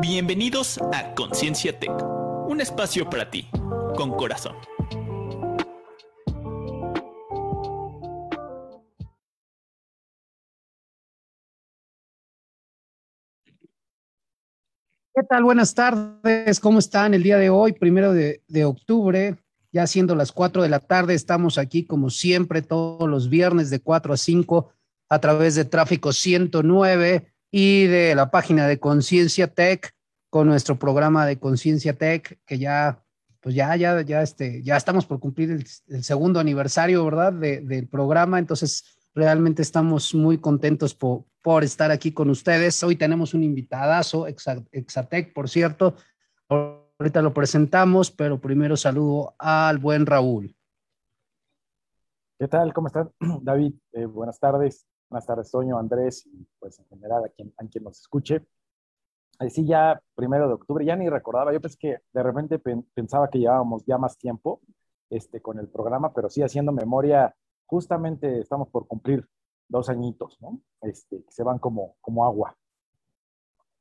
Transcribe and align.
Bienvenidos 0.00 0.78
a 0.92 1.14
Conciencia 1.14 1.78
Tech, 1.78 1.92
un 2.48 2.60
espacio 2.60 3.08
para 3.08 3.30
ti, 3.30 3.48
con 3.96 4.10
corazón. 4.12 4.56
¿Qué 15.14 15.22
tal? 15.28 15.44
Buenas 15.44 15.74
tardes, 15.74 16.58
¿cómo 16.58 16.78
están 16.78 17.14
el 17.14 17.22
día 17.22 17.38
de 17.38 17.50
hoy, 17.50 17.72
primero 17.72 18.12
de, 18.12 18.64
octubre? 18.64 19.36
Ya 19.70 19.86
siendo 19.86 20.14
las 20.14 20.32
4 20.32 20.62
de 20.62 20.68
la 20.68 20.80
tarde, 20.80 21.14
estamos 21.14 21.58
aquí 21.58 21.84
como 21.84 22.10
siempre 22.10 22.62
todos 22.62 23.08
los 23.08 23.28
viernes 23.28 23.70
de 23.70 23.80
4 23.80 24.14
a 24.14 24.16
5 24.16 24.72
a 25.08 25.18
través 25.20 25.54
de 25.54 25.64
Tráfico 25.64 26.12
109 26.12 27.31
y 27.52 27.86
de 27.86 28.14
la 28.14 28.30
página 28.30 28.66
de 28.66 28.80
Conciencia 28.80 29.46
Tech 29.46 29.94
con 30.30 30.48
nuestro 30.48 30.78
programa 30.78 31.26
de 31.26 31.38
Conciencia 31.38 31.92
Tech, 31.92 32.40
que 32.46 32.58
ya, 32.58 33.04
pues 33.40 33.54
ya, 33.54 33.76
ya, 33.76 34.00
ya, 34.00 34.22
este, 34.22 34.62
ya 34.62 34.78
estamos 34.78 35.04
por 35.04 35.20
cumplir 35.20 35.50
el, 35.50 36.02
segundo 36.02 36.40
aniversario, 36.40 37.04
¿verdad? 37.04 37.34
del 37.34 37.86
programa. 37.86 38.38
Entonces, 38.38 38.98
realmente 39.14 39.60
estamos 39.60 40.14
muy 40.14 40.38
contentos 40.38 40.94
por, 40.94 41.26
por 41.42 41.62
estar 41.62 41.90
aquí 41.90 42.12
con 42.12 42.30
ustedes. 42.30 42.82
Hoy 42.82 42.96
tenemos 42.96 43.34
un 43.34 43.44
invitadazo, 43.44 44.26
Exatec, 44.26 45.34
por 45.34 45.50
cierto. 45.50 45.94
Ahorita 46.48 47.20
lo 47.20 47.34
presentamos, 47.34 48.10
pero 48.10 48.40
primero 48.40 48.78
saludo 48.78 49.34
al 49.38 49.76
buen 49.76 50.06
Raúl. 50.06 50.56
¿Qué 52.38 52.48
tal? 52.48 52.72
¿Cómo 52.72 52.86
están? 52.86 53.10
David, 53.42 53.74
eh, 53.92 54.06
buenas 54.06 54.40
tardes. 54.40 54.86
Buenas 55.12 55.26
tardes, 55.26 55.50
Toño, 55.50 55.78
Andrés 55.78 56.24
y 56.24 56.46
pues 56.58 56.78
en 56.78 56.86
general 56.86 57.22
a 57.26 57.28
quien, 57.28 57.52
a 57.58 57.66
quien 57.66 57.84
nos 57.84 58.00
escuche. 58.00 58.46
Sí, 59.50 59.66
ya 59.66 60.00
primero 60.14 60.48
de 60.48 60.54
octubre, 60.54 60.86
ya 60.86 60.96
ni 60.96 61.10
recordaba, 61.10 61.52
yo 61.52 61.60
pensé 61.60 61.76
que 61.78 61.98
de 62.14 62.22
repente 62.22 62.58
pensaba 62.94 63.28
que 63.28 63.38
llevábamos 63.38 63.84
ya 63.84 63.98
más 63.98 64.16
tiempo 64.16 64.62
este, 65.10 65.42
con 65.42 65.58
el 65.58 65.68
programa, 65.68 66.14
pero 66.14 66.30
sí 66.30 66.40
haciendo 66.40 66.72
memoria, 66.72 67.36
justamente 67.66 68.40
estamos 68.40 68.70
por 68.70 68.86
cumplir 68.86 69.28
dos 69.68 69.90
añitos, 69.90 70.38
¿no? 70.40 70.62
Este, 70.80 71.22
se 71.28 71.42
van 71.42 71.58
como, 71.58 71.96
como 72.00 72.24
agua. 72.24 72.56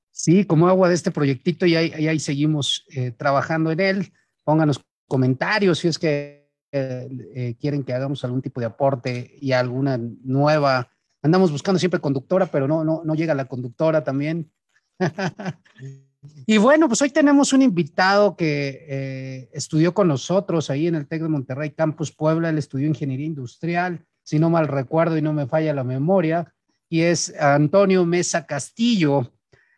Sí, 0.10 0.46
como 0.46 0.68
agua 0.68 0.90
de 0.90 0.96
este 0.96 1.12
proyectito 1.12 1.66
y 1.66 1.78
ahí, 1.78 2.08
ahí 2.08 2.20
seguimos 2.20 2.86
eh, 2.94 3.12
trabajando 3.12 3.72
en 3.72 3.80
él. 3.80 4.14
Pónganos 4.44 4.84
comentarios 5.08 5.80
si 5.80 5.88
es 5.88 5.98
que 5.98 6.52
eh, 6.74 7.08
eh, 7.36 7.56
quieren 7.58 7.86
que 7.86 7.94
hagamos 7.94 8.22
algún 8.26 8.42
tipo 8.42 8.60
de 8.60 8.66
aporte 8.66 9.34
y 9.40 9.54
alguna 9.54 9.98
nueva. 9.98 10.92
Andamos 11.22 11.52
buscando 11.52 11.80
siempre 11.80 12.00
conductora, 12.00 12.48
pero 12.48 12.68
no, 12.68 12.84
no, 12.84 13.02
no 13.04 13.16
llega 13.16 13.36
la 13.36 13.46
conductora 13.46 14.04
también. 14.04 14.52
y 16.46 16.58
bueno, 16.58 16.88
pues 16.88 17.02
hoy 17.02 17.10
tenemos 17.10 17.54
un 17.54 17.62
invitado 17.62 18.36
que 18.36 19.50
estudió 19.54 19.94
con 19.94 20.08
nosotros 20.08 20.70
ahí 20.70 20.88
en 20.88 20.96
el 20.96 21.08
TEC 21.08 21.24
de 21.24 21.30
Monterrey 21.30 21.72
Campus 21.72 22.12
Puebla. 22.12 22.50
Él 22.50 22.58
estudió 22.58 22.88
ingeniería 22.88 23.28
industrial 23.28 24.06
si 24.24 24.40
no 24.40 24.50
mal 24.50 24.68
recuerdo 24.68 25.18
y 25.18 25.22
no 25.22 25.34
me 25.34 25.48
falla 25.48 25.74
la 25.74 25.84
memoria, 25.84 26.54
y 26.90 27.02
es 27.02 27.34
Antonio 27.40 28.06
Mesa 28.06 28.46
Castillo, 28.46 29.34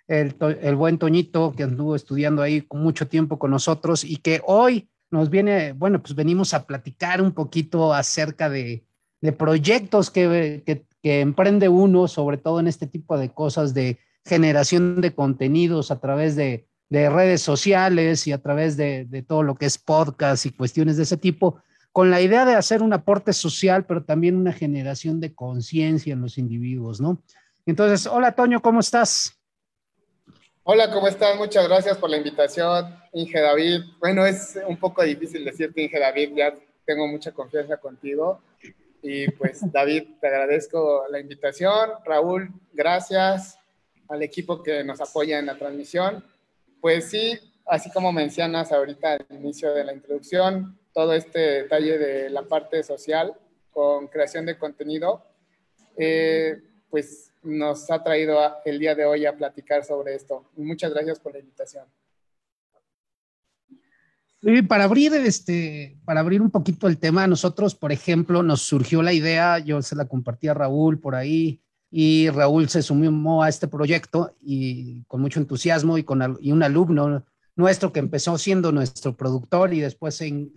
el, 0.08 0.36
buen 0.76 0.98
Toñito 0.98 1.54
que 1.54 1.64
anduvo 1.64 1.96
estudiando 1.96 2.42
ahí 2.42 2.68
mucho 2.72 3.08
tiempo 3.08 3.40
con 3.40 3.52
nosotros 3.52 4.04
y 4.04 4.18
que 4.18 4.42
hoy 4.46 4.90
nos 5.10 5.30
viene, 5.30 5.74
bueno, 5.74 6.02
pues 6.02 6.14
venimos 6.14 6.54
a 6.54 6.66
platicar 6.66 7.22
un 7.22 7.32
poquito 7.32 7.94
acerca 7.94 8.50
de, 8.50 8.86
proyectos 9.38 10.12
que, 10.12 10.86
emprende 11.04 11.70
uno, 11.70 12.08
sobre 12.08 12.38
todo 12.38 12.60
en 12.60 12.68
este 12.68 12.88
tipo 12.88 13.18
de 13.18 13.30
cosas 13.30 13.74
de 13.74 14.00
generación 14.26 15.02
de 15.02 15.14
contenidos 15.14 15.92
a 15.92 16.00
través 16.00 16.36
de, 16.36 16.68
redes 16.90 17.42
sociales 17.42 18.28
y 18.28 18.34
a 18.34 18.38
través 18.38 18.78
de, 18.78 19.06
de, 19.06 19.24
todo 19.24 19.42
lo 19.42 19.56
que 19.56 19.66
es 19.66 19.80
podcast 19.80 20.46
y 20.46 20.52
cuestiones 20.52 20.96
de 20.96 21.04
ese 21.04 21.18
tipo 21.18 21.60
con 21.92 22.12
la 22.12 22.22
idea 22.22 22.46
de 22.46 22.54
hacer 22.54 22.84
un 22.84 22.94
aporte 22.94 23.34
social, 23.34 23.86
pero 23.86 24.04
también 24.04 24.36
una 24.36 24.54
generación 24.54 25.20
de 25.20 25.34
conciencia 25.34 26.14
en 26.14 26.22
los 26.22 26.38
individuos, 26.38 27.02
¿no? 27.02 27.22
Entonces, 27.66 28.06
hola 28.08 28.34
Toño, 28.34 28.62
¿cómo 28.62 28.80
estás? 28.80 29.40
Hola, 30.64 30.92
¿cómo 30.92 31.08
estás? 31.08 31.38
Muchas 31.38 31.68
gracias 31.68 31.98
por 31.98 32.10
la 32.10 32.18
invitación, 32.18 32.96
Inge 33.12 33.40
David. 33.40 33.82
Bueno, 34.00 34.26
es 34.26 34.58
un 34.68 34.78
poco 34.78 35.04
difícil 35.04 35.44
decirte, 35.44 35.84
Inge 35.84 36.00
David, 36.00 36.32
ya 36.36 36.54
tengo 36.86 37.08
mucha 37.08 37.32
confianza 37.32 37.78
contigo. 37.78 38.40
Y 39.04 39.30
pues, 39.32 39.60
David, 39.70 40.04
te 40.22 40.28
agradezco 40.28 41.04
la 41.10 41.20
invitación. 41.20 41.92
Raúl, 42.06 42.50
gracias 42.72 43.60
al 44.08 44.24
equipo 44.24 44.64
que 44.64 44.82
nos 44.84 45.02
apoya 45.02 45.40
en 45.40 45.46
la 45.46 45.58
transmisión. 45.58 46.24
Pues 46.80 47.10
sí, 47.10 47.38
así 47.66 47.92
como 47.92 48.14
mencionas 48.14 48.72
ahorita 48.72 49.14
al 49.14 49.26
inicio 49.30 49.74
de 49.74 49.84
la 49.84 49.94
introducción, 49.94 50.80
todo 50.94 51.14
este 51.14 51.40
detalle 51.40 51.98
de 51.98 52.30
la 52.30 52.44
parte 52.44 52.82
social 52.82 53.34
con 53.72 54.08
creación 54.08 54.46
de 54.46 54.58
contenido, 54.58 55.26
eh, 55.98 56.62
pues 56.90 57.34
nos 57.42 57.92
ha 57.92 58.02
traído 58.04 58.40
el 58.64 58.80
día 58.80 58.96
de 58.96 59.04
hoy 59.04 59.26
a 59.26 59.36
platicar 59.36 59.84
sobre 59.84 60.16
esto. 60.16 60.46
Muchas 60.56 60.94
gracias 60.94 61.20
por 61.20 61.34
la 61.34 61.40
invitación. 61.40 61.86
Para 64.68 64.84
abrir 64.84 65.14
este, 65.14 65.98
para 66.06 66.20
abrir 66.20 66.42
un 66.42 66.52
poquito 66.52 66.88
el 66.88 66.98
tema, 66.98 67.28
nosotros, 67.28 67.76
por 67.76 67.92
ejemplo, 67.92 68.44
nos 68.44 68.62
surgió 68.62 69.02
la 69.02 69.14
idea, 69.14 69.60
yo 69.60 69.82
se 69.82 69.96
la 69.96 70.06
compartí 70.06 70.48
a 70.48 70.54
Raúl 70.54 71.00
por 71.00 71.16
ahí, 71.16 71.64
y 71.96 72.30
Raúl 72.32 72.70
se 72.70 72.82
sumió 72.82 73.44
a 73.44 73.50
este 73.50 73.68
proyecto 73.68 74.36
y 74.42 75.04
con 75.04 75.22
mucho 75.22 75.40
entusiasmo 75.40 76.00
y 76.00 76.04
con 76.04 76.24
un 76.24 76.64
alumno 76.64 77.24
nuestro 77.56 77.94
que 77.94 78.00
empezó 78.00 78.36
siendo 78.40 78.72
nuestro 78.72 79.16
productor 79.16 79.76
y 79.76 79.80
después 79.80 80.16
se, 80.16 80.50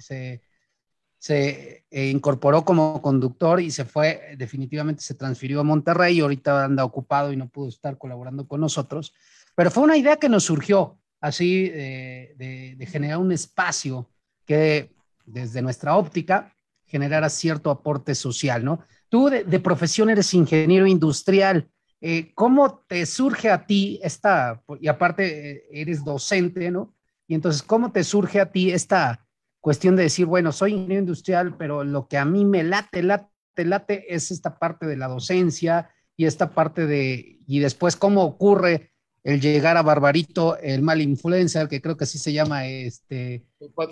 se, 1.19 1.84
eh, 1.91 2.08
incorporó 2.08 2.64
como 2.64 3.02
conductor 3.02 3.60
y 3.60 3.70
se 3.70 3.84
fue, 3.84 4.34
definitivamente 4.38 5.02
se 5.02 5.12
transfirió 5.12 5.60
a 5.60 5.64
Monterrey 5.64 6.16
y 6.16 6.20
ahorita 6.20 6.64
anda 6.64 6.84
ocupado 6.84 7.30
y 7.32 7.36
no 7.36 7.50
pudo 7.50 7.69
estar 7.69 7.98
colaborando 7.98 8.48
con 8.48 8.62
nosotros. 8.62 9.12
Pero 9.54 9.70
fue 9.70 9.82
una 9.82 9.98
idea 9.98 10.16
que 10.16 10.30
nos 10.30 10.44
surgió 10.44 10.98
así 11.26 11.69
de, 11.69 12.88
generar 12.91 13.19
un 13.19 13.32
espacio 13.32 14.09
que 14.44 14.94
desde 15.25 15.62
nuestra 15.62 15.97
óptica 15.97 16.54
generara 16.84 17.28
cierto 17.28 17.70
aporte 17.70 18.14
social, 18.14 18.64
¿no? 18.64 18.81
Tú 19.09 19.28
de, 19.28 19.44
de 19.44 19.60
profesión 19.60 20.10
eres 20.10 20.32
ingeniero 20.34 20.87
industrial. 20.87 21.69
Eh, 22.00 22.32
¿Cómo 22.34 22.84
te 22.87 23.06
surge 23.06 23.50
a 23.50 23.66
ti 23.66 23.98
esta, 24.03 24.62
y 24.81 24.88
aparte 24.88 25.50
eh, 25.50 25.64
eres 25.72 26.04
docente, 26.04 26.70
¿no? 26.70 26.94
Y 27.26 27.34
entonces, 27.34 27.62
¿cómo 27.62 27.91
te 27.91 28.04
surge 28.04 28.41
a 28.41 28.53
ti 28.53 28.70
esta 28.70 29.26
cuestión 29.60 29.97
de 29.97 30.04
decir, 30.04 30.26
bueno, 30.26 30.53
soy 30.53 30.75
ingeniero 30.75 31.00
industrial, 31.00 31.56
pero 31.56 31.82
lo 31.82 32.06
que 32.06 32.19
a 32.19 32.25
mí 32.25 32.44
me 32.44 32.62
late, 32.62 33.03
late, 33.03 33.31
late 33.56 34.14
es 34.14 34.31
esta 34.31 34.58
parte 34.58 34.87
de 34.87 34.97
la 34.97 35.08
docencia 35.08 35.91
y 36.16 36.26
esta 36.26 36.50
parte 36.50 36.87
de, 36.87 37.41
y 37.47 37.58
después 37.58 37.97
cómo 37.97 38.22
ocurre 38.22 38.93
el 39.26 39.41
llegar 39.41 39.76
a 39.76 39.82
Barbarito, 39.82 40.56
el 40.59 40.82
mal 40.82 41.03
influencer, 41.03 41.66
que 41.66 41.82
creo 41.82 41.97
que 41.97 42.04
así 42.04 42.16
se 42.16 42.32
llama 42.32 42.64
este, 42.69 43.42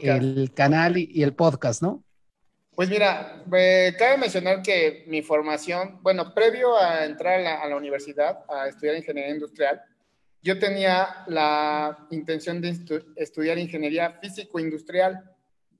el, 0.01 0.53
canal 0.55 0.97
y 0.97 1.25
el 1.25 1.35
podcast, 1.35 1.83
¿no? 1.83 2.05
Pues 2.77 2.89
mira, 2.89 3.43
cabe 3.99 4.17
mencionar 4.17 4.63
que 4.63 5.03
mi 5.09 5.23
formación, 5.23 5.99
bueno, 6.03 6.33
previo 6.35 6.79
a 6.79 7.05
entrar 7.05 7.45
a 7.45 7.67
la, 7.67 7.77
universidad, 7.77 8.45
a 8.49 8.69
estudiar 8.69 8.95
ingeniería 8.95 9.35
industrial, 9.35 9.83
yo 10.41 10.57
tenía 10.61 11.25
la 11.27 12.07
intención 12.13 12.61
de 12.61 12.79
estudiar 13.17 13.59
ingeniería 13.59 14.13
físico-industrial, 14.23 15.33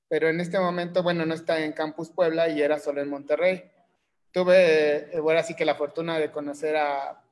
pero 0.09 0.29
en 0.29 0.41
este 0.41 0.59
momento, 0.59 1.05
bueno, 1.05 1.25
no 1.25 1.35
está 1.35 1.61
en 1.65 1.71
Campus 1.75 2.11
Puebla 2.11 2.49
y 2.49 2.61
era 2.61 2.81
solo 2.81 3.03
en 3.03 3.09
Monterrey. 3.09 3.71
Tuve, 4.33 5.15
eh, 5.17 5.21
bueno, 5.21 5.39
así 5.39 5.55
que 5.55 5.65
la 5.65 5.77
fortuna 5.77 6.19
de 6.19 6.33
conocer 6.33 6.77
a, 6.77 7.24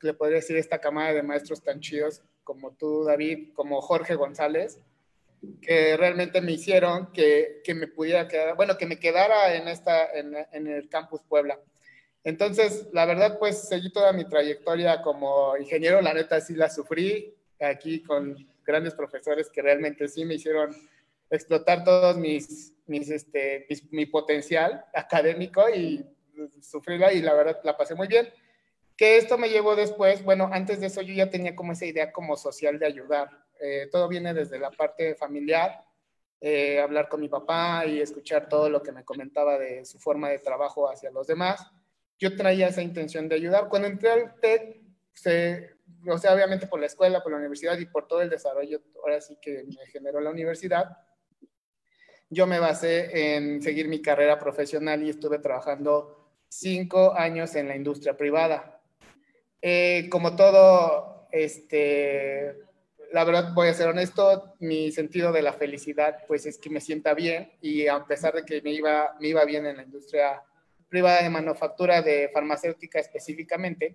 le 0.00 0.14
podría 0.14 0.36
decir, 0.36 0.56
esta 0.56 0.80
camada 0.80 1.12
de 1.12 1.22
maestros 1.22 1.62
tan 1.62 1.80
chidos 1.80 2.22
como 2.44 2.72
tú, 2.72 3.04
David, 3.04 3.52
como 3.54 3.80
Jorge 3.80 4.14
González, 4.14 4.80
que 5.60 5.96
realmente 5.96 6.40
me 6.40 6.52
hicieron 6.52 7.12
que, 7.12 7.60
que, 7.64 7.74
me 7.74 7.88
pudiera 7.88 8.28
quedar, 8.28 8.56
bueno, 8.56 8.76
que 8.78 8.86
me 8.86 8.98
quedara 8.98 9.54
en, 9.54 9.68
esta, 9.68 10.10
en, 10.12 10.34
en, 10.52 10.66
el 10.66 10.88
campus 10.88 11.22
Puebla. 11.28 11.58
Entonces, 12.24 12.88
la 12.92 13.06
verdad, 13.06 13.38
pues 13.38 13.68
seguí 13.68 13.92
toda 13.92 14.12
mi 14.12 14.24
trayectoria 14.28 15.02
como 15.02 15.56
ingeniero, 15.56 16.00
la 16.00 16.14
neta 16.14 16.40
sí 16.40 16.54
la 16.54 16.70
sufrí 16.70 17.34
aquí 17.60 18.02
con 18.02 18.36
grandes 18.64 18.94
profesores 18.94 19.50
que 19.50 19.62
realmente 19.62 20.08
sí 20.08 20.24
me 20.24 20.34
hicieron 20.34 20.74
explotar 21.30 21.82
todos 21.82 22.16
mis, 22.16 22.74
mis, 22.86 23.10
este, 23.10 23.66
mi 23.90 24.06
potencial 24.06 24.84
académico 24.94 25.68
y 25.68 26.04
sufrirla 26.60 27.12
y 27.12 27.22
la 27.22 27.34
verdad 27.34 27.60
la 27.64 27.76
pasé 27.76 27.94
muy 27.94 28.06
bien. 28.06 28.28
Que 28.96 29.16
esto 29.16 29.38
me 29.38 29.48
llevó 29.48 29.76
después, 29.76 30.22
bueno, 30.22 30.48
antes 30.52 30.80
de 30.80 30.86
eso 30.86 31.02
yo 31.02 31.14
ya 31.14 31.30
tenía 31.30 31.56
como 31.56 31.72
esa 31.72 31.86
idea 31.86 32.12
como 32.12 32.36
social 32.36 32.78
de 32.78 32.86
ayudar 32.86 33.42
eh, 33.64 33.88
todo 33.92 34.08
viene 34.08 34.34
desde 34.34 34.58
la 34.58 34.72
parte 34.72 35.14
familiar, 35.14 35.84
eh, 36.40 36.80
hablar 36.80 37.08
con 37.08 37.20
mi 37.20 37.28
papá 37.28 37.86
y 37.86 38.00
escuchar 38.00 38.48
todo 38.48 38.68
lo 38.68 38.82
que 38.82 38.90
me 38.90 39.04
comentaba 39.04 39.56
de 39.56 39.84
su 39.84 40.00
forma 40.00 40.30
de 40.30 40.40
trabajo 40.40 40.90
hacia 40.90 41.12
los 41.12 41.28
demás. 41.28 41.64
Yo 42.18 42.36
traía 42.36 42.66
esa 42.66 42.82
intención 42.82 43.28
de 43.28 43.36
ayudar. 43.36 43.68
Cuando 43.68 43.86
entré 43.86 44.10
al 44.10 44.34
TEC, 44.40 44.82
se, 45.12 45.76
o 46.08 46.18
sea, 46.18 46.34
obviamente 46.34 46.66
por 46.66 46.80
la 46.80 46.86
escuela, 46.86 47.22
por 47.22 47.30
la 47.30 47.38
universidad 47.38 47.78
y 47.78 47.86
por 47.86 48.08
todo 48.08 48.20
el 48.20 48.30
desarrollo, 48.30 48.82
ahora 49.00 49.20
sí 49.20 49.38
que 49.40 49.62
me 49.62 49.86
generó 49.86 50.20
la 50.20 50.30
universidad, 50.30 50.96
yo 52.30 52.48
me 52.48 52.58
basé 52.58 53.36
en 53.36 53.62
seguir 53.62 53.86
mi 53.86 54.02
carrera 54.02 54.40
profesional 54.40 55.04
y 55.04 55.10
estuve 55.10 55.38
trabajando 55.38 56.32
cinco 56.48 57.14
años 57.14 57.54
en 57.54 57.68
la 57.68 57.76
industria 57.76 58.16
privada. 58.16 58.81
Eh, 59.64 60.08
como 60.10 60.34
todo, 60.34 61.28
este, 61.30 62.56
la 63.12 63.22
verdad 63.22 63.52
voy 63.54 63.68
a 63.68 63.74
ser 63.74 63.88
honesto, 63.88 64.54
mi 64.58 64.90
sentido 64.90 65.30
de 65.30 65.42
la 65.42 65.52
felicidad 65.52 66.24
pues 66.26 66.46
es 66.46 66.58
que 66.58 66.68
me 66.68 66.80
sienta 66.80 67.14
bien 67.14 67.52
y 67.60 67.86
a 67.86 68.04
pesar 68.04 68.34
de 68.34 68.44
que 68.44 68.60
me 68.60 68.72
iba, 68.72 69.16
me 69.20 69.28
iba 69.28 69.44
bien 69.44 69.64
en 69.66 69.76
la 69.76 69.84
industria 69.84 70.42
privada 70.88 71.22
de 71.22 71.30
manufactura 71.30 72.02
de 72.02 72.28
farmacéutica 72.34 72.98
específicamente, 72.98 73.94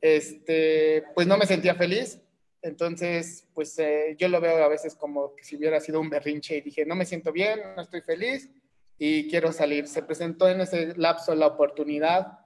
este, 0.00 1.04
pues 1.14 1.26
no 1.26 1.38
me 1.38 1.46
sentía 1.46 1.74
feliz. 1.74 2.20
Entonces, 2.60 3.48
pues 3.54 3.76
eh, 3.78 4.14
yo 4.18 4.28
lo 4.28 4.40
veo 4.40 4.62
a 4.62 4.68
veces 4.68 4.94
como 4.94 5.34
que 5.34 5.42
si 5.42 5.56
hubiera 5.56 5.80
sido 5.80 5.98
un 6.00 6.10
berrinche 6.10 6.58
y 6.58 6.60
dije, 6.60 6.86
no 6.86 6.94
me 6.94 7.06
siento 7.06 7.32
bien, 7.32 7.60
no 7.74 7.82
estoy 7.82 8.02
feliz 8.02 8.50
y 8.98 9.28
quiero 9.28 9.52
salir. 9.52 9.88
Se 9.88 10.02
presentó 10.02 10.48
en 10.48 10.60
ese 10.60 10.94
lapso 10.96 11.34
la 11.34 11.48
oportunidad 11.48 12.41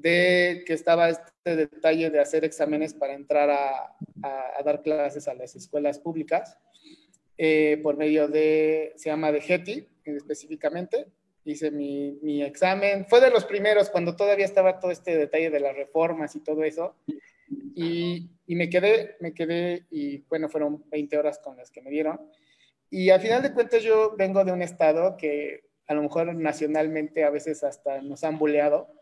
de 0.00 0.62
que 0.66 0.72
estaba 0.72 1.08
este 1.08 1.56
detalle 1.56 2.10
de 2.10 2.20
hacer 2.20 2.44
exámenes 2.44 2.94
para 2.94 3.14
entrar 3.14 3.50
a, 3.50 3.94
dar 4.64 4.82
clases 4.82 5.28
a 5.28 5.34
las 5.34 5.54
escuelas 5.54 5.98
públicas 5.98 6.58
eh, 7.36 7.78
por 7.82 7.96
medio 7.96 8.28
de, 8.28 8.92
se 8.96 9.10
llama 9.10 9.32
de 9.32 9.40
GETI 9.40 9.86
específicamente. 10.04 11.06
Hice 11.44 11.70
mi, 11.70 12.18
mi, 12.20 12.42
examen, 12.42 13.06
fue 13.08 13.20
de 13.20 13.30
los 13.30 13.44
primeros 13.44 13.88
cuando 13.88 14.16
todavía 14.16 14.44
estaba 14.44 14.80
todo 14.80 14.90
este 14.90 15.16
detalle 15.16 15.50
de 15.50 15.60
las 15.60 15.74
reformas 15.74 16.34
y 16.36 16.40
todo 16.40 16.64
eso. 16.64 16.94
Y, 17.74 18.28
y 18.46 18.56
me 18.56 18.68
quedé, 18.68 19.16
me 19.20 19.32
quedé 19.32 19.86
y 19.90 20.18
bueno, 20.28 20.48
fueron 20.48 20.84
20 20.90 21.16
horas 21.16 21.38
con 21.38 21.56
las 21.56 21.70
que 21.70 21.80
me 21.80 21.90
dieron. 21.90 22.20
Y 22.90 23.10
al 23.10 23.20
final 23.20 23.42
de 23.42 23.52
cuentas 23.52 23.82
yo 23.82 24.14
vengo 24.16 24.44
de 24.44 24.52
un 24.52 24.62
estado 24.62 25.16
que 25.16 25.64
a 25.86 25.94
lo 25.94 26.02
mejor 26.02 26.34
nacionalmente 26.34 27.24
a 27.24 27.30
veces 27.30 27.64
hasta 27.64 28.02
nos 28.02 28.24
han 28.24 28.38
buleado 28.38 28.97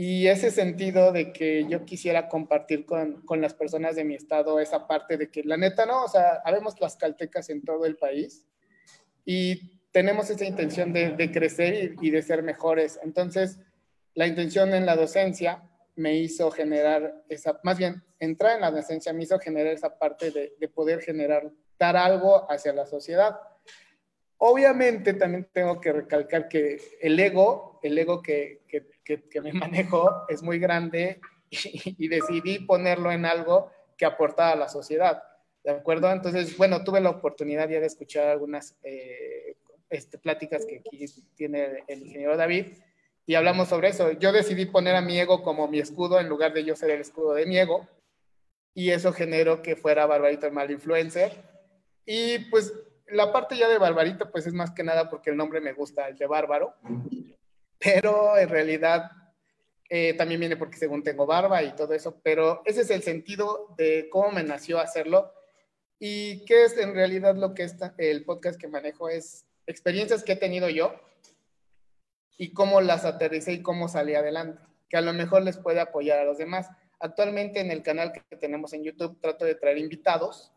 y 0.00 0.28
ese 0.28 0.52
sentido 0.52 1.10
de 1.10 1.32
que 1.32 1.66
yo 1.68 1.84
quisiera 1.84 2.28
compartir 2.28 2.86
con, 2.86 3.20
con, 3.22 3.40
las 3.40 3.52
personas 3.52 3.96
de 3.96 4.04
mi 4.04 4.14
estado 4.14 4.60
esa 4.60 4.86
parte 4.86 5.16
de 5.16 5.28
que 5.28 5.42
la 5.42 5.56
neta 5.56 5.86
no, 5.86 6.04
o 6.04 6.08
sea, 6.08 6.40
habemos 6.44 6.80
las 6.80 6.96
caltecas 6.96 7.50
en 7.50 7.64
todo 7.64 7.84
el 7.84 7.96
país 7.96 8.46
y 9.24 9.80
tenemos 9.90 10.30
esa 10.30 10.44
intención 10.44 10.92
de, 10.92 11.16
de 11.16 11.32
crecer 11.32 11.96
y, 12.00 12.10
de 12.10 12.22
ser 12.22 12.44
mejores. 12.44 13.00
Entonces, 13.02 13.58
la 14.14 14.28
intención 14.28 14.72
en 14.72 14.86
la 14.86 14.94
docencia 14.94 15.68
me 15.96 16.14
hizo 16.14 16.52
generar 16.52 17.24
esa, 17.28 17.58
más 17.64 17.76
bien, 17.76 18.04
entrar 18.20 18.54
en 18.54 18.60
la 18.60 18.70
docencia 18.70 19.12
me 19.12 19.24
hizo 19.24 19.40
generar 19.40 19.72
esa 19.72 19.98
parte 19.98 20.30
de, 20.30 20.54
de 20.60 20.68
poder 20.68 21.00
generar, 21.00 21.50
dar 21.76 21.96
algo 21.96 22.48
hacia 22.48 22.72
la 22.72 22.86
sociedad. 22.86 23.36
Obviamente 24.36 25.14
también 25.14 25.48
tengo 25.52 25.80
que 25.80 25.92
recalcar 25.92 26.46
que 26.46 26.80
el 27.00 27.18
ego, 27.18 27.80
el 27.82 27.98
ego 27.98 28.22
que, 28.22 28.62
que, 29.16 29.40
me 29.40 29.52
manejo 29.54 30.24
es 30.28 30.42
muy 30.42 30.58
grande 30.58 31.20
y, 31.50 32.08
decidí 32.08 32.60
ponerlo 32.60 33.10
en 33.10 33.24
algo 33.24 33.70
que 33.96 34.04
aportara 34.04 34.52
a 34.52 34.56
la 34.56 34.68
sociedad. 34.68 35.22
¿De 35.64 35.72
acuerdo? 35.72 36.10
Entonces, 36.10 36.56
bueno, 36.56 36.84
tuve 36.84 37.00
la 37.00 37.10
oportunidad 37.10 37.68
ya 37.68 37.80
de 37.80 37.86
escuchar 37.86 38.28
algunas 38.28 38.76
eh, 38.82 39.56
este, 39.90 40.18
pláticas 40.18 40.64
que 40.64 40.78
aquí 40.78 41.04
tiene 41.34 41.84
el 41.88 42.02
ingeniero 42.02 42.36
David 42.36 42.66
y 43.26 43.34
hablamos 43.34 43.68
sobre 43.68 43.88
eso. 43.88 44.12
Yo 44.12 44.32
decidí 44.32 44.66
poner 44.66 44.94
a 44.94 45.02
mi 45.02 45.18
ego 45.18 45.42
como 45.42 45.68
mi 45.68 45.80
escudo 45.80 46.20
en 46.20 46.28
lugar 46.28 46.52
de 46.52 46.64
yo 46.64 46.76
ser 46.76 46.90
el 46.90 47.00
escudo 47.00 47.34
de 47.34 47.46
mi 47.46 47.58
ego 47.58 47.86
y 48.72 48.90
eso 48.90 49.12
generó 49.12 49.60
que 49.60 49.76
fuera 49.76 50.06
Barbarito 50.06 50.46
el 50.46 50.52
mal 50.52 50.70
influencer. 50.70 51.32
Y 52.06 52.38
pues 52.50 52.72
la 53.08 53.32
parte 53.32 53.56
ya 53.56 53.68
de 53.68 53.78
Barbarito, 53.78 54.30
pues 54.30 54.46
es 54.46 54.54
más 54.54 54.70
que 54.70 54.84
nada 54.84 55.10
porque 55.10 55.30
el 55.30 55.36
nombre 55.36 55.60
me 55.60 55.72
gusta, 55.72 56.08
el 56.08 56.16
de 56.16 56.26
Bárbaro, 56.26 56.74
pero 57.78 58.36
en 58.36 58.48
realidad 58.48 59.10
eh, 59.88 60.14
también 60.14 60.40
viene 60.40 60.56
porque 60.56 60.76
según 60.76 61.02
tengo 61.02 61.26
barba 61.26 61.62
y 61.62 61.74
todo 61.74 61.94
eso, 61.94 62.20
pero 62.22 62.62
ese 62.64 62.82
es 62.82 62.90
el 62.90 63.02
sentido 63.02 63.74
de 63.78 64.08
cómo 64.10 64.32
me 64.32 64.42
nació 64.42 64.78
hacerlo 64.78 65.32
y 65.98 66.44
qué 66.44 66.64
es 66.64 66.76
en 66.76 66.94
realidad 66.94 67.36
lo 67.36 67.54
que 67.54 67.64
está, 67.64 67.94
el 67.98 68.24
podcast 68.24 68.60
que 68.60 68.68
manejo 68.68 69.08
es 69.08 69.46
experiencias 69.66 70.22
que 70.22 70.32
he 70.32 70.36
tenido 70.36 70.68
yo 70.68 70.94
y 72.36 72.52
cómo 72.52 72.80
las 72.80 73.04
aterricé 73.04 73.52
y 73.52 73.62
cómo 73.62 73.88
salí 73.88 74.14
adelante, 74.14 74.62
que 74.88 74.96
a 74.96 75.00
lo 75.00 75.12
mejor 75.12 75.42
les 75.42 75.58
puede 75.58 75.80
apoyar 75.80 76.18
a 76.18 76.24
los 76.24 76.38
demás. 76.38 76.68
Actualmente 77.00 77.60
en 77.60 77.70
el 77.70 77.82
canal 77.82 78.12
que 78.12 78.36
tenemos 78.36 78.72
en 78.72 78.84
YouTube 78.84 79.20
trato 79.20 79.44
de 79.44 79.54
traer 79.54 79.78
invitados 79.78 80.52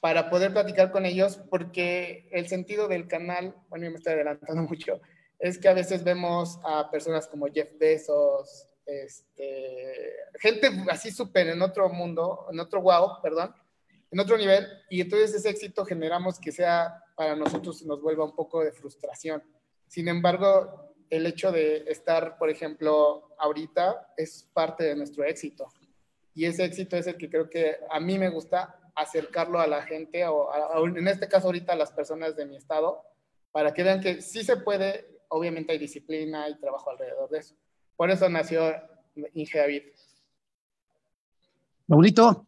para 0.00 0.30
poder 0.30 0.52
platicar 0.52 0.90
con 0.90 1.06
ellos, 1.06 1.40
porque 1.48 2.28
el 2.32 2.48
sentido 2.48 2.88
del 2.88 3.06
canal, 3.06 3.54
bueno, 3.68 3.84
yo 3.84 3.92
me 3.92 3.98
estoy 3.98 4.14
adelantando 4.14 4.62
mucho, 4.68 5.00
es 5.42 5.58
que 5.58 5.68
a 5.68 5.74
veces 5.74 6.04
vemos 6.04 6.60
a 6.62 6.88
personas 6.88 7.26
como 7.26 7.48
Jeff 7.48 7.76
Bezos, 7.76 8.68
este, 8.86 10.14
gente 10.38 10.70
así 10.88 11.10
súper 11.10 11.48
en 11.48 11.60
otro 11.60 11.88
mundo, 11.88 12.46
en 12.52 12.60
otro 12.60 12.80
wow, 12.80 13.20
perdón, 13.20 13.52
en 14.12 14.20
otro 14.20 14.38
nivel, 14.38 14.64
y 14.88 15.00
entonces 15.00 15.34
ese 15.34 15.50
éxito 15.50 15.84
generamos 15.84 16.38
que 16.38 16.52
sea 16.52 17.02
para 17.16 17.34
nosotros 17.34 17.82
nos 17.82 18.00
vuelva 18.00 18.24
un 18.24 18.36
poco 18.36 18.62
de 18.62 18.70
frustración. 18.70 19.42
Sin 19.88 20.06
embargo, 20.06 20.94
el 21.10 21.26
hecho 21.26 21.50
de 21.50 21.86
estar, 21.88 22.38
por 22.38 22.48
ejemplo, 22.48 23.34
ahorita 23.36 24.14
es 24.16 24.48
parte 24.52 24.84
de 24.84 24.94
nuestro 24.94 25.24
éxito. 25.24 25.66
Y 26.34 26.44
ese 26.44 26.64
éxito 26.64 26.96
es 26.96 27.08
el 27.08 27.16
que 27.16 27.28
creo 27.28 27.50
que 27.50 27.78
a 27.90 27.98
mí 27.98 28.16
me 28.16 28.30
gusta 28.30 28.78
acercarlo 28.94 29.58
a 29.58 29.66
la 29.66 29.82
gente, 29.82 30.24
o 30.24 30.52
en 30.86 31.08
este 31.08 31.26
caso 31.26 31.48
ahorita 31.48 31.72
a 31.72 31.76
las 31.76 31.90
personas 31.90 32.36
de 32.36 32.46
mi 32.46 32.56
estado, 32.56 33.02
para 33.50 33.74
que 33.74 33.82
vean 33.82 34.00
que 34.00 34.22
sí 34.22 34.44
se 34.44 34.56
puede, 34.56 35.11
obviamente 35.32 35.72
hay 35.72 35.78
disciplina 35.78 36.48
y 36.48 36.58
trabajo 36.58 36.90
alrededor 36.90 37.28
de 37.30 37.38
eso. 37.38 37.54
Por 37.96 38.10
eso 38.10 38.28
nació 38.28 38.72
Inge 39.34 39.58
David. 39.58 39.82
Raulito. 41.88 42.46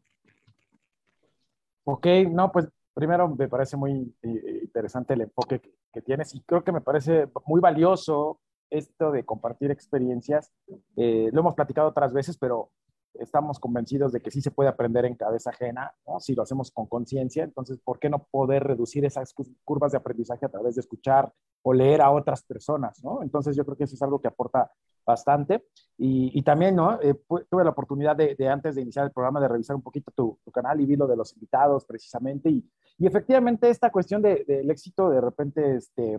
Ok, 1.85 2.07
no, 2.31 2.51
pues 2.53 2.69
primero 2.95 3.29
me 3.29 3.49
parece 3.49 3.77
muy 3.77 4.15
eh, 4.23 4.61
interesante 4.63 5.15
el 5.15 5.23
enfoque 5.23 5.61
que, 5.61 6.03
tienes 6.03 6.35
y 6.35 6.41
creo 6.41 6.65
que 6.65 6.73
me 6.73 6.81
parece 6.81 7.29
muy 7.47 7.61
valioso 7.61 8.41
esto 8.69 9.13
de 9.13 9.25
compartir 9.25 9.71
experiencias. 9.71 10.53
Eh, 10.97 11.31
lo 11.33 11.41
hemos 11.41 11.55
platicado 11.55 11.89
otras 11.89 12.13
veces, 12.13 12.37
pero 12.37 12.73
estamos 13.15 13.61
convencidos 13.61 14.11
de 14.11 14.21
que 14.21 14.33
sí 14.33 14.41
se 14.41 14.51
puede 14.51 14.71
aprender 14.71 15.05
en 15.05 15.15
cabeza 15.15 15.51
ajena, 15.51 15.95
¿no? 16.05 16.19
si 16.19 16.35
lo 16.35 16.43
hacemos 16.43 16.73
con 16.73 16.87
conciencia. 16.87 17.45
Entonces, 17.45 17.79
¿por 17.79 18.01
qué 18.01 18.11
no 18.11 18.25
poder 18.25 18.65
reducir 18.65 19.05
esas 19.05 19.33
curvas 19.65 19.93
de 19.93 19.99
aprendizaje 19.99 20.47
a 20.47 20.49
través 20.49 20.75
de 20.75 20.81
escuchar 20.81 21.33
o 21.67 21.73
leer 21.73 22.03
a 22.03 22.11
otras 22.11 22.43
personas? 22.43 23.03
¿no? 23.03 23.23
Entonces, 23.23 23.57
yo 23.57 23.65
creo 23.65 23.77
que 23.77 23.85
eso 23.85 23.95
es 23.95 24.03
algo 24.03 24.21
que 24.21 24.29
aporta 24.29 24.71
bastante. 25.05 25.65
Y, 25.99 26.39
y 26.39 26.43
también, 26.43 26.77
¿no? 26.77 27.01
Eh, 27.01 27.15
tuve 27.49 27.65
la 27.65 27.71
oportunidad 27.71 28.17
de, 28.17 28.35
de, 28.35 28.49
antes 28.49 28.75
de 28.75 28.83
iniciar 28.83 29.07
el 29.07 29.13
programa, 29.13 29.41
de 29.41 29.49
revisar 29.49 29.77
un 29.77 29.83
poquito 29.83 30.11
tu, 30.15 30.39
tu 30.45 30.51
canal 30.51 30.81
y 30.81 30.87
vi 30.87 30.97
lo 30.97 31.07
de 31.07 31.17
los 31.17 31.33
invitados 31.35 31.85
precisamente. 31.85 32.51
Y, 32.51 32.69
y 32.99 33.07
efectivamente, 33.07 33.69
esta 33.69 33.91
cuestión 33.91 34.23
del 34.23 34.45
de, 34.47 34.61
éxito 34.71 35.11
de 35.11 35.21
repente 35.21 35.77
este, 35.77 36.19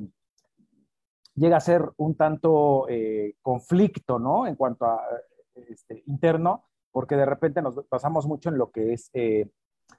llega 1.36 1.58
a 1.58 1.62
ser 1.62 1.90
un 1.98 2.16
tanto 2.16 2.88
eh, 2.90 3.36
conflicto, 3.42 4.20
¿no? 4.20 4.48
En 4.48 4.56
cuanto 4.56 4.86
a 4.86 5.02
este, 5.56 6.04
interno, 6.08 6.66
porque 6.92 7.16
de 7.16 7.26
repente 7.26 7.62
nos 7.62 7.88
basamos 7.90 8.26
mucho 8.26 8.50
en 8.50 8.58
lo 8.58 8.72
que 8.72 8.94
es 8.94 9.10
eh, 9.14 9.50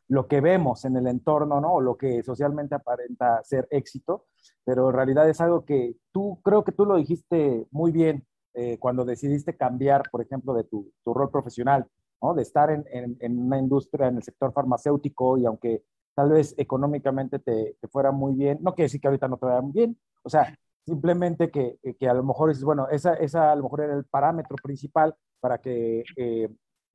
lo 0.09 0.29
que 0.29 0.41
vemos 0.41 0.85
en 0.85 0.97
el 0.97 1.07
entorno, 1.07 1.61
¿no? 1.61 1.75
O 1.75 1.81
lo 1.81 1.97
que 1.97 2.23
socialmente 2.23 2.75
aparenta 2.75 3.43
ser 3.45 3.67
éxito, 3.71 4.27
pero 4.65 4.91
en 4.91 4.97
realidad 4.97 5.29
es 5.29 5.41
algo 5.41 5.65
que 5.65 5.97
tú, 6.13 6.41
creo 6.43 6.65
que 6.65 6.73
tú 6.73 6.87
lo 6.87 6.97
dijiste 6.97 7.67
muy 7.71 7.93
bien 7.93 8.27
eh, 8.55 8.79
cuando 8.79 9.05
decidiste 9.05 9.57
cambiar, 9.57 10.03
por 10.11 10.23
ejemplo, 10.23 10.55
de 10.55 10.65
tu, 10.65 10.93
tu 11.05 11.13
rol 11.13 11.31
profesional, 11.31 11.87
¿no? 12.23 12.35
De 12.35 12.43
estar 12.43 12.71
en, 12.71 12.85
en, 12.91 13.17
en, 13.21 13.39
una 13.39 13.59
industria, 13.59 14.09
en 14.09 14.17
el 14.17 14.23
sector 14.23 14.53
farmacéutico 14.53 15.39
y 15.39 15.47
aunque 15.47 15.83
tal 16.15 16.31
vez 16.31 16.55
económicamente 16.57 17.39
te, 17.39 17.77
fuera 17.91 18.11
muy 18.11 18.35
bien, 18.35 18.59
no 18.63 18.75
quiere 18.75 18.87
decir 18.87 19.01
que 19.01 19.09
ahorita 19.09 19.29
no 19.29 19.37
te 19.37 19.47
vaya 19.47 19.61
muy 19.61 19.73
bien, 19.73 19.99
o 20.23 20.31
sea, 20.31 20.57
simplemente 20.85 21.51
que, 21.51 21.79
que 21.99 22.09
a 22.09 22.15
lo 22.15 22.25
mejor 22.25 22.49
dices, 22.49 22.65
bueno, 22.65 22.89
esa, 22.89 23.15
esa 23.15 23.53
a 23.53 23.57
lo 23.57 23.65
mejor 23.65 23.83
era 23.83 23.95
el 23.95 24.05
parámetro 24.05 24.57
principal 24.63 25.15
para 25.41 25.59
que 25.59 26.05
eh, 26.17 26.49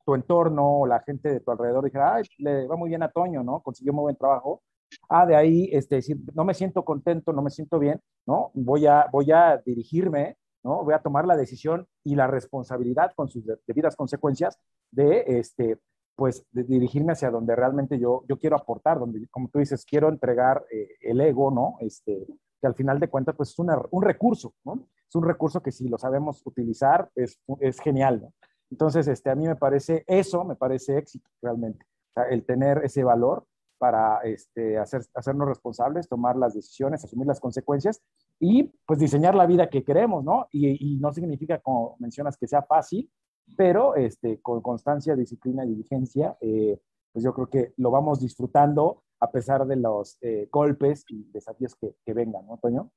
tu 0.06 0.16
entorno 0.16 0.80
o 0.80 0.88
la 0.88 1.00
gente 1.02 1.30
de 1.32 1.40
tu 1.40 1.52
alrededor 1.52 1.84
dijera, 1.84 2.16
ay, 2.16 2.24
le 2.38 2.68
va 2.68 2.76
muy 2.76 2.90
bien 2.90 3.04
a 3.04 3.12
Toño, 3.12 3.44
¿no? 3.44 3.62
Consiguió 3.62 3.94
muy 3.94 4.04
buen 4.04 4.16
trabajo. 4.16 4.62
Ah, 5.10 5.26
de 5.26 5.36
ahí, 5.36 5.70
este, 5.72 6.02
no 6.34 6.44
me 6.44 6.54
siento 6.54 6.84
contento, 6.84 7.32
no 7.34 7.42
me 7.42 7.50
siento 7.50 7.80
bien, 7.80 8.02
¿no? 8.26 8.52
Voy 8.54 8.88
a, 8.88 9.08
voy 9.12 9.32
a 9.32 9.62
dirigirme, 9.66 10.38
¿no? 10.64 10.84
Voy 10.84 10.94
a 10.94 11.00
tomar 11.02 11.26
la 11.26 11.38
decisión 11.38 11.88
y 12.04 12.16
la 12.16 12.28
responsabilidad 12.28 13.14
con 13.16 13.30
sus 13.30 13.44
debidas 13.66 13.96
consecuencias 13.96 14.60
de, 14.92 15.24
este, 15.28 15.80
pues, 16.16 16.46
dirigirme 16.52 17.14
hacia 17.14 17.32
donde 17.32 17.56
realmente 17.56 17.98
yo, 18.00 18.24
yo 18.28 18.38
quiero 18.38 18.58
aportar, 18.58 19.00
donde, 19.00 19.28
como 19.30 19.48
tú 19.50 19.60
dices, 19.60 19.86
quiero 19.86 20.10
entregar 20.10 20.66
eh, 20.72 20.90
el 21.02 21.22
ego, 21.22 21.52
¿no? 21.52 21.76
Este, 21.80 22.28
que 22.60 22.68
al 22.68 22.76
final 22.76 23.00
de 23.00 23.08
cuentas, 23.08 23.36
pues, 23.36 23.50
es 23.50 23.60
una, 23.60 23.82
un 23.92 24.04
recurso, 24.04 24.54
¿no? 24.66 24.88
Es 25.08 25.16
un 25.16 25.24
recurso 25.24 25.62
que 25.62 25.72
si 25.72 25.88
lo 25.88 25.98
sabemos 25.98 26.42
utilizar, 26.46 27.10
es, 27.16 27.40
es 27.60 27.80
genial, 27.80 28.22
¿no? 28.22 28.34
Entonces, 28.72 29.08
este, 29.08 29.30
a 29.30 29.36
mí 29.36 29.46
me 29.48 29.58
parece, 29.58 30.04
eso 30.08 30.44
me 30.46 30.56
parece 30.56 30.98
éxito 30.98 31.30
realmente, 31.42 31.86
el 32.30 32.46
tener 32.46 32.80
ese 32.84 33.04
valor 33.04 33.46
para 33.78 34.20
este, 34.24 34.78
hacer, 34.78 35.02
hacernos 35.14 35.48
responsables, 35.48 36.08
tomar 36.08 36.38
las 36.38 36.54
decisiones, 36.54 37.04
asumir 37.04 37.28
las 37.28 37.40
consecuencias 37.40 38.02
y 38.40 38.72
pues 38.86 39.00
diseñar 39.00 39.36
la 39.36 39.46
vida 39.46 39.70
que 39.70 39.84
queremos, 39.84 40.24
¿no? 40.24 40.48
Y, 40.52 40.98
no 41.00 41.12
significa, 41.12 41.60
como 41.60 41.98
mencionas, 42.00 42.38
que 42.38 42.48
sea 42.48 42.62
fácil, 42.62 43.12
pero 43.58 43.96
este, 43.96 44.40
con 44.40 44.62
constancia, 44.62 45.16
disciplina 45.16 45.66
y 45.66 45.70
diligencia, 45.70 46.38
eh, 46.42 46.80
pues 47.12 47.26
yo 47.26 47.34
creo 47.34 47.50
que 47.50 47.74
lo 47.78 47.92
vamos 47.92 48.22
disfrutando 48.22 49.04
a 49.20 49.32
pesar 49.32 49.66
de 49.66 49.76
los 49.76 50.18
eh, 50.22 50.48
golpes 50.52 51.04
y 51.10 51.30
desafíos 51.32 51.76
que, 51.76 51.96
que 52.06 52.14
vengan, 52.14 52.46
¿no, 52.46 52.58
Toño? 52.58 52.92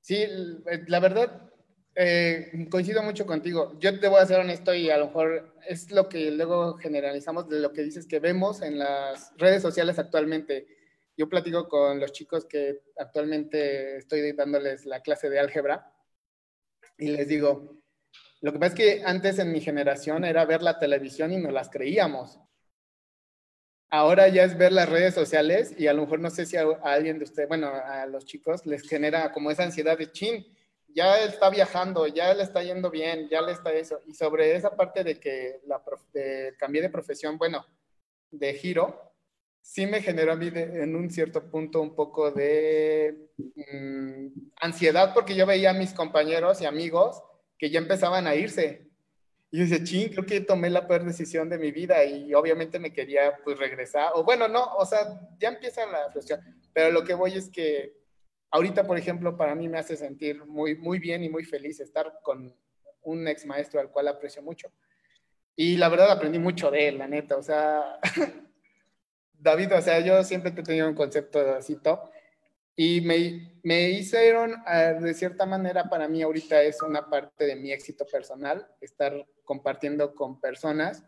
Sí, 0.00 0.24
la 0.86 1.00
verdad, 1.00 1.50
eh, 1.94 2.68
coincido 2.70 3.02
mucho 3.02 3.26
contigo. 3.26 3.76
Yo 3.80 3.98
te 3.98 4.08
voy 4.08 4.20
a 4.20 4.26
ser 4.26 4.40
honesto 4.40 4.74
y 4.74 4.90
a 4.90 4.98
lo 4.98 5.06
mejor 5.06 5.54
es 5.66 5.90
lo 5.90 6.08
que 6.08 6.30
luego 6.30 6.76
generalizamos 6.76 7.48
de 7.48 7.60
lo 7.60 7.72
que 7.72 7.82
dices 7.82 8.06
que 8.06 8.20
vemos 8.20 8.62
en 8.62 8.78
las 8.78 9.32
redes 9.36 9.62
sociales 9.62 9.98
actualmente. 9.98 10.66
Yo 11.16 11.28
platico 11.28 11.68
con 11.68 11.98
los 12.00 12.12
chicos 12.12 12.46
que 12.46 12.82
actualmente 12.96 13.96
estoy 13.96 14.32
dándoles 14.32 14.86
la 14.86 15.00
clase 15.00 15.28
de 15.28 15.40
álgebra 15.40 15.92
y 16.96 17.08
les 17.08 17.28
digo, 17.28 17.82
lo 18.40 18.52
que 18.52 18.58
pasa 18.58 18.74
es 18.74 18.78
que 18.78 19.02
antes 19.04 19.38
en 19.38 19.52
mi 19.52 19.60
generación 19.60 20.24
era 20.24 20.44
ver 20.44 20.62
la 20.62 20.78
televisión 20.78 21.32
y 21.32 21.38
nos 21.38 21.52
las 21.52 21.70
creíamos. 21.70 22.38
Ahora 23.90 24.28
ya 24.28 24.44
es 24.44 24.56
ver 24.56 24.72
las 24.72 24.88
redes 24.88 25.14
sociales 25.14 25.74
y 25.76 25.88
a 25.88 25.92
lo 25.92 26.02
mejor 26.02 26.20
no 26.20 26.30
sé 26.30 26.46
si 26.46 26.56
a, 26.56 26.62
a 26.62 26.92
alguien 26.92 27.18
de 27.18 27.24
ustedes, 27.24 27.48
bueno, 27.48 27.68
a 27.68 28.06
los 28.06 28.24
chicos 28.24 28.64
les 28.64 28.88
genera 28.88 29.32
como 29.32 29.50
esa 29.50 29.64
ansiedad 29.64 29.98
de 29.98 30.12
chin 30.12 30.46
ya 30.94 31.22
está 31.22 31.50
viajando, 31.50 32.06
ya 32.06 32.34
le 32.34 32.42
está 32.42 32.62
yendo 32.62 32.90
bien, 32.90 33.28
ya 33.28 33.42
le 33.42 33.52
está 33.52 33.72
eso. 33.72 34.00
Y 34.06 34.14
sobre 34.14 34.54
esa 34.54 34.76
parte 34.76 35.04
de 35.04 35.18
que 35.18 35.60
la 35.66 35.82
cambié 36.58 36.82
de 36.82 36.90
profesión, 36.90 37.38
bueno, 37.38 37.64
de 38.30 38.54
giro, 38.54 39.12
sí 39.62 39.86
me 39.86 40.02
generó 40.02 40.32
a 40.32 40.36
mí 40.36 40.50
en 40.54 40.96
un 40.96 41.10
cierto 41.10 41.50
punto 41.50 41.80
un 41.80 41.94
poco 41.94 42.30
de 42.30 43.30
mm, 43.36 44.26
ansiedad 44.60 45.12
porque 45.14 45.34
yo 45.34 45.46
veía 45.46 45.70
a 45.70 45.74
mis 45.74 45.92
compañeros 45.92 46.60
y 46.60 46.66
amigos 46.66 47.22
que 47.58 47.70
ya 47.70 47.78
empezaban 47.78 48.26
a 48.26 48.34
irse. 48.34 48.88
Y 49.50 49.58
yo 49.58 49.64
decía, 49.64 49.84
ching, 49.84 50.10
creo 50.10 50.24
que 50.24 50.40
tomé 50.40 50.70
la 50.70 50.86
peor 50.86 51.04
decisión 51.04 51.48
de 51.48 51.58
mi 51.58 51.72
vida 51.72 52.04
y 52.04 52.32
obviamente 52.34 52.78
me 52.78 52.92
quería 52.92 53.36
pues 53.44 53.58
regresar. 53.58 54.12
O 54.14 54.24
bueno, 54.24 54.48
no, 54.48 54.74
o 54.76 54.86
sea, 54.86 55.20
ya 55.38 55.48
empieza 55.48 55.84
la 55.86 56.10
frustración. 56.10 56.40
Pero 56.72 56.92
lo 56.92 57.04
que 57.04 57.14
voy 57.14 57.34
es 57.34 57.50
que 57.50 57.99
Ahorita, 58.50 58.86
por 58.86 58.98
ejemplo, 58.98 59.36
para 59.36 59.54
mí 59.54 59.68
me 59.68 59.78
hace 59.78 59.96
sentir 59.96 60.44
muy, 60.44 60.76
muy 60.76 60.98
bien 60.98 61.22
y 61.22 61.28
muy 61.28 61.44
feliz 61.44 61.78
estar 61.80 62.18
con 62.22 62.54
un 63.02 63.28
ex 63.28 63.46
maestro 63.46 63.80
al 63.80 63.90
cual 63.90 64.08
aprecio 64.08 64.42
mucho. 64.42 64.72
Y 65.54 65.76
la 65.76 65.88
verdad 65.88 66.10
aprendí 66.10 66.38
mucho 66.38 66.70
de 66.70 66.88
él, 66.88 66.98
la 66.98 67.06
neta. 67.06 67.36
O 67.36 67.42
sea, 67.42 68.00
David, 69.34 69.74
o 69.74 69.80
sea, 69.80 70.00
yo 70.00 70.22
siempre 70.24 70.50
he 70.50 70.62
tenido 70.62 70.88
un 70.88 70.94
concepto 70.94 71.38
así 71.54 71.76
top. 71.76 72.10
Y 72.74 73.02
me, 73.02 73.60
me 73.62 73.90
hicieron, 73.90 74.54
ah, 74.66 74.94
de 74.94 75.14
cierta 75.14 75.44
manera, 75.46 75.84
para 75.88 76.08
mí 76.08 76.22
ahorita 76.22 76.62
es 76.62 76.80
una 76.82 77.08
parte 77.08 77.44
de 77.44 77.56
mi 77.56 77.72
éxito 77.72 78.06
personal, 78.06 78.66
estar 78.80 79.26
compartiendo 79.44 80.14
con 80.14 80.40
personas 80.40 81.04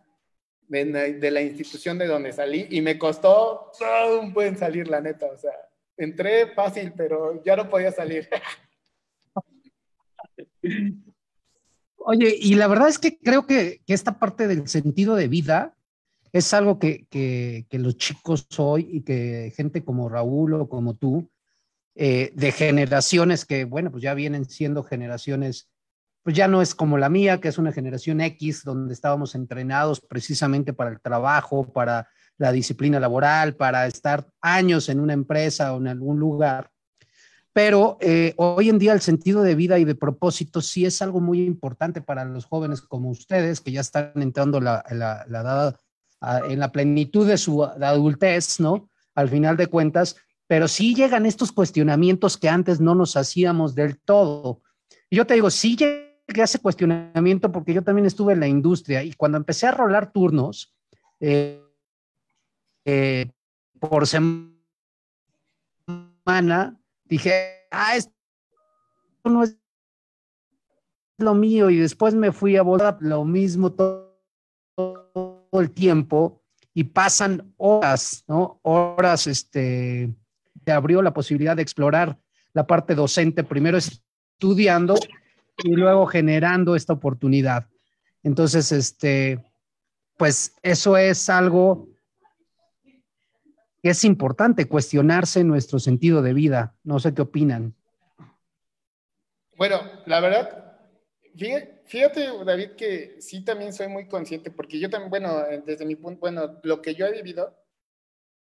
de, 0.69 0.85
de 0.85 1.31
la 1.31 1.41
institución 1.41 1.99
de 1.99 2.07
donde 2.07 2.33
salí. 2.33 2.67
Y 2.71 2.83
me 2.83 2.99
costó 2.99 3.73
un 4.21 4.33
buen 4.33 4.57
salir, 4.57 4.89
la 4.89 5.01
neta. 5.01 5.27
O 5.27 5.37
sea, 5.37 5.55
entré 6.05 6.49
fácil, 6.55 6.93
pero 6.97 7.43
ya 7.45 7.57
no 7.57 7.69
podía 7.69 7.93
salir. 7.93 8.29
Oye, 12.05 12.37
y 12.41 12.55
la 12.55 12.67
verdad 12.67 12.89
es 12.89 12.99
que 12.99 13.19
creo 13.19 13.47
que, 13.47 13.81
esta 13.87 14.19
parte 14.19 14.49
del 14.49 14.67
sentido 14.69 15.15
de 15.15 15.29
vida 15.29 15.77
es 16.33 16.53
algo 16.55 16.79
que, 16.79 17.67
los 17.71 17.97
chicos 17.97 18.47
hoy 18.59 18.89
y 18.91 19.03
que 19.03 19.53
gente 19.57 19.85
como 19.85 20.09
Raúl 20.09 20.55
o 20.55 20.69
como 20.69 20.95
tú, 20.95 21.31
eh, 21.95 22.33
de 22.35 22.53
generaciones 22.53 23.45
que, 23.45 23.65
bueno, 23.65 23.91
pues 23.91 24.03
ya 24.03 24.15
vienen 24.15 24.47
siendo 24.47 24.83
generaciones, 24.83 25.69
pues 26.23 26.35
ya 26.35 26.49
no 26.49 26.63
es 26.63 26.75
como 26.75 26.97
la 26.99 27.11
mía, 27.11 27.41
que 27.41 27.49
es 27.49 27.59
una 27.59 27.73
generación 27.73 28.21
X, 28.21 28.65
donde 28.65 28.95
estábamos 28.95 29.35
entrenados 29.35 30.01
precisamente 30.01 30.73
para 30.73 30.91
el 30.91 31.01
trabajo, 31.01 31.71
para 31.73 32.09
la 32.43 32.51
disciplina 32.51 32.99
laboral, 32.99 33.55
para 33.55 33.87
estar 33.87 34.27
años 34.41 34.89
en 34.89 34.99
una 34.99 35.13
empresa 35.13 35.73
o 35.73 35.79
en 35.79 35.87
algún 35.87 36.19
lugar. 36.19 36.71
Pero 37.53 37.99
eh, 38.01 38.35
hoy 38.37 38.69
en 38.69 38.81
día 38.81 38.93
el 38.93 39.01
sentido 39.01 39.43
de 39.43 39.55
vida 39.55 39.79
y 39.79 39.85
de 39.85 39.95
propósito 39.95 40.61
sí 40.61 40.85
es 40.85 41.01
algo 41.03 41.21
muy 41.21 41.43
importante 41.43 42.01
para 42.01 42.25
los 42.25 42.47
jóvenes 42.47 42.83
como 42.83 43.11
ustedes, 43.11 43.61
que 43.61 43.71
ya 43.71 43.81
están 43.81 44.13
entrando 44.17 44.61
la, 44.61 44.85
la, 44.91 45.25
la 45.29 45.77
en 46.49 46.59
la 46.59 46.73
plenitud 46.73 47.29
de 47.29 47.39
su 47.39 47.63
adultez, 47.63 48.59
¿no? 48.59 48.89
Al 49.15 49.29
final 49.29 49.57
de 49.57 49.69
cuentas, 49.69 50.17
pero 50.49 50.67
sí 50.67 50.95
llegan 50.95 51.27
estos 51.27 51.53
cuestionamientos 51.53 52.37
que 52.37 52.49
antes 52.49 52.81
no 52.81 52.95
nos 52.97 53.17
hacíamos 53.17 53.75
del 53.75 54.01
todo. 54.01 54.63
Y 55.11 55.17
yo 55.17 55.27
te 55.27 55.35
digo, 55.35 55.51
sí 55.51 55.77
llegué 55.77 56.41
a 56.41 56.45
ese 56.45 56.59
cuestionamiento 56.59 57.53
porque 57.53 57.75
yo 57.75 57.83
también 57.83 58.07
estuve 58.07 58.33
en 58.33 58.41
la 58.41 58.49
industria 58.49 59.05
y 59.05 59.13
cuando 59.13 59.39
empecé 59.39 59.67
a 59.67 59.73
rolar 59.73 60.13
turnos, 60.13 60.75
eh, 61.21 61.63
eh, 62.85 63.31
por 63.79 64.07
semana, 64.07 64.53
dije, 67.05 67.67
ah, 67.71 67.97
esto 67.97 68.13
no 69.25 69.43
es 69.43 69.57
lo 71.19 71.35
mío 71.35 71.71
y 71.71 71.77
después 71.77 72.15
me 72.15 72.33
fui 72.33 72.57
a 72.57 72.63
volar 72.63 72.99
lo 73.01 73.25
mismo 73.25 73.73
todo, 73.73 75.49
el 75.53 75.71
tiempo 75.71 76.43
y 76.75 76.85
pasan 76.85 77.53
horas, 77.59 78.25
¿no? 78.27 78.61
Horas, 78.63 79.27
este, 79.27 80.13
te 80.65 80.73
abrió 80.73 81.03
la 81.03 81.13
posibilidad 81.13 81.57
de 81.57 81.63
explorar 81.63 82.19
la 82.55 82.67
parte 82.67 82.95
docente, 82.95 83.45
primero 83.45 83.79
estudiando 83.79 84.95
y 85.63 85.73
luego 85.73 86.07
generando 86.07 86.75
esta 86.75 86.95
oportunidad. 86.95 87.69
Entonces, 88.23 88.73
este, 88.73 89.45
pues 90.17 90.55
eso 90.63 90.97
es 90.97 91.29
algo 91.29 91.89
es 93.83 94.05
importante 94.05 94.69
cuestionarse 94.69 95.45
nuestro 95.45 95.79
sentido 95.79 96.23
de 96.23 96.33
vida. 96.33 96.77
No 96.85 97.01
sé 97.01 97.15
qué 97.15 97.23
opinan. 97.23 97.75
Bueno, 99.57 99.81
la 100.07 100.21
verdad, 100.21 100.79
fíjate, 101.85 102.29
David, 102.45 102.71
que 102.71 103.17
sí 103.21 103.45
también 103.45 103.73
soy 103.73 103.89
muy 103.89 104.09
consciente, 104.09 104.51
porque 104.51 104.79
yo 104.79 104.89
también, 104.89 105.11
bueno, 105.11 105.45
desde 105.65 105.85
mi 105.85 105.97
punto, 105.97 106.21
bueno, 106.21 106.61
lo 106.63 106.81
que 106.81 106.95
yo 106.95 107.07
he 107.07 107.13
vivido, 107.13 107.57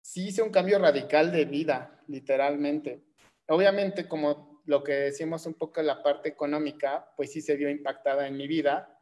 sí 0.02 0.28
hice 0.28 0.42
un 0.42 0.52
cambio 0.52 0.80
radical 0.80 1.32
de 1.32 1.46
vida, 1.46 2.02
literalmente. 2.08 3.04
Obviamente, 3.48 4.08
como 4.08 4.62
lo 4.66 4.84
que 4.84 4.94
decimos 4.94 5.46
un 5.46 5.56
poco 5.56 5.82
la 5.82 6.04
parte 6.04 6.30
económica, 6.30 7.12
pues 7.18 7.32
sí 7.32 7.42
se 7.42 7.56
vio 7.56 7.70
impactada 7.70 8.28
en 8.28 8.38
mi 8.38 8.48
vida, 8.48 8.99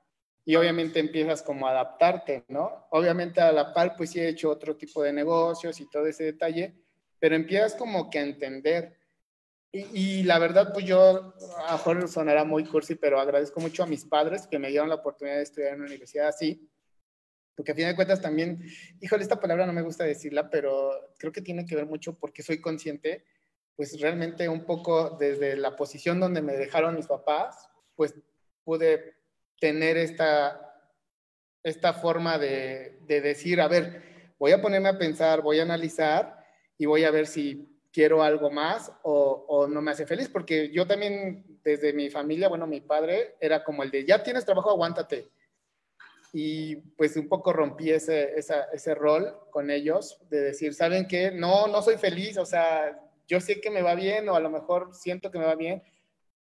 y 0.47 0.55
obviamente 0.55 1.01
empiezas 1.01 1.41
como 1.41 1.67
a 1.67 1.71
adaptarte, 1.71 2.45
¿no? 2.47 2.87
Obviamente 2.91 3.41
a 3.41 3.51
la 3.51 3.73
par, 3.73 3.97
pues 3.97 4.11
sí 4.11 4.21
he 4.21 4.29
hecho 4.29 4.49
otro 4.49 4.77
tipo 4.77 5.03
de 5.03 5.11
negocios 5.11 5.81
y 5.81 5.89
todo 5.89 6.07
ese 6.07 6.23
detalle, 6.23 6.73
pero 7.19 7.35
empiezas 7.35 7.75
como 7.75 8.09
que 8.09 8.19
a 8.19 8.21
entender. 8.21 8.97
Y, 9.73 10.23
la 10.23 10.39
verdad, 10.39 10.71
pues 10.71 10.85
yo, 10.85 11.33
a 11.67 11.73
mejor 11.73 12.07
sonará 12.07 12.45
muy 12.45 12.63
cursi, 12.63 12.95
pero 12.95 13.19
agradezco 13.19 13.59
mucho 13.59 13.83
a 13.83 13.87
mis 13.87 14.05
padres 14.05 14.47
que 14.47 14.57
me 14.57 14.69
dieron 14.69 14.87
la 14.87 14.95
oportunidad 14.95 15.35
de 15.35 15.43
estudiar 15.43 15.73
en 15.73 15.79
una 15.79 15.87
universidad 15.87 16.29
así, 16.29 16.65
porque 17.53 17.73
a 17.73 17.75
fin 17.75 17.87
de 17.87 17.95
cuentas 17.97 18.21
también, 18.21 18.63
híjole, 19.01 19.23
esta 19.23 19.41
palabra 19.41 19.65
no 19.65 19.73
me 19.73 19.81
gusta 19.81 20.05
decirla, 20.05 20.49
pero 20.49 21.11
creo 21.17 21.33
que 21.33 21.41
tiene 21.41 21.65
que 21.65 21.75
ver 21.75 21.87
mucho 21.87 22.17
porque 22.17 22.41
soy 22.41 22.61
consciente, 22.61 23.25
pues 23.75 23.99
realmente 23.99 24.47
un 24.47 24.63
poco 24.63 25.09
desde 25.09 25.57
la 25.57 25.75
posición 25.75 26.21
donde 26.21 26.41
me 26.41 26.55
dejaron 26.55 26.95
mis 26.95 27.07
papás, 27.07 27.69
pues 27.97 28.15
pude 28.63 29.16
tener 29.59 29.97
esta, 29.97 30.75
esta 31.63 31.93
forma 31.93 32.37
de, 32.37 32.99
de, 33.01 33.21
decir, 33.21 33.61
a 33.61 33.67
ver, 33.67 34.33
voy 34.39 34.51
a 34.51 34.61
ponerme 34.61 34.89
a 34.89 34.97
pensar, 34.97 35.41
voy 35.41 35.59
a 35.59 35.63
analizar 35.63 36.43
y 36.77 36.85
voy 36.85 37.03
a 37.03 37.11
ver 37.11 37.27
si 37.27 37.67
quiero 37.91 38.21
algo 38.21 38.51
más 38.51 38.91
o, 39.03 39.45
o, 39.47 39.67
no 39.67 39.81
me 39.81 39.91
hace 39.91 40.05
feliz, 40.05 40.29
porque 40.29 40.69
yo 40.71 40.85
también 40.85 41.59
desde 41.63 41.93
mi 41.93 42.09
familia, 42.09 42.47
bueno, 42.47 42.67
mi 42.67 42.81
padre 42.81 43.35
era 43.39 43.63
como 43.63 43.83
el 43.83 43.91
de, 43.91 44.05
ya 44.05 44.21
tienes 44.21 44.45
trabajo, 44.45 44.69
aguántate. 44.69 45.29
Y 46.31 46.75
pues 46.95 47.15
un 47.17 47.27
poco 47.27 47.53
rompí 47.53 47.89
ese, 47.89 48.37
esa, 48.37 48.65
ese 48.73 48.93
rol 48.93 49.35
con 49.49 49.71
ellos 49.71 50.19
de 50.29 50.41
decir, 50.41 50.73
¿saben 50.73 51.07
qué? 51.07 51.31
No, 51.31 51.67
no 51.67 51.81
soy 51.81 51.97
feliz, 51.97 52.37
o 52.37 52.45
sea, 52.45 52.99
yo 53.27 53.39
sé 53.41 53.59
que 53.59 53.71
me 53.71 53.81
va 53.81 53.95
bien 53.95 54.29
o 54.29 54.35
a 54.35 54.39
lo 54.39 54.49
mejor 54.49 54.93
siento 54.93 55.31
que 55.31 55.39
me 55.39 55.45
va 55.45 55.55
bien, 55.55 55.81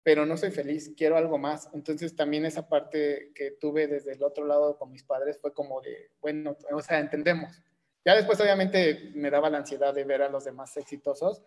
pero 0.07 0.25
no 0.25 0.37
soy 0.37 0.51
feliz, 0.51 0.93
quiero 0.95 1.17
algo 1.17 1.37
más. 1.37 1.67
Entonces 1.73 2.15
también 2.15 2.45
esa 2.45 2.69
parte 2.69 3.33
que 3.35 3.51
tuve 3.51 3.87
desde 3.87 4.13
el 4.13 4.23
otro 4.23 4.45
lado 4.45 4.77
con 4.77 4.89
mis 4.89 5.03
padres 5.03 5.37
fue 5.37 5.53
como 5.53 5.81
de, 5.81 6.11
bueno, 6.21 6.55
o 6.71 6.81
sea, 6.81 6.99
entendemos. 6.99 7.61
Ya 8.05 8.15
después 8.15 8.39
obviamente 8.39 9.11
me 9.15 9.29
daba 9.29 9.49
la 9.49 9.57
ansiedad 9.57 9.93
de 9.93 10.05
ver 10.05 10.21
a 10.21 10.29
los 10.29 10.45
demás 10.45 10.77
exitosos, 10.77 11.43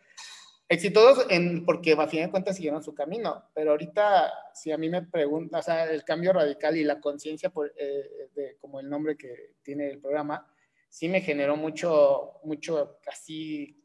exitosos 0.69 1.25
en, 1.31 1.64
porque 1.64 1.93
a 1.93 2.07
fin 2.07 2.25
de 2.25 2.31
cuentas 2.31 2.57
siguieron 2.57 2.83
su 2.83 2.95
camino, 2.95 3.49
pero 3.55 3.71
ahorita 3.71 4.31
si 4.52 4.71
a 4.73 4.76
mí 4.76 4.90
me 4.90 5.07
preguntan, 5.07 5.61
o 5.61 5.62
sea, 5.62 5.90
el 5.90 6.05
cambio 6.05 6.35
radical 6.35 6.76
y 6.76 6.85
la 6.85 7.00
conciencia, 7.00 7.50
eh, 7.79 8.59
como 8.61 8.79
el 8.81 8.90
nombre 8.90 9.17
que 9.17 9.55
tiene 9.62 9.88
el 9.88 10.00
programa, 10.00 10.47
sí 10.90 11.09
me 11.09 11.23
generó 11.23 11.57
mucho, 11.57 12.40
mucho 12.45 12.99
casi 13.02 13.83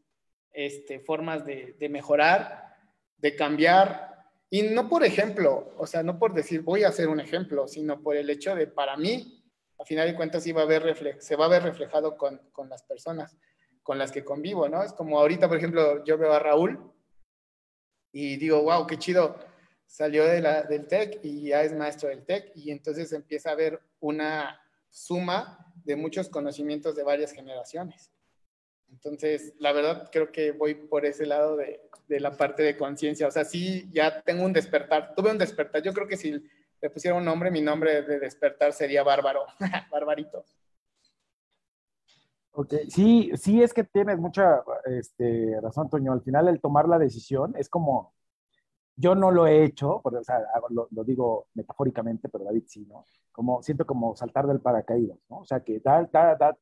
este, 0.51 0.99
formas 0.99 1.45
de, 1.45 1.77
de 1.79 1.87
mejorar, 1.87 2.75
de 3.15 3.37
cambiar, 3.37 4.14
y 4.49 4.63
no 4.63 4.89
por 4.89 5.03
ejemplo, 5.03 5.73
o 5.77 5.87
sea, 5.87 6.03
no 6.03 6.19
por 6.19 6.33
decir 6.33 6.61
voy 6.61 6.83
a 6.83 6.89
hacer 6.89 7.07
un 7.07 7.19
ejemplo, 7.19 7.67
sino 7.67 8.01
por 8.01 8.15
el 8.15 8.29
hecho 8.29 8.55
de 8.55 8.67
para 8.67 8.97
mí, 8.97 9.43
a 9.77 9.85
final 9.85 10.07
de 10.07 10.15
cuentas, 10.15 10.43
se 10.43 10.53
va 10.53 10.63
a 10.63 11.49
ver 11.49 11.63
reflejado 11.63 12.17
con, 12.17 12.37
con 12.51 12.69
las 12.69 12.83
personas 12.83 13.37
con 13.85 13.99
las 13.99 14.11
que 14.11 14.25
convivo, 14.25 14.67
¿no? 14.67 14.81
Es 14.81 14.93
como 14.93 15.19
ahorita, 15.19 15.47
por 15.47 15.57
ejemplo, 15.57 16.03
yo 16.03 16.17
veo 16.17 16.33
a 16.33 16.39
Raúl 16.39 16.91
y 18.11 18.35
digo, 18.37 18.63
wow, 18.63 18.87
qué 18.87 18.97
chido, 18.97 19.37
salió 19.85 20.25
de 20.25 20.41
la, 20.41 20.63
del 20.63 20.87
TEC 20.87 21.19
y 21.21 21.49
ya 21.49 21.61
es 21.61 21.71
maestro 21.71 22.09
del 22.09 22.25
TEC 22.25 22.51
y 22.55 22.71
entonces 22.71 23.13
empieza 23.13 23.49
a 23.49 23.53
haber 23.53 23.79
una 23.99 24.59
suma 24.89 25.71
de 25.83 25.95
muchos 25.95 26.29
conocimientos 26.29 26.95
de 26.95 27.03
varias 27.03 27.31
generaciones. 27.31 28.11
Entonces, 28.91 29.53
la 29.59 29.71
verdad, 29.71 30.09
creo 30.11 30.31
que 30.31 30.51
voy 30.51 30.75
por 30.75 31.05
ese 31.05 31.25
lado 31.25 31.57
de, 31.57 31.81
de 32.07 32.19
la 32.19 32.31
parte 32.31 32.63
de 32.63 32.77
conciencia. 32.77 33.27
O 33.27 33.31
sea, 33.31 33.45
sí, 33.45 33.89
ya 33.91 34.21
tengo 34.21 34.43
un 34.43 34.53
despertar. 34.53 35.13
Tuve 35.15 35.31
un 35.31 35.37
despertar. 35.37 35.81
Yo 35.81 35.93
creo 35.93 36.07
que 36.07 36.17
si 36.17 36.31
le 36.81 36.89
pusiera 36.89 37.17
un 37.17 37.25
nombre, 37.25 37.51
mi 37.51 37.61
nombre 37.61 38.01
de 38.03 38.19
despertar 38.19 38.73
sería 38.73 39.03
Bárbaro, 39.03 39.45
Barbarito. 39.91 40.45
Ok, 42.57 42.73
sí, 42.87 43.31
sí 43.35 43.61
es 43.61 43.73
que 43.73 43.83
tienes 43.83 44.17
mucha 44.17 44.63
este, 44.85 45.59
razón, 45.61 45.89
Toño. 45.89 46.13
Al 46.13 46.21
final 46.21 46.47
el 46.47 46.61
tomar 46.61 46.87
la 46.87 46.97
decisión 46.97 47.53
es 47.57 47.67
como, 47.67 48.13
yo 48.95 49.13
no 49.13 49.29
lo 49.29 49.45
he 49.45 49.65
hecho, 49.65 49.99
o 50.01 50.23
sea, 50.23 50.39
lo, 50.69 51.03
digo 51.03 51.47
metafóricamente, 51.53 52.29
pero 52.29 52.45
David 52.45 52.63
sí, 52.67 52.85
¿no? 52.85 53.03
Como, 53.33 53.61
siento 53.61 53.85
como 53.85 54.15
saltar 54.15 54.47
del 54.47 54.61
paracaídas, 54.61 55.17
¿no? 55.29 55.39
O 55.39 55.45
sea, 55.45 55.59
que 55.59 55.81
da, 55.81 56.07
da, 56.13 56.57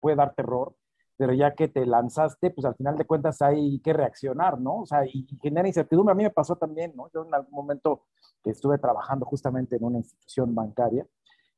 puede 0.00 0.16
dar 0.16 0.34
terror, 0.34 0.74
pero 1.18 1.34
ya 1.34 1.54
que 1.54 1.66
te 1.66 1.84
lanzaste, 1.84 2.50
pues 2.50 2.64
al 2.64 2.76
final 2.76 2.96
de 2.96 3.04
cuentas 3.04 3.42
hay 3.42 3.80
que 3.80 3.92
reaccionar, 3.92 4.60
¿no? 4.60 4.82
O 4.82 4.86
sea, 4.86 5.04
y, 5.04 5.26
genera 5.42 5.66
incertidumbre. 5.66 6.12
A 6.12 6.14
mí 6.14 6.22
me 6.22 6.30
pasó 6.30 6.56
también, 6.56 6.92
¿no? 6.94 7.10
Yo 7.12 7.24
en 7.26 7.34
algún 7.34 7.52
momento 7.52 8.04
que 8.42 8.50
estuve 8.50 8.78
trabajando 8.78 9.26
justamente 9.26 9.76
en 9.76 9.84
una 9.84 9.98
institución 9.98 10.54
bancaria, 10.54 11.04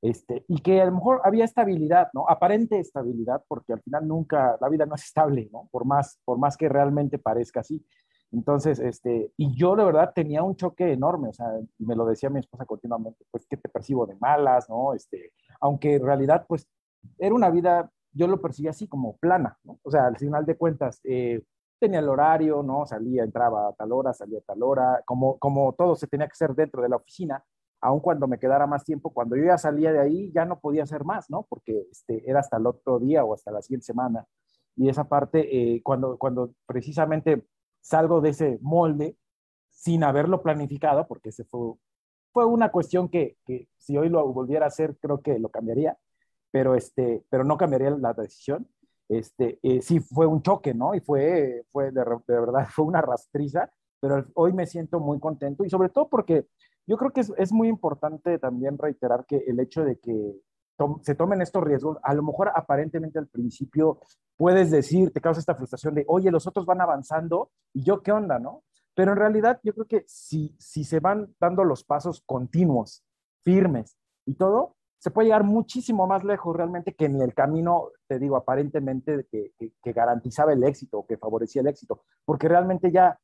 este, 0.02 0.46
y 0.48 0.62
que 0.62 0.80
a 0.80 0.86
lo 0.86 0.92
mejor 0.92 1.20
había 1.24 1.44
estabilidad, 1.44 2.08
¿no? 2.14 2.26
Aparente 2.26 2.80
estabilidad, 2.80 3.44
porque 3.46 3.74
al 3.74 3.82
final 3.82 4.08
nunca, 4.08 4.56
la 4.58 4.68
vida 4.70 4.86
no 4.86 4.94
es 4.94 5.04
estable, 5.04 5.50
¿no? 5.52 5.68
Por 5.70 5.84
más, 5.84 6.18
por 6.24 6.38
más 6.38 6.56
que 6.56 6.70
realmente 6.70 7.18
parezca 7.18 7.60
así. 7.60 7.84
Entonces, 8.32 8.78
este, 8.78 9.32
y 9.36 9.54
yo 9.54 9.76
de 9.76 9.84
verdad 9.84 10.12
tenía 10.14 10.42
un 10.42 10.56
choque 10.56 10.92
enorme, 10.92 11.28
o 11.28 11.32
sea, 11.34 11.48
me 11.78 11.96
lo 11.96 12.06
decía 12.06 12.30
mi 12.30 12.38
esposa 12.38 12.64
continuamente, 12.64 13.26
pues 13.30 13.44
que 13.46 13.58
te 13.58 13.68
percibo 13.68 14.06
de 14.06 14.16
malas, 14.16 14.70
¿no? 14.70 14.94
Este, 14.94 15.32
aunque 15.60 15.96
en 15.96 16.04
realidad, 16.04 16.46
pues, 16.48 16.66
era 17.18 17.34
una 17.34 17.50
vida, 17.50 17.90
yo 18.12 18.26
lo 18.26 18.40
percibía 18.40 18.70
así 18.70 18.88
como 18.88 19.16
plana, 19.18 19.58
¿no? 19.64 19.78
O 19.82 19.90
sea, 19.90 20.06
al 20.06 20.16
final 20.16 20.44
de 20.46 20.56
cuentas, 20.56 21.00
eh, 21.04 21.42
tenía 21.78 22.00
el 22.00 22.08
horario, 22.08 22.62
¿no? 22.62 22.86
Salía, 22.86 23.24
entraba 23.24 23.68
a 23.68 23.72
tal 23.72 23.92
hora, 23.92 24.12
salía 24.12 24.38
a 24.40 24.42
tal 24.42 24.62
hora, 24.62 25.02
como, 25.06 25.38
como 25.38 25.72
todo 25.72 25.96
se 25.96 26.06
tenía 26.06 26.26
que 26.26 26.32
hacer 26.32 26.54
dentro 26.54 26.82
de 26.82 26.88
la 26.90 26.96
oficina, 26.96 27.42
aun 27.80 28.00
cuando 28.00 28.28
me 28.28 28.38
quedara 28.38 28.66
más 28.66 28.84
tiempo, 28.84 29.12
cuando 29.12 29.36
yo 29.36 29.44
ya 29.44 29.58
salía 29.58 29.92
de 29.92 30.00
ahí, 30.00 30.30
ya 30.32 30.44
no 30.44 30.60
podía 30.60 30.82
hacer 30.82 31.04
más, 31.04 31.30
¿no? 31.30 31.46
Porque 31.48 31.86
este, 31.90 32.28
era 32.30 32.40
hasta 32.40 32.58
el 32.58 32.66
otro 32.66 32.98
día 32.98 33.24
o 33.24 33.34
hasta 33.34 33.50
la 33.50 33.62
siguiente 33.62 33.86
semana. 33.86 34.26
Y 34.76 34.88
esa 34.88 35.08
parte, 35.08 35.74
eh, 35.76 35.82
cuando, 35.82 36.18
cuando 36.18 36.52
precisamente 36.66 37.46
salgo 37.80 38.20
de 38.20 38.30
ese 38.30 38.58
molde, 38.60 39.16
sin 39.70 40.04
haberlo 40.04 40.42
planificado, 40.42 41.06
porque 41.08 41.30
ese 41.30 41.44
fue, 41.44 41.74
fue 42.32 42.44
una 42.44 42.70
cuestión 42.70 43.08
que, 43.08 43.38
que, 43.46 43.68
si 43.78 43.96
hoy 43.96 44.10
lo 44.10 44.30
volviera 44.32 44.66
a 44.66 44.68
hacer, 44.68 44.98
creo 45.00 45.22
que 45.22 45.38
lo 45.38 45.48
cambiaría, 45.48 45.96
pero, 46.50 46.74
este, 46.74 47.24
pero 47.28 47.44
no 47.44 47.56
cambiaría 47.56 47.90
la 47.90 48.12
decisión. 48.12 48.68
Este, 49.08 49.58
eh, 49.62 49.82
sí 49.82 50.00
fue 50.00 50.26
un 50.26 50.42
choque, 50.42 50.72
¿no? 50.72 50.94
Y 50.94 51.00
fue, 51.00 51.64
fue 51.72 51.90
de, 51.90 52.04
verdad, 52.28 52.66
fue 52.70 52.84
una 52.84 53.02
rastriza, 53.02 53.70
pero 54.00 54.24
hoy 54.34 54.52
me 54.52 54.66
siento 54.66 55.00
muy 55.00 55.18
contento 55.18 55.64
y 55.64 55.70
sobre 55.70 55.88
todo 55.88 56.08
porque 56.08 56.46
yo 56.86 56.96
creo 56.96 57.12
que 57.12 57.20
es, 57.20 57.52
muy 57.52 57.68
importante 57.68 58.38
también 58.38 58.78
reiterar 58.78 59.24
que 59.26 59.38
el 59.46 59.60
hecho 59.60 59.84
de 59.84 59.98
que 59.98 60.36
se 61.02 61.14
tomen 61.14 61.42
estos 61.42 61.62
riesgos, 61.62 61.98
a 62.02 62.14
lo 62.14 62.22
mejor 62.22 62.50
aparentemente 62.54 63.18
al 63.18 63.26
principio 63.26 64.00
puedes 64.36 64.70
decir, 64.70 65.12
te 65.12 65.20
causa 65.20 65.40
esta 65.40 65.54
frustración 65.54 65.94
de, 65.94 66.04
oye, 66.08 66.30
los 66.30 66.46
otros 66.46 66.64
van 66.64 66.80
avanzando 66.80 67.50
y 67.74 67.82
yo 67.82 68.02
qué 68.02 68.12
onda, 68.12 68.38
¿no? 68.38 68.64
Pero 68.94 69.12
en 69.12 69.18
realidad 69.18 69.60
yo 69.62 69.74
creo 69.74 69.86
que 69.86 70.04
si, 70.06 70.56
si 70.58 70.84
se 70.84 70.98
van 71.00 71.34
dando 71.38 71.64
los 71.64 71.84
pasos 71.84 72.22
continuos, 72.24 73.04
firmes 73.42 73.96
y 74.24 74.34
todo, 74.34 74.76
se 75.00 75.10
puede 75.10 75.28
llegar 75.28 75.44
muchísimo 75.44 76.06
más 76.06 76.22
lejos 76.24 76.54
realmente 76.54 76.94
que 76.94 77.06
en 77.06 77.20
el 77.20 77.34
camino, 77.34 77.88
te 78.06 78.18
digo, 78.18 78.36
aparentemente 78.36 79.26
que, 79.32 79.52
que 79.58 79.92
garantizaba 79.92 80.52
el 80.52 80.62
éxito 80.62 81.06
que 81.08 81.16
favorecía 81.16 81.62
el 81.62 81.68
éxito, 81.68 82.02
porque 82.24 82.48
realmente 82.48 82.92
ya 82.92 83.18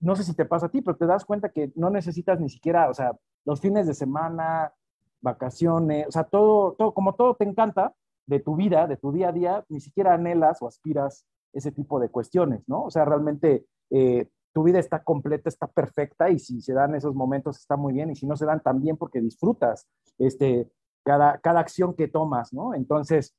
no 0.00 0.14
sé 0.16 0.24
si 0.24 0.34
te 0.34 0.44
pasa 0.44 0.66
a 0.66 0.68
ti, 0.68 0.82
pero 0.82 0.96
te 0.96 1.06
das 1.06 1.24
cuenta 1.24 1.48
que 1.48 1.72
no 1.74 1.90
necesitas 1.90 2.40
ni 2.40 2.48
siquiera, 2.48 2.88
o 2.88 2.94
sea, 2.94 3.12
los 3.44 3.60
fines 3.60 3.86
de 3.86 3.94
semana, 3.94 4.72
vacaciones, 5.20 6.06
o 6.06 6.12
sea, 6.12 6.24
todo, 6.24 6.74
todo, 6.74 6.94
como 6.94 7.14
todo 7.14 7.34
te 7.34 7.44
encanta 7.44 7.94
de 8.26 8.40
tu 8.40 8.56
vida, 8.56 8.86
de 8.86 8.96
tu 8.96 9.12
día 9.12 9.28
a 9.28 9.32
día, 9.32 9.64
ni 9.68 9.80
siquiera 9.80 10.14
anhelas 10.14 10.62
o 10.62 10.68
aspiras 10.68 11.26
ese 11.52 11.72
tipo 11.72 11.98
de 12.00 12.08
cuestiones, 12.08 12.62
¿no? 12.68 12.84
O 12.84 12.90
sea, 12.90 13.04
realmente 13.04 13.66
eh, 13.90 14.28
tu 14.56 14.62
vida 14.62 14.78
está 14.78 15.04
completa, 15.04 15.50
está 15.50 15.66
perfecta 15.66 16.30
y 16.30 16.38
si 16.38 16.62
se 16.62 16.72
dan 16.72 16.94
esos 16.94 17.14
momentos 17.14 17.58
está 17.58 17.76
muy 17.76 17.92
bien 17.92 18.08
y 18.08 18.16
si 18.16 18.26
no 18.26 18.38
se 18.38 18.46
dan 18.46 18.62
también 18.62 18.96
porque 18.96 19.20
disfrutas 19.20 19.86
este, 20.16 20.70
cada, 21.04 21.38
cada 21.42 21.60
acción 21.60 21.94
que 21.94 22.08
tomas, 22.08 22.54
¿no? 22.54 22.74
Entonces, 22.74 23.36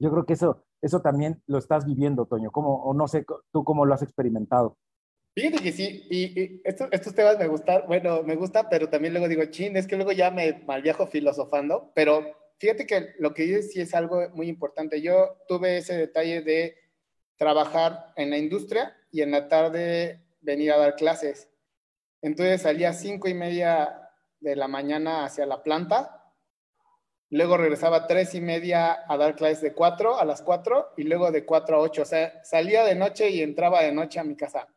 yo 0.00 0.10
creo 0.10 0.26
que 0.26 0.32
eso, 0.32 0.64
eso 0.82 1.02
también 1.02 1.40
lo 1.46 1.58
estás 1.58 1.86
viviendo, 1.86 2.26
Toño, 2.26 2.50
como, 2.50 2.82
o 2.82 2.94
no 2.94 3.06
sé 3.06 3.24
tú 3.52 3.62
cómo 3.62 3.86
lo 3.86 3.94
has 3.94 4.02
experimentado. 4.02 4.76
Fíjate 5.36 5.62
que 5.62 5.70
sí, 5.70 6.04
y, 6.10 6.60
estos 6.64 7.14
temas 7.14 7.38
me 7.38 7.46
gustan, 7.46 7.82
bueno, 7.86 8.24
me 8.24 8.34
gusta, 8.34 8.68
pero 8.68 8.88
también 8.88 9.14
luego 9.14 9.28
digo, 9.28 9.44
chin, 9.44 9.76
es 9.76 9.86
que 9.86 9.94
luego 9.94 10.10
ya 10.10 10.32
me 10.32 10.64
malviajo 10.66 11.06
filosofando, 11.06 11.92
pero 11.94 12.24
fíjate 12.58 12.88
que 12.88 13.10
lo 13.20 13.32
que 13.32 13.44
dices 13.44 13.70
sí 13.70 13.82
es 13.82 13.94
algo 13.94 14.30
muy 14.30 14.48
importante. 14.48 15.00
Yo 15.00 15.36
tuve 15.46 15.76
ese 15.76 15.96
detalle 15.96 16.42
de 16.42 16.74
trabajar 17.36 18.12
en 18.16 18.30
la 18.30 18.38
industria 18.38 18.96
y 19.12 19.22
en 19.22 19.30
la 19.30 19.48
tarde 19.48 20.25
venir 20.46 20.72
a 20.72 20.78
dar 20.78 20.94
clases. 20.94 21.50
Entonces 22.22 22.62
salía 22.62 22.90
a 22.90 22.94
cinco 22.94 23.28
y 23.28 23.34
media 23.34 24.10
de 24.40 24.56
la 24.56 24.68
mañana 24.68 25.24
hacia 25.24 25.44
la 25.44 25.62
planta, 25.62 26.32
luego 27.30 27.56
regresaba 27.56 27.98
a 27.98 28.06
tres 28.06 28.34
y 28.34 28.40
media 28.40 29.04
a 29.08 29.16
dar 29.16 29.34
clases 29.34 29.60
de 29.60 29.74
cuatro 29.74 30.18
a 30.18 30.24
las 30.24 30.40
cuatro 30.40 30.92
y 30.96 31.02
luego 31.02 31.30
de 31.30 31.44
cuatro 31.44 31.76
a 31.76 31.80
ocho. 31.80 32.02
O 32.02 32.06
sea, 32.06 32.42
salía 32.44 32.84
de 32.84 32.94
noche 32.94 33.28
y 33.28 33.42
entraba 33.42 33.82
de 33.82 33.92
noche 33.92 34.20
a 34.20 34.24
mi 34.24 34.36
casa. 34.36 34.68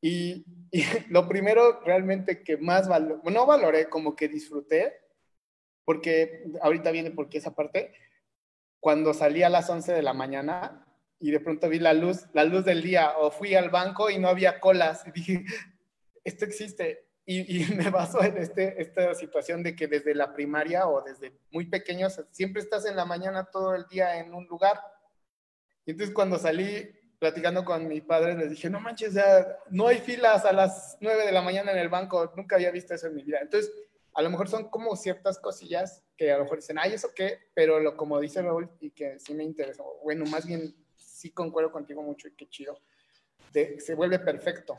Y, 0.00 0.46
lo 1.08 1.28
primero 1.28 1.80
realmente 1.80 2.42
que 2.44 2.56
más 2.56 2.88
no 2.88 3.46
valoré, 3.46 3.88
como 3.88 4.14
que 4.14 4.28
disfruté, 4.28 4.94
porque 5.84 6.44
ahorita 6.62 6.92
viene 6.92 7.10
porque 7.10 7.38
esa 7.38 7.54
parte, 7.54 7.92
cuando 8.78 9.12
salí 9.12 9.42
a 9.42 9.48
las 9.48 9.68
11 9.68 9.92
de 9.92 10.02
la 10.02 10.14
mañana 10.14 10.86
y 11.20 11.30
de 11.30 11.40
pronto 11.40 11.68
vi 11.68 11.78
la 11.78 11.92
luz, 11.92 12.26
la 12.32 12.44
luz 12.44 12.64
del 12.64 12.82
día, 12.82 13.18
o 13.18 13.30
fui 13.30 13.54
al 13.54 13.68
banco 13.68 14.10
y 14.10 14.18
no 14.18 14.28
había 14.28 14.58
colas, 14.58 15.06
y 15.06 15.12
dije, 15.12 15.44
esto 16.24 16.44
existe. 16.46 17.06
Y, 17.26 17.64
me 17.76 17.90
baso 17.90 18.22
en 18.24 18.38
este, 18.38 18.80
esta 18.80 19.14
situación 19.14 19.62
de 19.62 19.76
que 19.76 19.86
desde 19.86 20.14
la 20.14 20.32
primaria 20.32 20.88
o 20.88 21.02
desde 21.02 21.32
muy 21.50 21.66
pequeños 21.66 22.20
siempre 22.30 22.62
estás 22.62 22.86
en 22.86 22.96
la 22.96 23.04
mañana 23.04 23.44
todo 23.44 23.74
el 23.74 23.86
día 23.86 24.18
en 24.18 24.34
un 24.34 24.46
lugar. 24.46 24.80
Y 25.84 25.92
entonces 25.92 26.14
cuando 26.14 26.38
salí 26.38 26.90
platicando 27.20 27.64
con 27.64 27.86
mi 27.86 28.00
padre, 28.00 28.34
les 28.34 28.50
dije, 28.50 28.70
no 28.70 28.80
manches, 28.80 29.12
ya 29.12 29.58
no 29.68 29.86
hay 29.86 29.98
filas 29.98 30.46
a 30.46 30.52
las 30.52 30.96
9 31.00 31.26
de 31.26 31.32
la 31.32 31.42
mañana 31.42 31.70
en 31.70 31.78
el 31.78 31.90
banco, 31.90 32.32
nunca 32.34 32.56
había 32.56 32.70
visto 32.70 32.94
eso 32.94 33.08
en 33.08 33.14
mi 33.14 33.22
vida. 33.22 33.38
Entonces, 33.42 33.70
a 34.14 34.22
lo 34.22 34.30
mejor 34.30 34.48
son 34.48 34.70
como 34.70 34.96
ciertas 34.96 35.38
cosillas 35.38 36.02
que 36.16 36.32
a 36.32 36.38
lo 36.38 36.44
mejor 36.44 36.58
dicen, 36.58 36.78
ay, 36.78 36.94
¿eso 36.94 37.10
qué? 37.14 37.38
Pero 37.54 37.78
lo, 37.78 37.96
como 37.96 38.18
dice 38.18 38.42
Raúl, 38.42 38.70
y 38.80 38.90
que 38.90 39.18
sí 39.18 39.34
me 39.34 39.44
interesó, 39.44 40.00
bueno, 40.02 40.24
más 40.26 40.46
bien 40.46 40.74
sí 41.20 41.30
concuerdo 41.32 41.70
contigo 41.70 42.02
mucho 42.02 42.28
y 42.28 42.32
qué 42.32 42.48
chido, 42.48 42.80
se 43.52 43.94
vuelve 43.94 44.18
perfecto. 44.18 44.78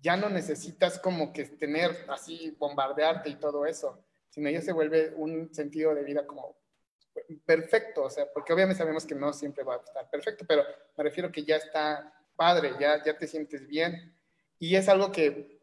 Ya 0.00 0.16
no 0.16 0.28
necesitas 0.28 0.98
como 0.98 1.32
que 1.32 1.44
tener 1.44 2.06
así, 2.08 2.56
bombardearte 2.58 3.28
y 3.30 3.36
todo 3.36 3.66
eso, 3.66 4.02
sino 4.30 4.50
ya 4.50 4.60
se 4.62 4.72
vuelve 4.72 5.12
un 5.14 5.54
sentido 5.54 5.94
de 5.94 6.02
vida 6.02 6.26
como 6.26 6.58
perfecto, 7.44 8.04
o 8.04 8.10
sea, 8.10 8.26
porque 8.32 8.52
obviamente 8.52 8.78
sabemos 8.78 9.04
que 9.04 9.14
no 9.14 9.32
siempre 9.32 9.62
va 9.62 9.74
a 9.74 9.78
estar 9.78 10.10
perfecto, 10.10 10.44
pero 10.48 10.64
me 10.96 11.04
refiero 11.04 11.30
que 11.30 11.44
ya 11.44 11.56
está 11.56 12.12
padre, 12.34 12.72
ya, 12.80 13.02
ya 13.04 13.16
te 13.16 13.26
sientes 13.26 13.66
bien. 13.66 14.16
Y 14.58 14.74
es 14.76 14.88
algo 14.88 15.12
que, 15.12 15.60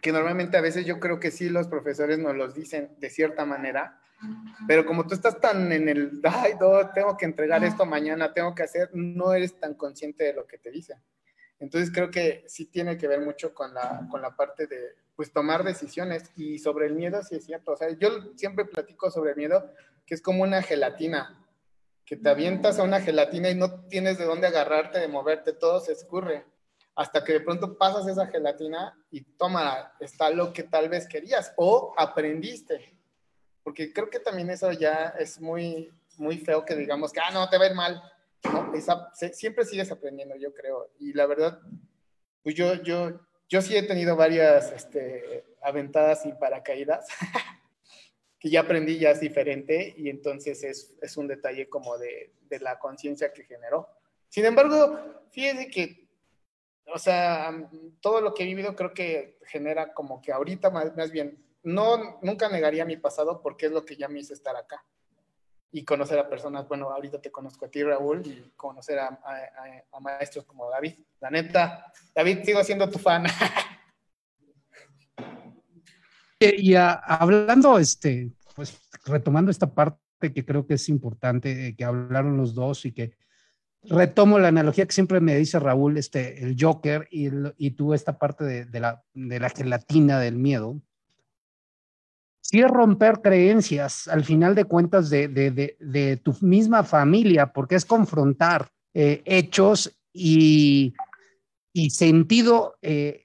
que 0.00 0.12
normalmente 0.12 0.56
a 0.56 0.60
veces 0.60 0.86
yo 0.86 1.00
creo 1.00 1.18
que 1.20 1.30
sí 1.30 1.48
los 1.48 1.66
profesores 1.66 2.18
nos 2.18 2.36
los 2.36 2.54
dicen 2.54 2.94
de 2.98 3.10
cierta 3.10 3.44
manera, 3.44 4.00
pero 4.66 4.84
como 4.86 5.06
tú 5.06 5.14
estás 5.14 5.40
tan 5.40 5.70
en 5.72 5.88
el, 5.88 6.20
ay, 6.24 6.52
no, 6.60 6.90
tengo 6.92 7.16
que 7.16 7.24
entregar 7.24 7.62
esto 7.64 7.84
mañana, 7.84 8.32
tengo 8.32 8.54
que 8.54 8.62
hacer, 8.62 8.90
no 8.92 9.32
eres 9.32 9.58
tan 9.58 9.74
consciente 9.74 10.24
de 10.24 10.34
lo 10.34 10.46
que 10.46 10.58
te 10.58 10.70
dicen. 10.70 10.98
Entonces 11.58 11.90
creo 11.92 12.10
que 12.10 12.44
sí 12.46 12.66
tiene 12.66 12.96
que 12.96 13.08
ver 13.08 13.20
mucho 13.20 13.54
con 13.54 13.72
la, 13.74 14.06
con 14.10 14.20
la 14.20 14.36
parte 14.36 14.66
de, 14.66 14.96
pues, 15.16 15.32
tomar 15.32 15.64
decisiones. 15.64 16.30
Y 16.36 16.58
sobre 16.58 16.86
el 16.86 16.94
miedo, 16.94 17.22
sí 17.22 17.36
es 17.36 17.44
cierto. 17.44 17.72
O 17.72 17.76
sea, 17.76 17.88
yo 17.90 18.34
siempre 18.36 18.64
platico 18.64 19.10
sobre 19.10 19.30
el 19.30 19.36
miedo, 19.36 19.72
que 20.06 20.14
es 20.14 20.22
como 20.22 20.42
una 20.42 20.62
gelatina, 20.62 21.40
que 22.04 22.16
te 22.16 22.28
avientas 22.28 22.78
a 22.78 22.82
una 22.82 23.00
gelatina 23.00 23.50
y 23.50 23.54
no 23.54 23.86
tienes 23.86 24.18
de 24.18 24.24
dónde 24.24 24.46
agarrarte, 24.46 24.98
de 24.98 25.08
moverte, 25.08 25.52
todo 25.52 25.80
se 25.80 25.92
escurre. 25.92 26.44
Hasta 26.96 27.24
que 27.24 27.32
de 27.32 27.40
pronto 27.40 27.76
pasas 27.76 28.06
esa 28.06 28.26
gelatina 28.26 28.96
y 29.10 29.22
toma, 29.22 29.94
está 30.00 30.30
lo 30.30 30.52
que 30.52 30.64
tal 30.64 30.88
vez 30.88 31.08
querías 31.08 31.52
o 31.56 31.94
aprendiste. 31.96 32.93
Porque 33.64 33.92
creo 33.92 34.10
que 34.10 34.20
también 34.20 34.50
eso 34.50 34.70
ya 34.70 35.14
es 35.18 35.40
muy, 35.40 35.90
muy 36.18 36.38
feo 36.38 36.64
que 36.64 36.76
digamos 36.76 37.12
que, 37.12 37.20
ah, 37.20 37.30
no, 37.32 37.48
te 37.48 37.58
va 37.58 37.64
a 37.64 37.68
ir 37.68 37.74
mal. 37.74 38.02
No, 38.44 38.72
siempre 39.32 39.64
sigues 39.64 39.90
aprendiendo, 39.90 40.36
yo 40.36 40.52
creo. 40.54 40.92
Y 41.00 41.14
la 41.14 41.26
verdad, 41.26 41.58
pues 42.42 42.54
yo, 42.54 42.74
yo, 42.82 43.20
yo 43.48 43.62
sí 43.62 43.74
he 43.74 43.82
tenido 43.82 44.16
varias 44.16 44.70
este, 44.70 45.46
aventadas 45.62 46.26
y 46.26 46.32
paracaídas, 46.32 47.06
que 48.38 48.50
ya 48.50 48.60
aprendí, 48.60 48.98
ya 48.98 49.10
es 49.10 49.20
diferente 49.20 49.94
y 49.96 50.10
entonces 50.10 50.62
es, 50.62 50.94
es 51.00 51.16
un 51.16 51.26
detalle 51.26 51.70
como 51.70 51.96
de, 51.96 52.34
de 52.42 52.60
la 52.60 52.78
conciencia 52.78 53.32
que 53.32 53.44
generó. 53.44 53.88
Sin 54.28 54.44
embargo, 54.44 54.98
fíjese 55.30 55.68
que, 55.68 56.08
o 56.92 56.98
sea, 56.98 57.50
todo 58.00 58.20
lo 58.20 58.34
que 58.34 58.42
he 58.42 58.46
vivido 58.46 58.76
creo 58.76 58.92
que 58.92 59.38
genera 59.46 59.94
como 59.94 60.20
que 60.20 60.32
ahorita 60.32 60.68
más, 60.68 60.94
más 60.96 61.10
bien, 61.10 61.42
no, 61.64 62.18
nunca 62.22 62.48
negaría 62.48 62.84
mi 62.84 62.96
pasado 62.96 63.42
porque 63.42 63.66
es 63.66 63.72
lo 63.72 63.84
que 63.84 63.96
ya 63.96 64.08
me 64.08 64.20
hizo 64.20 64.32
estar 64.32 64.56
acá 64.56 64.84
y 65.74 65.84
conocer 65.84 66.20
a 66.20 66.28
personas, 66.28 66.68
bueno, 66.68 66.88
ahorita 66.90 67.20
te 67.20 67.32
conozco 67.32 67.64
a 67.64 67.68
ti, 67.68 67.82
Raúl, 67.82 68.24
y 68.24 68.52
conocer 68.54 68.96
a, 69.00 69.18
a, 69.90 70.00
maestros 70.00 70.44
como 70.44 70.70
David. 70.70 70.94
La 71.20 71.30
neta, 71.30 71.92
David, 72.14 72.44
sigo 72.44 72.62
siendo 72.62 72.88
tu 72.88 73.00
fan. 73.00 73.24
y 76.38 76.74
hablando, 76.76 77.80
este, 77.80 78.30
pues 78.54 78.80
retomando 79.04 79.50
esta 79.50 79.74
parte 79.74 79.98
que 80.32 80.44
creo 80.44 80.64
que 80.64 80.74
es 80.74 80.88
importante, 80.88 81.66
eh, 81.66 81.74
que 81.74 81.84
hablaron 81.84 82.36
los 82.36 82.54
dos 82.54 82.86
y 82.86 82.92
que 82.92 83.16
retomo 83.82 84.38
la 84.38 84.48
analogía 84.48 84.86
que 84.86 84.92
siempre 84.92 85.20
me 85.20 85.34
dice 85.34 85.58
Raúl, 85.58 85.98
este, 85.98 86.44
el 86.44 86.54
Joker 86.56 87.08
y, 87.10 87.30
y 87.58 87.72
tú 87.72 87.94
esta 87.94 88.16
parte 88.16 88.44
de, 88.44 88.64
de, 88.66 88.78
la, 88.78 89.02
de 89.12 89.40
la 89.40 89.50
gelatina 89.50 90.20
del 90.20 90.36
miedo 90.36 90.80
sí 92.44 92.60
es 92.60 92.70
romper 92.70 93.22
creencias, 93.22 94.06
al 94.06 94.22
final 94.22 94.54
de 94.54 94.66
cuentas, 94.66 95.08
de, 95.08 95.28
de, 95.28 95.76
de, 95.80 96.16
tu 96.18 96.36
misma 96.42 96.84
familia, 96.84 97.52
porque 97.52 97.74
es 97.74 97.86
confrontar 97.86 98.68
eh, 98.92 99.22
hechos 99.24 99.98
y, 100.12 100.92
y 101.72 101.90
sentido, 101.90 102.76
eh, 102.82 103.24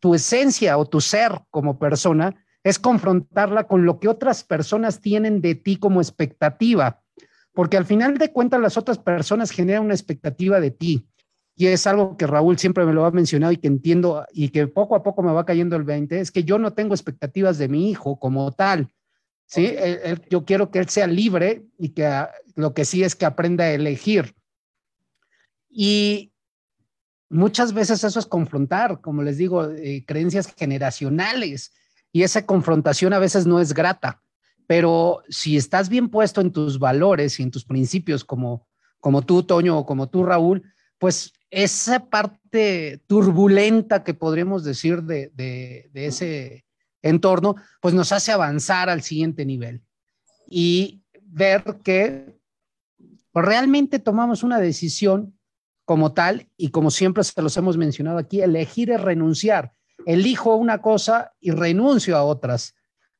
tu 0.00 0.14
esencia 0.14 0.78
o 0.78 0.86
tu 0.86 1.02
ser 1.02 1.32
como 1.50 1.78
persona, 1.78 2.42
es 2.64 2.78
confrontarla 2.78 3.64
con 3.64 3.84
lo 3.84 4.00
que 4.00 4.08
otras 4.08 4.44
personas 4.44 5.00
tienen 5.00 5.42
de 5.42 5.54
ti 5.54 5.76
como 5.76 6.00
expectativa, 6.00 7.02
porque 7.52 7.76
al 7.76 7.84
final 7.84 8.16
de 8.16 8.32
cuentas 8.32 8.60
las 8.60 8.78
otras 8.78 8.98
personas 8.98 9.50
generan 9.50 9.84
una 9.84 9.94
expectativa 9.94 10.58
de 10.58 10.70
ti 10.70 11.06
y 11.58 11.66
es 11.66 11.88
algo 11.88 12.16
que 12.16 12.28
Raúl 12.28 12.56
siempre 12.56 12.86
me 12.86 12.92
lo 12.92 13.04
ha 13.04 13.10
mencionado 13.10 13.52
y 13.52 13.56
que 13.56 13.66
entiendo 13.66 14.24
y 14.32 14.50
que 14.50 14.68
poco 14.68 14.94
a 14.94 15.02
poco 15.02 15.24
me 15.24 15.32
va 15.32 15.44
cayendo 15.44 15.74
el 15.74 15.82
20, 15.82 16.20
es 16.20 16.30
que 16.30 16.44
yo 16.44 16.56
no 16.56 16.72
tengo 16.72 16.94
expectativas 16.94 17.58
de 17.58 17.66
mi 17.66 17.90
hijo 17.90 18.20
como 18.20 18.52
tal. 18.52 18.94
¿sí? 19.44 19.74
yo 20.30 20.44
quiero 20.44 20.70
que 20.70 20.78
él 20.78 20.88
sea 20.88 21.08
libre 21.08 21.64
y 21.76 21.88
que 21.88 22.26
lo 22.54 22.74
que 22.74 22.84
sí 22.84 23.02
es 23.02 23.16
que 23.16 23.26
aprenda 23.26 23.64
a 23.64 23.72
elegir. 23.72 24.36
Y 25.68 26.32
muchas 27.28 27.72
veces 27.72 28.04
eso 28.04 28.20
es 28.20 28.26
confrontar, 28.26 29.00
como 29.00 29.24
les 29.24 29.36
digo, 29.36 29.64
eh, 29.64 30.04
creencias 30.06 30.54
generacionales 30.56 31.72
y 32.12 32.22
esa 32.22 32.46
confrontación 32.46 33.12
a 33.14 33.18
veces 33.18 33.48
no 33.48 33.58
es 33.58 33.74
grata, 33.74 34.22
pero 34.68 35.24
si 35.28 35.56
estás 35.56 35.88
bien 35.88 36.08
puesto 36.08 36.40
en 36.40 36.52
tus 36.52 36.78
valores 36.78 37.40
y 37.40 37.42
en 37.42 37.50
tus 37.50 37.64
principios 37.64 38.24
como, 38.24 38.68
como 39.00 39.22
tú, 39.22 39.42
Toño, 39.42 39.76
o 39.76 39.84
como 39.84 40.08
tú, 40.08 40.24
Raúl, 40.24 40.62
pues 40.98 41.32
esa 41.50 42.06
parte 42.06 43.00
turbulenta 43.06 44.04
que 44.04 44.14
podríamos 44.14 44.64
decir 44.64 45.02
de, 45.02 45.90
ese 45.94 46.64
entorno, 47.02 47.56
pues 47.80 47.94
nos 47.94 48.12
hace 48.12 48.32
avanzar 48.32 48.90
al 48.90 49.02
siguiente 49.02 49.44
nivel 49.46 49.82
y 50.48 51.02
ver 51.22 51.62
que 51.84 52.38
pues, 53.32 53.44
realmente 53.44 53.98
tomamos 53.98 54.42
una 54.42 54.58
decisión 54.58 55.38
como 55.84 56.12
tal 56.12 56.48
y 56.56 56.70
como 56.70 56.90
siempre 56.90 57.24
se 57.24 57.40
los 57.40 57.56
hemos 57.56 57.76
mencionado 57.76 58.18
aquí, 58.18 58.42
elegir 58.42 58.90
es 58.90 59.00
renunciar. 59.00 59.72
Elijo 60.04 60.54
una 60.54 60.82
cosa 60.82 61.32
y 61.40 61.50
renuncio 61.50 62.16
a 62.16 62.24
otras. 62.24 62.74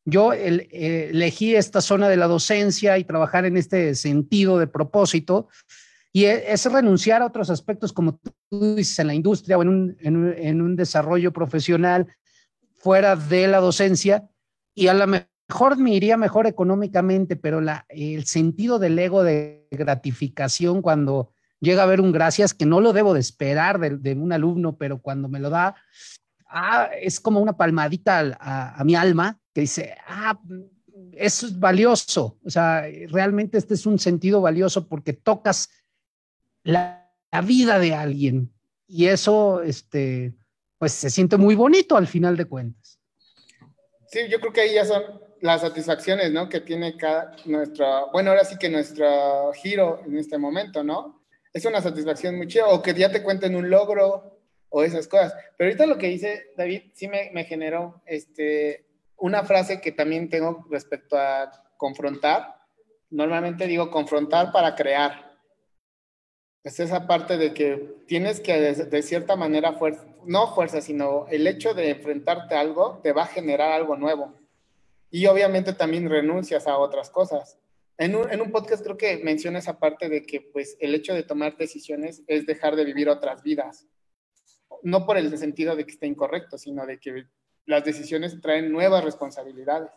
Yo 0.05 0.33
elegí 0.33 1.55
esta 1.55 1.81
zona 1.81 2.09
de 2.09 2.17
la 2.17 2.27
docencia 2.27 2.99
y 2.99 3.05
trabajar 3.05 3.45
en 3.45 3.57
este 3.57 3.95
sentido 3.95 4.59
de 4.59 4.67
propósito 4.67 5.49
y 6.13 6.25
e, 6.25 6.53
es 6.53 6.65
renunciar 6.67 7.23
a 7.23 7.27
otros 7.27 7.51
aspectos, 7.51 7.93
como 7.93 8.21
tú 8.51 8.75
dices, 8.75 8.99
en 8.99 9.09
la 9.09 9.15
industria 9.15 9.59
o 9.59 9.63
en 9.63 9.69
un, 9.69 9.97
en 10.01 10.77
desarrollo 10.77 11.33
profesional 11.33 12.07
fuera 12.75 13.17
de 13.17 13.49
la 13.49 13.59
docencia. 13.59 14.29
Y 14.75 14.89
a 14.89 14.95
lo 14.95 15.07
mejor 15.07 15.77
me 15.79 15.95
iría 15.95 16.17
mejor 16.17 16.47
económicamente, 16.47 17.37
pero 17.37 17.61
el 17.89 18.25
sentido 18.27 18.79
del 18.79 18.99
ego 18.99 19.23
de 19.23 19.67
gratificación 19.71 20.83
cuando 20.83 21.33
llega 21.61 21.83
a 21.83 21.85
haber 21.85 22.01
un 22.01 22.13
gracias, 22.13 22.55
que 22.55 22.67
no 22.67 22.81
lo 22.81 22.93
debo 22.93 23.15
de 23.15 23.21
esperar 23.21 23.79
de, 23.79 24.13
un 24.13 24.33
alumno, 24.33 24.77
pero 24.77 24.99
cuando 24.99 25.29
me 25.29 25.41
lo 25.41 25.51
da, 25.51 25.75
ah, 26.49 26.89
es 27.01 27.19
como 27.21 27.41
una 27.41 27.57
palmadita 27.57 28.37
a, 28.39 28.81
a, 28.81 28.85
mi 28.85 28.95
alma 28.95 29.39
que 29.53 29.63
dice, 29.63 29.97
ah, 30.07 30.39
es 31.13 31.59
valioso. 31.59 32.39
O 32.45 32.51
sea, 32.51 32.85
realmente 33.09 33.59
este 33.59 33.75
es 33.75 33.87
un 33.87 33.99
sentido 33.99 34.41
valioso 34.41 34.87
porque 34.87 35.13
tocas 35.13 35.69
la, 36.69 37.05
vida 37.45 37.79
de 37.79 37.95
alguien. 37.95 38.53
Y 38.87 39.07
eso, 39.07 39.63
este, 39.63 40.35
pues 40.79 40.93
se 40.93 41.11
siente 41.11 41.37
muy 41.37 41.55
bonito 41.55 41.97
al 41.97 42.07
final 42.07 42.37
de 42.37 42.47
cuentas. 42.47 42.99
Sí, 44.07 44.21
yo 44.31 44.41
creo 44.41 44.53
que 44.53 44.63
ahí 44.63 44.75
ya 44.75 44.85
son 44.85 45.03
las 45.41 45.61
satisfacciones, 45.61 46.33
¿no? 46.33 46.49
Que 46.49 46.61
tiene 46.61 46.97
cada 46.97 47.37
nuestra, 47.45 48.07
bueno, 48.13 48.31
ahora 48.31 48.45
sí 48.45 48.57
que 48.59 48.69
nuestro 48.69 49.53
giro 49.53 50.03
en 50.07 50.17
este 50.19 50.39
momento, 50.39 50.83
¿no? 50.83 51.23
Es 51.53 51.65
una 51.65 51.83
satisfacción 51.83 52.37
muy 52.37 52.49
chida, 52.49 52.67
o 52.67 52.83
que 52.83 52.95
ya 52.95 53.11
te 53.11 53.23
cuenten 53.23 53.57
un 53.57 53.69
logro 53.69 54.39
o 54.71 54.83
esas 54.83 55.07
cosas. 55.07 55.35
Pero 55.57 55.69
ahorita 55.69 55.87
lo 55.87 55.99
que 55.99 56.09
dice 56.09 56.53
David 56.57 56.83
sí 56.95 57.09
me, 57.09 57.31
me 57.33 57.45
generó 57.45 58.03
este, 58.07 58.87
una 59.17 59.45
frase 59.45 59.81
que 59.81 59.93
también 59.93 60.29
tengo 60.29 60.67
respecto 60.71 61.17
a 61.17 61.51
confrontar. 61.77 62.57
Normalmente 63.11 63.67
digo 63.67 63.91
confrontar 63.91 64.51
para 64.53 64.75
crear 64.75 65.28
es 66.65 66.81
esa 66.81 67.07
parte 67.07 67.37
de 67.39 67.55
que 67.55 67.97
tienes 68.07 68.41
que 68.41 68.61
de, 68.61 69.03
cierta 69.03 69.37
manera, 69.37 69.75
fuerza, 69.75 70.05
no 70.25 70.55
fuerza, 70.55 70.81
sino 70.81 71.27
el 71.29 71.47
hecho 71.47 71.75
de 71.75 71.91
enfrentarte 71.91 72.55
a 72.55 72.61
algo 72.61 73.01
te 73.03 73.13
va 73.13 73.23
a 73.23 73.27
generar 73.27 73.73
algo 73.73 73.97
nuevo. 73.97 74.35
Y 75.11 75.27
obviamente 75.27 75.73
también 75.73 76.11
renuncias 76.11 76.67
a 76.67 76.79
otras 76.79 77.11
cosas. 77.11 77.59
En 77.97 78.15
un, 78.15 78.31
en 78.31 78.41
un 78.41 78.53
podcast 78.53 78.83
creo 78.83 78.97
que 78.97 79.19
menciona 79.25 79.59
esa 79.59 79.79
parte 79.79 80.09
de 80.09 80.23
que 80.23 80.41
pues 80.41 80.77
el 80.81 80.95
hecho 80.95 81.15
de 81.15 81.23
tomar 81.23 81.57
decisiones 81.57 82.23
es 82.27 82.47
dejar 82.47 82.77
de 82.77 82.85
vivir 82.85 83.09
otras 83.09 83.43
vidas. 83.43 83.87
No 84.83 85.07
por 85.07 85.17
el 85.17 85.37
sentido 85.39 85.75
de 85.75 85.85
que 85.85 85.93
esté 85.93 86.07
incorrecto, 86.07 86.59
sino 86.59 86.87
de 86.87 87.01
que 87.01 87.27
las 87.65 87.85
decisiones 87.85 88.41
traen 88.41 88.71
nuevas 88.71 89.05
responsabilidades. 89.05 89.91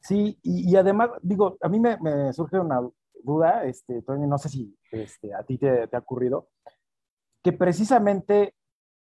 Sí, 0.00 0.36
y, 0.42 0.74
además, 0.74 1.10
digo, 1.22 1.56
a 1.60 1.68
mí 1.68 1.78
me, 1.78 1.96
me 1.98 2.32
surge 2.32 2.58
una, 2.58 2.80
duda, 3.24 3.64
este, 3.64 4.02
no 4.06 4.38
sé 4.38 4.48
si 4.48 4.76
este, 4.90 5.34
a 5.34 5.42
ti 5.42 5.58
te, 5.58 5.88
ha 5.90 5.98
ocurrido, 5.98 6.48
que 7.42 7.52
precisamente 7.52 8.54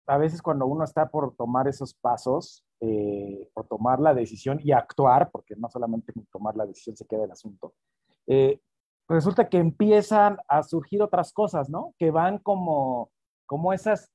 a 0.08 0.18
veces 0.18 0.42
cuando 0.42 0.66
uno 0.66 0.84
está 0.84 1.10
por 1.10 1.36
tomar 1.36 1.68
esos 1.68 1.94
pasos, 1.94 2.66
eh, 2.80 3.50
por 3.54 3.68
tomar 3.68 4.00
la 4.00 4.14
decisión 4.14 4.60
y 4.64 4.72
actuar, 4.72 5.30
porque 5.32 5.56
no 5.56 5.70
solamente 5.70 6.14
tomar 6.32 6.56
la 6.56 6.66
decisión 6.66 6.96
se 6.96 7.06
queda 7.06 7.26
el 7.26 7.32
asunto, 7.32 7.74
eh, 8.28 8.60
resulta 9.08 9.50
que 9.50 9.58
empiezan 9.58 10.38
a 10.48 10.64
surgir 10.64 11.02
otras 11.02 11.34
cosas, 11.34 11.70
¿no? 11.70 11.94
Que 11.98 12.12
van 12.12 12.40
como, 12.40 13.12
como 13.46 13.74
esas, 13.74 14.12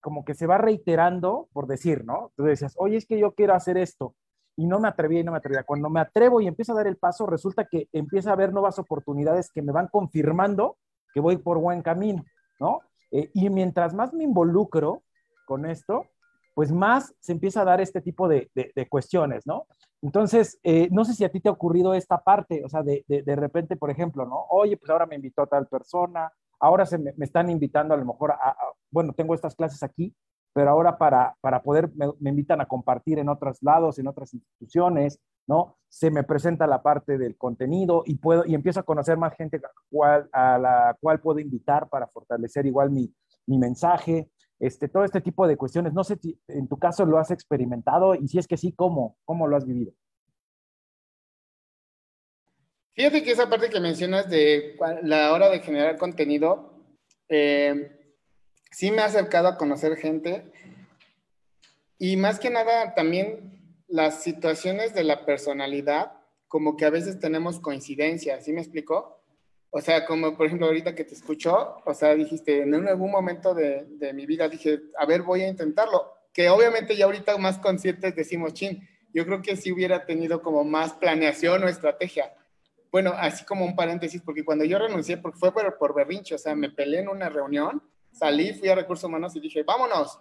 como 0.00 0.24
que 0.24 0.34
se 0.34 0.46
va 0.46 0.58
reiterando, 0.58 1.48
por 1.52 1.66
decir, 1.66 2.04
¿no? 2.04 2.32
Tú 2.36 2.44
decías, 2.44 2.74
oye, 2.78 2.96
es 2.96 3.06
que 3.06 3.18
yo 3.18 3.32
quiero 3.34 3.54
hacer 3.54 3.76
esto, 3.76 4.14
y 4.58 4.66
no 4.66 4.80
me 4.80 4.88
atrevía 4.88 5.20
y 5.20 5.24
no 5.24 5.30
me 5.30 5.38
atrevía. 5.38 5.62
Cuando 5.62 5.88
me 5.88 6.00
atrevo 6.00 6.40
y 6.40 6.48
empiezo 6.48 6.72
a 6.72 6.76
dar 6.76 6.88
el 6.88 6.96
paso, 6.96 7.26
resulta 7.26 7.66
que 7.66 7.88
empieza 7.92 8.30
a 8.30 8.32
haber 8.32 8.52
nuevas 8.52 8.76
oportunidades 8.80 9.52
que 9.52 9.62
me 9.62 9.70
van 9.70 9.86
confirmando 9.86 10.76
que 11.14 11.20
voy 11.20 11.36
por 11.36 11.58
buen 11.58 11.80
camino, 11.80 12.24
¿no? 12.58 12.80
Eh, 13.12 13.30
y 13.34 13.48
mientras 13.50 13.94
más 13.94 14.12
me 14.12 14.24
involucro 14.24 15.02
con 15.46 15.64
esto, 15.64 16.06
pues 16.54 16.72
más 16.72 17.14
se 17.20 17.30
empieza 17.30 17.62
a 17.62 17.66
dar 17.66 17.80
este 17.80 18.00
tipo 18.00 18.26
de, 18.26 18.50
de, 18.52 18.88
cuestiones, 18.88 19.46
¿no? 19.46 19.66
Entonces, 20.02 20.58
eh, 20.64 20.88
no 20.90 21.04
sé 21.04 21.14
si 21.14 21.24
a 21.24 21.30
ti 21.30 21.38
te 21.38 21.48
ha 21.48 21.52
ocurrido 21.52 21.94
esta 21.94 22.18
parte, 22.18 22.64
o 22.64 22.68
sea, 22.68 22.82
de, 22.82 23.04
de, 23.06 23.36
repente, 23.36 23.76
por 23.76 23.90
ejemplo, 23.90 24.26
¿no? 24.26 24.44
Oye, 24.50 24.76
pues 24.76 24.90
ahora 24.90 25.06
me 25.06 25.14
invitó 25.14 25.42
a 25.42 25.46
tal 25.46 25.68
persona, 25.68 26.32
ahora 26.58 26.84
se 26.84 26.98
me, 26.98 27.14
están 27.20 27.48
invitando 27.48 27.94
a 27.94 27.96
lo 27.96 28.04
mejor 28.04 28.32
a, 28.32 28.56
bueno, 28.90 29.12
tengo 29.12 29.34
estas 29.34 29.54
clases 29.54 29.84
aquí, 29.84 30.12
pero 30.52 30.70
ahora 30.70 30.98
para, 30.98 31.36
para 31.40 31.62
poder, 31.62 31.90
me, 31.94 32.30
invitan 32.30 32.60
a 32.60 32.66
compartir 32.66 33.18
en 33.18 33.28
otros 33.28 33.58
lados, 33.62 33.98
en 33.98 34.08
otras 34.08 34.34
instituciones, 34.34 35.20
¿no? 35.46 35.76
Se 35.88 36.10
me 36.10 36.24
presenta 36.24 36.66
la 36.66 36.82
parte 36.82 37.18
del 37.18 37.36
contenido 37.36 38.02
y 38.06 38.16
puedo, 38.16 38.44
y 38.44 38.54
empiezo 38.54 38.80
a 38.80 38.84
conocer 38.84 39.16
más 39.16 39.34
gente 39.34 39.60
a 40.32 40.58
la 40.58 40.96
cual 41.00 41.20
puedo 41.20 41.38
invitar 41.38 41.88
para 41.88 42.06
fortalecer 42.08 42.66
igual 42.66 42.90
mi, 42.90 43.12
mi 43.46 43.58
mensaje, 43.58 44.30
este, 44.60 44.88
todo 44.88 45.04
este 45.04 45.20
tipo 45.20 45.46
de 45.46 45.56
cuestiones. 45.56 45.92
No 45.92 46.04
sé 46.04 46.16
si 46.16 46.38
en 46.48 46.68
tu 46.68 46.78
caso 46.78 47.04
lo 47.06 47.18
has 47.18 47.30
experimentado 47.30 48.14
y 48.14 48.28
si 48.28 48.38
es 48.38 48.46
que 48.46 48.56
sí, 48.56 48.72
¿cómo, 48.72 49.16
cómo 49.24 49.46
lo 49.46 49.56
has 49.56 49.66
vivido? 49.66 49.92
Fíjate 52.94 53.22
que 53.22 53.30
esa 53.30 53.48
parte 53.48 53.70
que 53.70 53.80
mencionas 53.80 54.28
de 54.28 54.76
la 55.02 55.32
hora 55.32 55.48
de 55.50 55.60
generar 55.60 55.96
contenido, 55.98 56.82
eh, 57.28 57.97
sí 58.70 58.90
me 58.90 59.02
ha 59.02 59.06
acercado 59.06 59.48
a 59.48 59.56
conocer 59.56 59.96
gente 59.96 60.50
y 61.98 62.16
más 62.16 62.38
que 62.38 62.50
nada 62.50 62.94
también 62.94 63.74
las 63.88 64.22
situaciones 64.22 64.94
de 64.94 65.04
la 65.04 65.24
personalidad, 65.24 66.12
como 66.46 66.76
que 66.76 66.84
a 66.84 66.90
veces 66.90 67.18
tenemos 67.18 67.60
coincidencias, 67.60 68.44
¿sí 68.44 68.52
me 68.52 68.60
explicó? 68.60 69.22
O 69.70 69.80
sea, 69.80 70.06
como 70.06 70.36
por 70.36 70.46
ejemplo 70.46 70.66
ahorita 70.66 70.94
que 70.94 71.04
te 71.04 71.14
escuchó, 71.14 71.82
o 71.84 71.94
sea, 71.94 72.14
dijiste, 72.14 72.62
en 72.62 72.74
algún 72.88 73.10
momento 73.10 73.54
de, 73.54 73.84
de 73.88 74.12
mi 74.12 74.26
vida 74.26 74.48
dije, 74.48 74.80
a 74.98 75.06
ver, 75.06 75.22
voy 75.22 75.42
a 75.42 75.48
intentarlo, 75.48 76.12
que 76.32 76.48
obviamente 76.48 76.96
ya 76.96 77.06
ahorita 77.06 77.36
más 77.38 77.58
conscientes 77.58 78.14
decimos, 78.14 78.54
chin, 78.54 78.88
yo 79.12 79.24
creo 79.26 79.42
que 79.42 79.56
sí 79.56 79.72
hubiera 79.72 80.06
tenido 80.06 80.42
como 80.42 80.64
más 80.64 80.92
planeación 80.94 81.64
o 81.64 81.68
estrategia 81.68 82.32
bueno, 82.90 83.12
así 83.16 83.44
como 83.44 83.64
un 83.64 83.76
paréntesis, 83.76 84.22
porque 84.22 84.44
cuando 84.44 84.64
yo 84.64 84.78
renuncié, 84.78 85.18
porque 85.18 85.38
fue 85.38 85.52
por, 85.52 85.76
por 85.78 85.94
berrinche, 85.94 86.34
o 86.34 86.38
sea, 86.38 86.54
me 86.54 86.70
peleé 86.70 87.00
en 87.00 87.08
una 87.08 87.28
reunión, 87.28 87.82
salí, 88.12 88.52
fui 88.54 88.68
a 88.68 88.74
recursos 88.74 89.04
humanos 89.04 89.34
y 89.36 89.40
dije, 89.40 89.62
vámonos. 89.62 90.20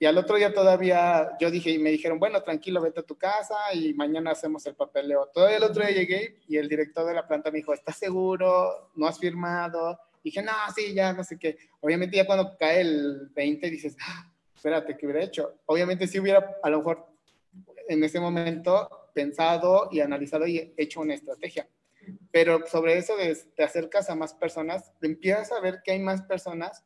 Y 0.00 0.06
al 0.06 0.16
otro 0.16 0.36
día 0.36 0.54
todavía 0.54 1.36
yo 1.40 1.50
dije, 1.50 1.70
y 1.70 1.78
me 1.78 1.90
dijeron, 1.90 2.18
bueno, 2.18 2.42
tranquilo, 2.42 2.80
vete 2.80 3.00
a 3.00 3.02
tu 3.02 3.16
casa 3.16 3.56
y 3.74 3.94
mañana 3.94 4.30
hacemos 4.30 4.64
el 4.66 4.74
papeleo. 4.74 5.28
Todavía 5.34 5.56
el 5.56 5.64
otro 5.64 5.84
día 5.84 5.94
llegué 5.94 6.38
y 6.46 6.56
el 6.56 6.68
director 6.68 7.04
de 7.04 7.14
la 7.14 7.26
planta 7.26 7.50
me 7.50 7.58
dijo, 7.58 7.74
¿estás 7.74 7.96
seguro? 7.96 8.90
¿No 8.94 9.06
has 9.06 9.18
firmado? 9.18 9.98
dije, 10.22 10.42
no, 10.42 10.52
sí, 10.74 10.94
ya, 10.94 11.12
no 11.12 11.24
sé 11.24 11.38
qué. 11.38 11.56
Obviamente 11.80 12.16
ya 12.16 12.26
cuando 12.26 12.56
cae 12.56 12.82
el 12.82 13.30
20 13.34 13.70
dices, 13.70 13.96
ah, 14.06 14.30
espérate, 14.54 14.96
¿qué 14.96 15.06
hubiera 15.06 15.24
hecho? 15.24 15.54
Obviamente 15.66 16.06
sí 16.06 16.20
hubiera 16.20 16.58
a 16.62 16.70
lo 16.70 16.78
mejor 16.78 17.06
en 17.88 18.04
ese 18.04 18.20
momento 18.20 19.08
pensado 19.14 19.88
y 19.90 20.00
analizado 20.00 20.46
y 20.46 20.74
hecho 20.76 21.00
una 21.00 21.14
estrategia 21.14 21.66
pero 22.30 22.66
sobre 22.66 22.98
eso 22.98 23.16
de, 23.16 23.34
te 23.56 23.64
acercas 23.64 24.10
a 24.10 24.14
más 24.14 24.34
personas, 24.34 24.92
empiezas 25.00 25.52
a 25.52 25.60
ver 25.60 25.80
que 25.84 25.92
hay 25.92 25.98
más 25.98 26.22
personas 26.22 26.84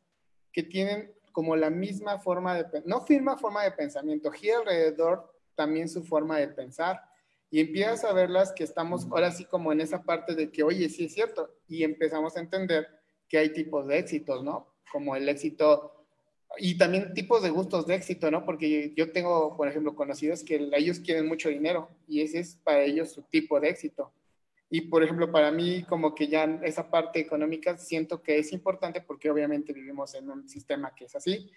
que 0.53 0.63
tienen 0.63 1.11
como 1.33 1.55
la 1.55 1.69
misma 1.69 2.19
forma 2.19 2.55
de, 2.55 2.83
no 2.85 3.01
firma 3.01 3.35
forma 3.37 3.63
de 3.63 3.71
pensamiento, 3.71 4.31
gira 4.31 4.59
alrededor 4.59 5.33
también 5.55 5.89
su 5.89 6.03
forma 6.03 6.37
de 6.37 6.47
pensar 6.47 7.01
y 7.49 7.59
empiezas 7.59 8.05
a 8.05 8.13
verlas 8.13 8.53
que 8.53 8.63
estamos 8.63 9.05
ahora 9.11 9.31
sí 9.31 9.45
como 9.45 9.71
en 9.71 9.81
esa 9.81 10.03
parte 10.03 10.35
de 10.35 10.51
que, 10.51 10.63
oye, 10.63 10.89
sí 10.89 11.05
es 11.05 11.13
cierto, 11.13 11.51
y 11.67 11.83
empezamos 11.83 12.37
a 12.37 12.39
entender 12.39 12.87
que 13.27 13.37
hay 13.37 13.51
tipos 13.51 13.87
de 13.87 13.97
éxitos, 13.97 14.43
¿no? 14.43 14.73
Como 14.91 15.15
el 15.15 15.27
éxito 15.27 15.93
y 16.57 16.77
también 16.77 17.13
tipos 17.13 17.41
de 17.41 17.49
gustos 17.49 17.87
de 17.87 17.95
éxito, 17.95 18.29
¿no? 18.29 18.45
Porque 18.45 18.93
yo 18.95 19.11
tengo, 19.11 19.57
por 19.57 19.67
ejemplo, 19.67 19.95
conocidos 19.95 20.43
que 20.43 20.69
ellos 20.73 20.99
quieren 20.99 21.27
mucho 21.27 21.49
dinero 21.49 21.89
y 22.07 22.21
ese 22.21 22.39
es 22.39 22.55
para 22.63 22.83
ellos 22.83 23.11
su 23.11 23.23
tipo 23.23 23.59
de 23.59 23.69
éxito. 23.69 24.11
Y 24.69 24.81
por 24.81 25.03
ejemplo, 25.03 25.31
para 25.31 25.51
mí 25.51 25.83
como 25.83 26.15
que 26.15 26.27
ya 26.27 26.45
esa 26.63 26.89
parte 26.89 27.19
económica 27.19 27.77
siento 27.77 28.23
que 28.23 28.39
es 28.39 28.51
importante 28.53 29.01
porque 29.01 29.29
obviamente 29.29 29.73
vivimos 29.73 30.15
en 30.15 30.29
un 30.29 30.49
sistema 30.49 30.93
que 30.95 31.05
es 31.05 31.15
así, 31.15 31.51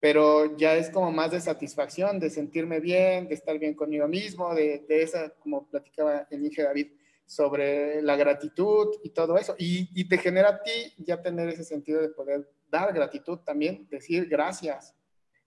pero 0.00 0.56
ya 0.56 0.74
es 0.76 0.90
como 0.90 1.12
más 1.12 1.30
de 1.30 1.40
satisfacción, 1.40 2.18
de 2.18 2.30
sentirme 2.30 2.80
bien, 2.80 3.28
de 3.28 3.34
estar 3.34 3.58
bien 3.58 3.74
conmigo 3.74 4.08
mismo, 4.08 4.54
de, 4.54 4.84
de 4.88 5.02
esa, 5.02 5.30
como 5.34 5.68
platicaba 5.68 6.26
el 6.30 6.44
Inge 6.44 6.62
David, 6.62 6.88
sobre 7.26 8.02
la 8.02 8.16
gratitud 8.16 8.88
y 9.04 9.10
todo 9.10 9.36
eso. 9.38 9.54
Y, 9.58 9.88
y, 9.94 10.08
te 10.08 10.18
genera 10.18 10.48
a 10.48 10.62
ti 10.62 10.92
ya 10.98 11.22
tener 11.22 11.48
ese 11.48 11.62
sentido 11.62 12.00
de 12.00 12.08
poder 12.08 12.50
dar 12.68 12.92
gratitud 12.92 13.38
también, 13.38 13.86
decir 13.88 14.26
gracias. 14.26 14.96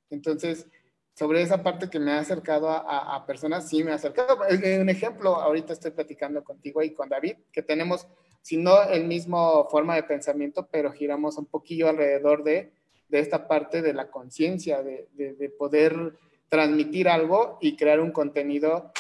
Entonces, 0.10 0.68
sobre 1.14 1.42
esa 1.42 1.62
parte 1.62 1.90
que 1.90 2.00
me 2.00 2.12
ha 2.12 2.20
acercado 2.20 2.70
a, 2.70 3.26
personas, 3.26 3.70
sí 3.70 3.84
me 3.84 3.92
ha 3.92 3.96
acercado. 3.96 4.40
Un 4.82 4.90
ejemplo, 4.90 5.36
ahorita 5.36 5.74
estoy 5.74 5.92
platicando 5.92 6.44
contigo 6.44 6.82
y 6.82 6.94
con 6.94 7.10
David, 7.10 7.36
que 7.52 7.62
tenemos, 7.62 8.08
si 8.42 8.58
no 8.58 8.82
el 8.84 9.06
mismo 9.06 9.68
forma 9.70 9.96
de 9.96 10.04
pensamiento, 10.04 10.68
pero 10.72 10.92
giramos 10.92 11.38
un 11.38 11.46
poquillo 11.46 11.88
alrededor 11.88 12.44
de, 12.44 12.74
de 13.10 13.20
esta 13.20 13.48
parte 13.48 13.84
de 13.84 13.94
la 13.94 14.10
conciencia, 14.10 14.82
de, 14.82 15.08
de, 15.14 15.50
poder 15.52 16.14
transmitir 16.50 17.08
algo 17.08 17.60
y 17.62 17.76
crear 17.76 18.00
un 18.00 18.12
contenido, 18.12 18.92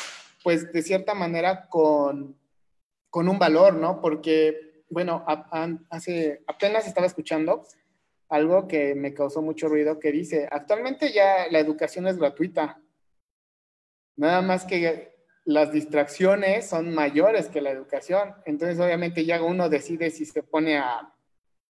pues 0.43 0.71
de 0.71 0.83
cierta 0.83 1.15
manera 1.15 1.67
con, 1.67 2.37
con 3.09 3.27
un 3.27 3.39
valor, 3.39 3.73
¿no? 3.73 4.01
Porque, 4.01 4.83
bueno, 4.89 5.25
hace, 5.89 6.43
apenas 6.45 6.85
estaba 6.85 7.07
escuchando 7.07 7.65
algo 8.33 8.67
que 8.67 8.95
me 8.95 9.13
causó 9.13 9.43
mucho 9.43 9.67
ruido 9.67 9.99
que 9.99 10.11
dice, 10.11 10.47
actualmente 10.51 11.13
ya 11.13 11.47
la 11.51 11.59
educación 11.59 12.07
es 12.07 12.17
gratuita, 12.17 12.81
nada 14.15 14.41
más 14.41 14.65
que 14.65 15.13
las 15.45 15.71
distracciones 15.71 16.67
son 16.67 16.95
mayores 16.95 17.47
que 17.47 17.61
la 17.61 17.69
educación, 17.69 18.33
entonces 18.45 18.79
obviamente 18.79 19.23
ya 19.23 19.43
uno 19.43 19.69
decide 19.69 20.09
si 20.09 20.25
se 20.25 20.41
pone 20.41 20.79
a, 20.79 21.13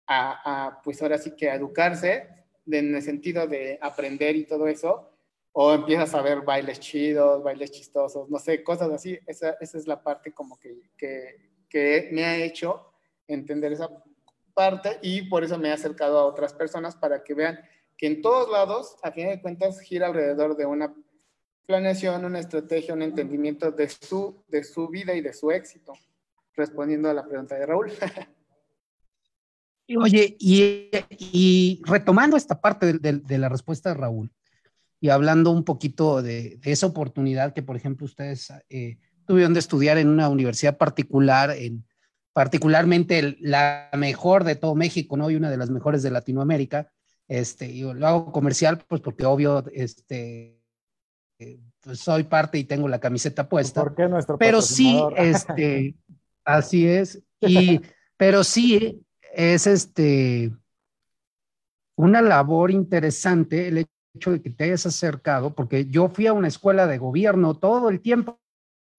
a, 0.08 0.80
pues 0.86 1.02
ahora 1.02 1.18
sí 1.18 1.36
que 1.36 1.50
a 1.50 1.56
educarse 1.56 2.30
en 2.66 2.96
el 2.96 3.02
sentido 3.02 3.46
de 3.46 3.78
aprender 3.82 4.38
y 4.38 4.46
todo 4.46 4.70
eso, 4.70 5.12
o 5.52 5.74
empiezas 5.74 6.16
a 6.16 6.22
ver 6.22 6.44
bailes 6.44 6.80
chidos, 6.80 7.44
bailes 7.44 7.72
chistosos, 7.72 8.30
no 8.30 8.40
sé, 8.40 8.64
cosas 8.64 8.90
así, 8.90 9.20
esa, 9.28 9.58
esa 9.60 9.78
es 9.78 9.86
la 9.86 10.02
parte 10.02 10.32
como 10.32 10.58
que, 10.58 10.92
que, 10.98 11.66
que 11.68 12.08
me 12.14 12.24
ha 12.24 12.38
hecho 12.38 12.94
entender 13.28 13.74
esa 13.74 13.90
parte 14.54 15.00
y 15.02 15.24
por 15.24 15.44
eso 15.44 15.58
me 15.58 15.70
he 15.70 15.72
acercado 15.72 16.20
a 16.20 16.26
otras 16.26 16.54
personas 16.54 16.96
para 16.96 17.24
que 17.24 17.34
vean 17.34 17.60
que 17.98 18.08
en 18.08 18.22
todos 18.22 18.50
lados, 18.52 18.98
a 19.04 19.12
fin 19.12 19.28
de 19.28 19.42
cuentas, 19.42 19.80
gira 19.80 20.08
alrededor 20.08 20.56
de 20.58 20.66
una 20.66 20.94
planeación, 21.66 22.26
una 22.26 22.40
estrategia, 22.40 22.94
un 22.94 23.02
entendimiento 23.02 23.72
de 23.72 23.90
su, 23.90 24.44
de 24.48 24.64
su 24.64 24.90
vida 24.90 25.14
y 25.14 25.22
de 25.22 25.34
su 25.34 25.52
éxito, 25.52 25.94
respondiendo 26.56 27.10
a 27.10 27.14
la 27.14 27.26
pregunta 27.26 27.56
de 27.56 27.66
Raúl. 27.66 27.92
Oye, 29.98 30.36
y, 30.40 31.82
retomando 31.86 32.38
esta 32.38 32.62
parte 32.62 32.94
de, 32.94 33.38
la 33.38 33.50
respuesta 33.50 33.90
de 33.90 33.96
Raúl 33.96 34.32
y 35.00 35.10
hablando 35.10 35.52
un 35.52 35.66
poquito 35.66 36.22
de, 36.22 36.58
de 36.58 36.72
esa 36.72 36.88
oportunidad 36.88 37.54
que, 37.54 37.64
por 37.64 37.76
ejemplo, 37.76 38.06
ustedes 38.06 38.52
eh, 38.70 38.98
tuvieron 39.28 39.54
de 39.54 39.60
estudiar 39.60 39.98
en 39.98 40.08
una 40.08 40.30
universidad 40.30 40.78
particular 40.78 41.52
en, 41.52 41.86
particularmente 42.34 43.38
la 43.40 43.90
mejor 43.94 44.44
de 44.44 44.56
todo 44.56 44.76
México, 44.76 45.16
¿no? 45.16 45.30
Y 45.30 45.36
una 45.36 45.52
de 45.52 45.58
las 45.58 45.70
mejores 45.70 46.02
de 46.02 46.12
Latinoamérica. 46.12 46.92
Este, 47.28 47.68
y 47.68 47.82
lo 47.82 48.06
hago 48.06 48.32
comercial, 48.32 48.84
pues 48.88 49.02
porque 49.02 49.26
obvio, 49.26 49.64
este, 49.72 50.60
pues 51.80 52.00
soy 52.00 52.24
parte 52.24 52.58
y 52.58 52.64
tengo 52.64 52.88
la 52.88 53.00
camiseta 53.00 53.48
puesta. 53.48 53.82
¿Por 53.82 53.96
qué 53.96 54.08
nuestro 54.08 54.38
Pero 54.38 54.62
sí, 54.62 55.02
este, 55.16 55.96
así 56.44 56.88
es. 56.88 57.22
Y, 57.40 57.82
pero 58.18 58.44
sí, 58.44 59.06
es 59.34 59.68
este, 59.68 60.52
una 61.96 62.22
labor 62.22 62.72
interesante 62.72 63.68
el 63.68 63.86
hecho 64.16 64.32
de 64.32 64.42
que 64.42 64.50
te 64.50 64.66
hayas 64.66 64.86
acercado, 64.86 65.54
porque 65.54 65.86
yo 65.86 66.10
fui 66.10 66.28
a 66.28 66.34
una 66.34 66.48
escuela 66.48 66.88
de 66.88 66.98
gobierno 66.98 67.56
todo 67.56 67.90
el 67.90 68.02
tiempo 68.02 68.40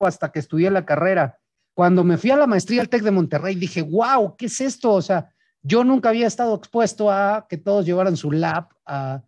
hasta 0.01 0.31
que 0.31 0.39
estudié 0.39 0.71
la 0.71 0.85
carrera 0.85 1.41
cuando 1.75 2.05
me 2.05 2.17
fui 2.17 2.31
a 2.31 2.37
la 2.37 2.47
maestría 2.47 2.81
al 2.81 2.89
TEC 2.89 3.03
de 3.03 3.11
Monterrey, 3.11 3.57
dije, 3.57 3.83
wow, 3.83 4.37
¿qué 4.37 4.47
es 4.47 4.61
esto? 4.61 4.93
O 4.93 5.03
sea, 5.03 5.31
yo 5.63 5.83
nunca 5.83 6.11
había 6.11 6.27
estado 6.27 6.55
expuesto 6.55 7.11
a 7.11 7.47
que 7.49 7.59
todos 7.59 7.85
llevaran 7.85 8.17
su 8.17 8.31
lab 8.31 8.69
a, 8.87 9.23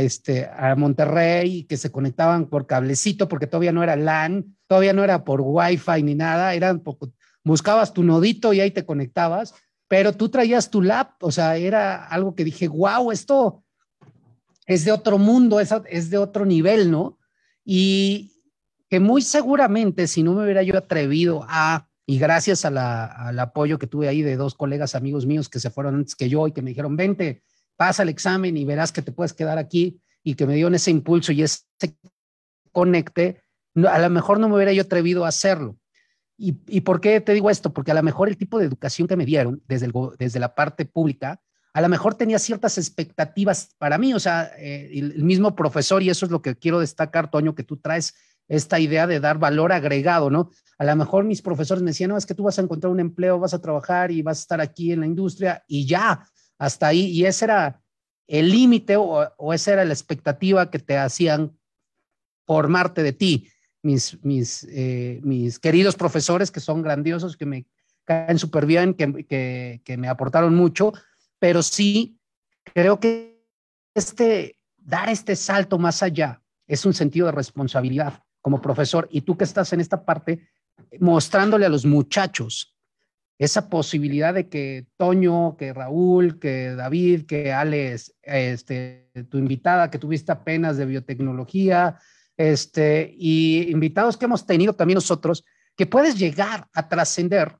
este, 0.00 0.48
a 0.48 0.74
Monterrey, 0.74 1.64
que 1.64 1.76
se 1.76 1.90
conectaban 1.92 2.46
por 2.46 2.66
cablecito, 2.66 3.28
porque 3.28 3.46
todavía 3.46 3.72
no 3.72 3.82
era 3.82 3.96
LAN, 3.96 4.56
todavía 4.66 4.92
no 4.92 5.04
era 5.04 5.24
por 5.24 5.42
Wi-Fi 5.42 6.02
ni 6.02 6.14
nada, 6.14 6.54
eran 6.54 6.82
buscabas 7.44 7.92
tu 7.92 8.02
nodito 8.02 8.52
y 8.52 8.60
ahí 8.60 8.70
te 8.70 8.86
conectabas, 8.86 9.54
pero 9.88 10.12
tú 10.12 10.28
traías 10.28 10.70
tu 10.70 10.82
lab, 10.82 11.10
o 11.20 11.30
sea, 11.30 11.56
era 11.56 12.06
algo 12.06 12.34
que 12.34 12.44
dije, 12.44 12.68
wow, 12.68 13.12
esto 13.12 13.64
es 14.66 14.84
de 14.84 14.92
otro 14.92 15.18
mundo, 15.18 15.60
es, 15.60 15.74
es 15.88 16.10
de 16.10 16.18
otro 16.18 16.44
nivel, 16.44 16.90
¿no? 16.90 17.18
Y, 17.64 18.35
muy 19.00 19.22
seguramente 19.22 20.06
si 20.06 20.22
no 20.22 20.34
me 20.34 20.44
hubiera 20.44 20.62
yo 20.62 20.76
atrevido 20.76 21.44
a, 21.48 21.88
y 22.06 22.18
gracias 22.18 22.64
al 22.64 23.38
apoyo 23.38 23.78
que 23.78 23.86
tuve 23.86 24.08
ahí 24.08 24.22
de 24.22 24.36
dos 24.36 24.54
colegas 24.54 24.94
amigos 24.94 25.26
míos 25.26 25.48
que 25.48 25.60
se 25.60 25.70
fueron 25.70 25.96
antes 25.96 26.14
que 26.14 26.28
yo 26.28 26.46
y 26.46 26.52
que 26.52 26.62
me 26.62 26.70
dijeron, 26.70 26.96
vente, 26.96 27.42
pasa 27.76 28.02
el 28.02 28.08
examen 28.08 28.56
y 28.56 28.64
verás 28.64 28.92
que 28.92 29.02
te 29.02 29.12
puedes 29.12 29.32
quedar 29.32 29.58
aquí 29.58 30.00
y 30.22 30.34
que 30.34 30.46
me 30.46 30.54
dieron 30.54 30.74
ese 30.74 30.90
impulso 30.90 31.32
y 31.32 31.42
ese 31.42 31.64
conecte, 32.72 33.42
a 33.88 33.98
lo 33.98 34.10
mejor 34.10 34.38
no 34.38 34.48
me 34.48 34.56
hubiera 34.56 34.72
yo 34.72 34.82
atrevido 34.82 35.24
a 35.24 35.28
hacerlo. 35.28 35.76
¿Y, 36.38 36.52
por 36.82 37.00
qué 37.00 37.22
te 37.22 37.32
digo 37.32 37.48
esto? 37.48 37.72
Porque 37.72 37.92
a 37.92 37.94
lo 37.94 38.02
mejor 38.02 38.28
el 38.28 38.36
tipo 38.36 38.58
de 38.58 38.66
educación 38.66 39.08
que 39.08 39.16
me 39.16 39.24
dieron 39.24 39.62
desde, 39.66 39.90
desde 40.18 40.38
la 40.38 40.54
parte 40.54 40.84
pública, 40.84 41.40
a 41.72 41.80
lo 41.80 41.88
mejor 41.88 42.14
tenía 42.14 42.38
ciertas 42.38 42.76
expectativas 42.76 43.74
para 43.78 43.96
mí, 43.96 44.12
o 44.12 44.20
sea, 44.20 44.50
eh, 44.58 44.90
el, 44.92 45.24
mismo 45.24 45.54
profesor, 45.54 46.02
y 46.02 46.10
eso 46.10 46.26
es 46.26 46.32
lo 46.32 46.42
que 46.42 46.56
quiero 46.56 46.80
destacar, 46.80 47.30
Toño, 47.30 47.54
que 47.54 47.64
tú 47.64 47.78
traes 47.78 48.14
esta 48.48 48.78
idea 48.78 49.06
de 49.06 49.20
dar 49.20 49.38
valor 49.38 49.72
agregado, 49.72 50.30
¿no? 50.30 50.50
A 50.78 50.84
lo 50.84 50.94
mejor 50.96 51.24
mis 51.24 51.42
profesores 51.42 51.82
me 51.82 51.90
decían, 51.90 52.10
no, 52.10 52.16
es 52.16 52.26
que 52.26 52.34
tú 52.34 52.44
vas 52.44 52.58
a 52.58 52.62
encontrar 52.62 52.92
un 52.92 53.00
empleo, 53.00 53.38
vas 53.38 53.54
a 53.54 53.60
trabajar 53.60 54.10
y 54.10 54.22
vas 54.22 54.38
a 54.38 54.42
estar 54.42 54.60
aquí 54.60 54.92
en 54.92 55.00
la 55.00 55.06
industria 55.06 55.64
y 55.66 55.86
ya, 55.86 56.24
hasta 56.58 56.88
ahí. 56.88 57.06
Y 57.06 57.24
ese 57.24 57.46
era 57.46 57.82
el 58.26 58.50
límite 58.50 58.96
o, 58.96 59.26
o 59.36 59.54
esa 59.54 59.72
era 59.72 59.84
la 59.84 59.92
expectativa 59.92 60.70
que 60.70 60.78
te 60.78 60.96
hacían 60.98 61.56
formarte 62.44 63.02
de 63.02 63.12
ti 63.12 63.48
mis, 63.86 64.22
mis, 64.24 64.66
eh, 64.70 65.20
mis 65.22 65.58
queridos 65.58 65.94
profesores 65.94 66.50
que 66.50 66.60
son 66.60 66.82
grandiosos, 66.82 67.36
que 67.36 67.46
me 67.46 67.66
caen 68.04 68.38
súper 68.38 68.66
bien, 68.66 68.94
que, 68.94 69.80
que, 69.82 69.96
me 69.96 70.08
aportaron 70.08 70.54
mucho, 70.54 70.92
pero 71.38 71.62
sí 71.62 72.18
creo 72.74 73.00
que 73.00 73.44
este, 73.94 74.58
dar 74.76 75.08
este 75.08 75.36
salto 75.36 75.78
más 75.78 76.02
allá 76.02 76.42
es 76.66 76.84
un 76.84 76.94
sentido 76.94 77.26
de 77.26 77.32
responsabilidad 77.32 78.22
como 78.46 78.62
profesor 78.62 79.08
y 79.10 79.22
tú 79.22 79.36
que 79.36 79.42
estás 79.42 79.72
en 79.72 79.80
esta 79.80 80.04
parte 80.04 80.46
mostrándole 81.00 81.66
a 81.66 81.68
los 81.68 81.84
muchachos 81.84 82.76
esa 83.38 83.68
posibilidad 83.68 84.32
de 84.32 84.48
que 84.48 84.86
Toño, 84.96 85.56
que 85.56 85.72
Raúl, 85.72 86.38
que 86.38 86.76
David, 86.76 87.26
que 87.26 87.52
Alex, 87.52 88.14
este, 88.22 89.10
tu 89.28 89.38
invitada 89.38 89.90
que 89.90 89.98
tuviste 89.98 90.30
apenas 90.30 90.76
de 90.76 90.86
biotecnología, 90.86 91.98
este, 92.36 93.12
y 93.18 93.68
invitados 93.68 94.16
que 94.16 94.26
hemos 94.26 94.46
tenido 94.46 94.74
también 94.74 94.98
nosotros, 94.98 95.44
que 95.76 95.86
puedes 95.86 96.16
llegar 96.16 96.68
a 96.72 96.88
trascender 96.88 97.56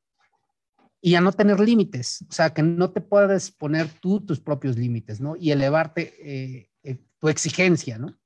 y 1.01 1.17
a 1.17 1.21
no 1.21 1.33
tener 1.33 1.59
límites, 1.59 2.25
o 2.31 2.33
sea, 2.33 2.51
que 2.51 2.63
no 2.63 2.93
te 2.93 3.01
puedes 3.01 3.51
poner 3.51 3.89
tú 4.01 4.21
tus 4.21 4.39
propios 4.39 4.79
límites, 4.79 5.21
¿no? 5.21 5.35
Y 5.35 5.51
elevarte 5.51 6.15
eh, 6.21 6.71
eh, 6.85 6.99
tu 7.19 7.29
exigencia, 7.29 7.99
¿no? 7.99 8.17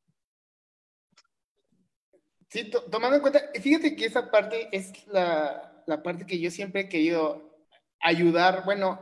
Sí, 2.51 2.69
tomando 2.91 3.15
en 3.15 3.23
cuenta, 3.23 3.41
fíjate 3.61 3.95
que 3.95 4.07
esa 4.07 4.29
parte 4.29 4.69
es 4.73 5.07
la, 5.07 5.85
la 5.87 6.03
parte 6.03 6.27
que 6.27 6.41
yo 6.41 6.51
siempre 6.51 6.83
he 6.83 6.89
querido 6.89 7.57
ayudar, 8.01 8.65
bueno, 8.65 9.01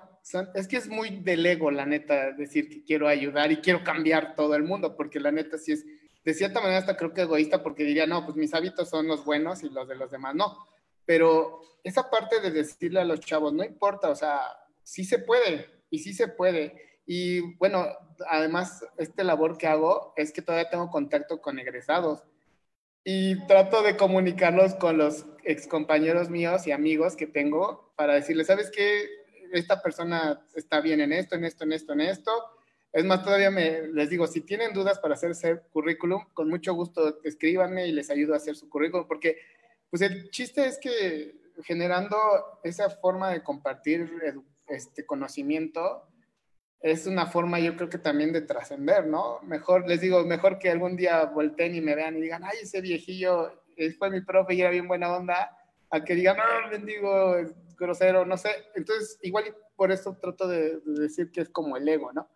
es 0.55 0.69
que 0.69 0.77
es 0.77 0.87
muy 0.87 1.21
del 1.21 1.47
ego, 1.47 1.71
la 1.71 1.87
neta, 1.87 2.33
decir 2.33 2.69
que 2.69 2.85
quiero 2.85 3.09
ayudar 3.09 3.51
y 3.51 3.57
quiero 3.57 3.83
cambiar 3.83 4.35
todo 4.35 4.55
el 4.55 4.65
mundo, 4.65 4.95
porque 4.95 5.19
la 5.19 5.33
neta 5.33 5.57
sí 5.57 5.73
es, 5.73 5.87
de 6.25 6.35
cierta 6.35 6.61
manera 6.61 6.81
hasta 6.81 6.99
creo 6.99 7.15
que 7.15 7.23
egoísta 7.23 7.63
porque 7.63 7.85
diría, 7.85 8.07
no, 8.07 8.27
pues 8.27 8.37
mis 8.37 8.53
hábitos 8.53 8.91
son 8.91 9.09
los 9.09 9.25
buenos 9.25 9.63
y 9.63 9.71
los 9.71 9.89
de 9.89 9.97
los 9.97 10.11
demás 10.11 10.35
no. 10.35 10.67
Pero 11.07 11.63
esa 11.83 12.11
parte 12.11 12.43
de 12.43 12.51
decirle 12.51 13.01
a 13.01 13.05
los 13.05 13.21
chavos, 13.21 13.55
no 13.55 13.65
importa, 13.65 14.11
o 14.11 14.15
sea, 14.15 14.41
sí 14.83 15.05
se 15.05 15.21
puede 15.21 15.67
y 15.89 16.01
sí 16.01 16.13
se 16.13 16.29
puede. 16.29 17.01
Y 17.07 17.57
bueno, 17.57 17.87
además, 18.29 18.85
este 18.99 19.25
labor 19.25 19.57
que 19.57 19.69
hago 19.69 20.13
es 20.17 20.33
que 20.33 20.43
todavía 20.43 20.69
tengo 20.69 20.91
contacto 20.91 21.41
con 21.41 21.59
egresados 21.59 22.25
y 23.11 23.47
trato 23.47 23.83
de 23.83 23.97
comunicarlos 23.97 24.75
con 24.75 24.99
los 24.99 25.25
excompañeros 25.43 26.29
míos 26.29 26.67
y 26.67 26.73
amigos 26.73 27.17
que 27.17 27.27
tengo 27.27 27.91
para 27.97 28.13
decirles, 28.13 28.49
¿sabes 28.49 28.71
qué? 28.71 29.09
Esta 29.51 29.81
persona 29.81 30.47
está 30.55 30.83
bien 30.83 31.01
en 31.01 31.15
esto, 31.15 31.35
en 31.35 31.47
esto, 31.47 31.65
en 31.65 31.73
esto, 31.73 31.95
en 31.95 32.03
esto 32.03 32.33
es 32.93 33.07
más, 33.07 33.23
todavía 33.23 33.51
me, 33.51 33.89
les 33.89 34.11
digo, 34.11 34.27
si 34.27 34.43
tienen 34.43 34.75
dudas 34.75 34.99
para 34.99 35.15
hacer 35.15 35.31
ese 35.31 35.59
currículum, 35.73 36.25
con 36.35 36.51
mucho 36.51 36.75
gusto 36.75 37.19
escríbanme 37.25 37.87
y 37.87 37.93
les 37.93 38.11
ayudo 38.11 38.35
a 38.35 38.39
hacer 38.39 38.57
su 38.57 38.69
currículum, 38.69 39.07
porque 39.07 39.39
pues 39.89 40.03
el 40.03 40.31
chiste 40.31 40.67
es 40.67 40.79
que 40.79 41.35
generando 41.65 42.19
esa 42.63 42.91
forma 42.91 43.31
de 43.31 43.43
compartir 43.43 44.11
este 44.67 45.07
conocimiento 45.07 46.09
es 46.81 47.07
una 47.07 47.27
forma 47.27 47.59
yo 47.59 47.77
creo 47.77 47.89
que 47.89 47.99
también 47.99 48.33
de 48.33 48.43
trascender, 48.43 49.07
¿no? 49.07 49.41
Mejor, 49.43 49.89
les 49.89 50.01
digo, 50.01 50.25
mejor 50.25 50.59
que 50.59 50.71
algún 50.71 50.97
día 50.97 51.25
volteen 51.25 51.75
y 51.75 51.81
me 51.81 51.95
vean 51.95 52.17
y 52.17 52.21
digan, 52.21 52.45
ay, 52.45 52.59
ese 52.63 52.81
viejillo 52.81 53.63
fue 53.99 54.11
mi 54.11 54.21
profe 54.21 54.55
y 54.55 54.61
era 54.61 54.71
bien 54.71 54.89
buena 54.89 55.15
onda, 55.17 55.57
a 55.91 56.05
que 56.05 56.15
digan, 56.15 56.37
no, 56.37 56.71
bendigo, 56.71 57.37
grosero, 57.77 58.25
no 58.25 58.37
sé. 58.37 58.51
Entonces, 58.75 59.19
igual 59.23 59.45
por 59.77 59.93
eso 59.93 60.17
trato 60.21 60.49
de 60.49 60.81
decir 60.85 61.31
que 61.31 61.41
es 61.41 61.49
como 61.49 61.77
el 61.77 61.89
ego, 61.89 62.13
¿no? 62.13 62.29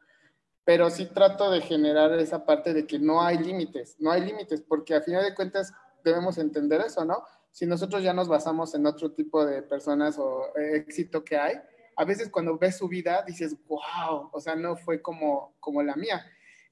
pero 0.64 0.90
sí 0.90 1.06
trato 1.06 1.50
de 1.50 1.60
generar 1.60 2.12
esa 2.18 2.44
parte 2.44 2.72
de 2.72 2.86
que 2.86 2.98
no 2.98 3.22
hay 3.22 3.38
límites, 3.38 3.96
no 3.98 4.10
hay 4.10 4.22
límites, 4.22 4.62
porque 4.62 4.94
a 4.94 5.02
final 5.02 5.24
de 5.24 5.34
cuentas 5.34 5.72
debemos 6.04 6.38
entender 6.38 6.80
eso, 6.80 7.04
¿no? 7.04 7.24
Si 7.50 7.66
nosotros 7.66 8.02
ya 8.02 8.14
nos 8.14 8.28
basamos 8.28 8.74
en 8.74 8.86
otro 8.86 9.12
tipo 9.12 9.44
de 9.44 9.62
personas 9.62 10.18
o 10.18 10.56
éxito 10.56 11.24
que 11.24 11.36
hay, 11.36 11.56
a 12.02 12.04
veces 12.04 12.28
cuando 12.30 12.58
ves 12.58 12.76
su 12.76 12.88
vida 12.88 13.22
dices, 13.26 13.56
wow, 13.66 14.28
o 14.32 14.40
sea, 14.40 14.56
no 14.56 14.76
fue 14.76 15.00
como, 15.00 15.54
como 15.60 15.82
la 15.82 15.96
mía. 15.96 16.26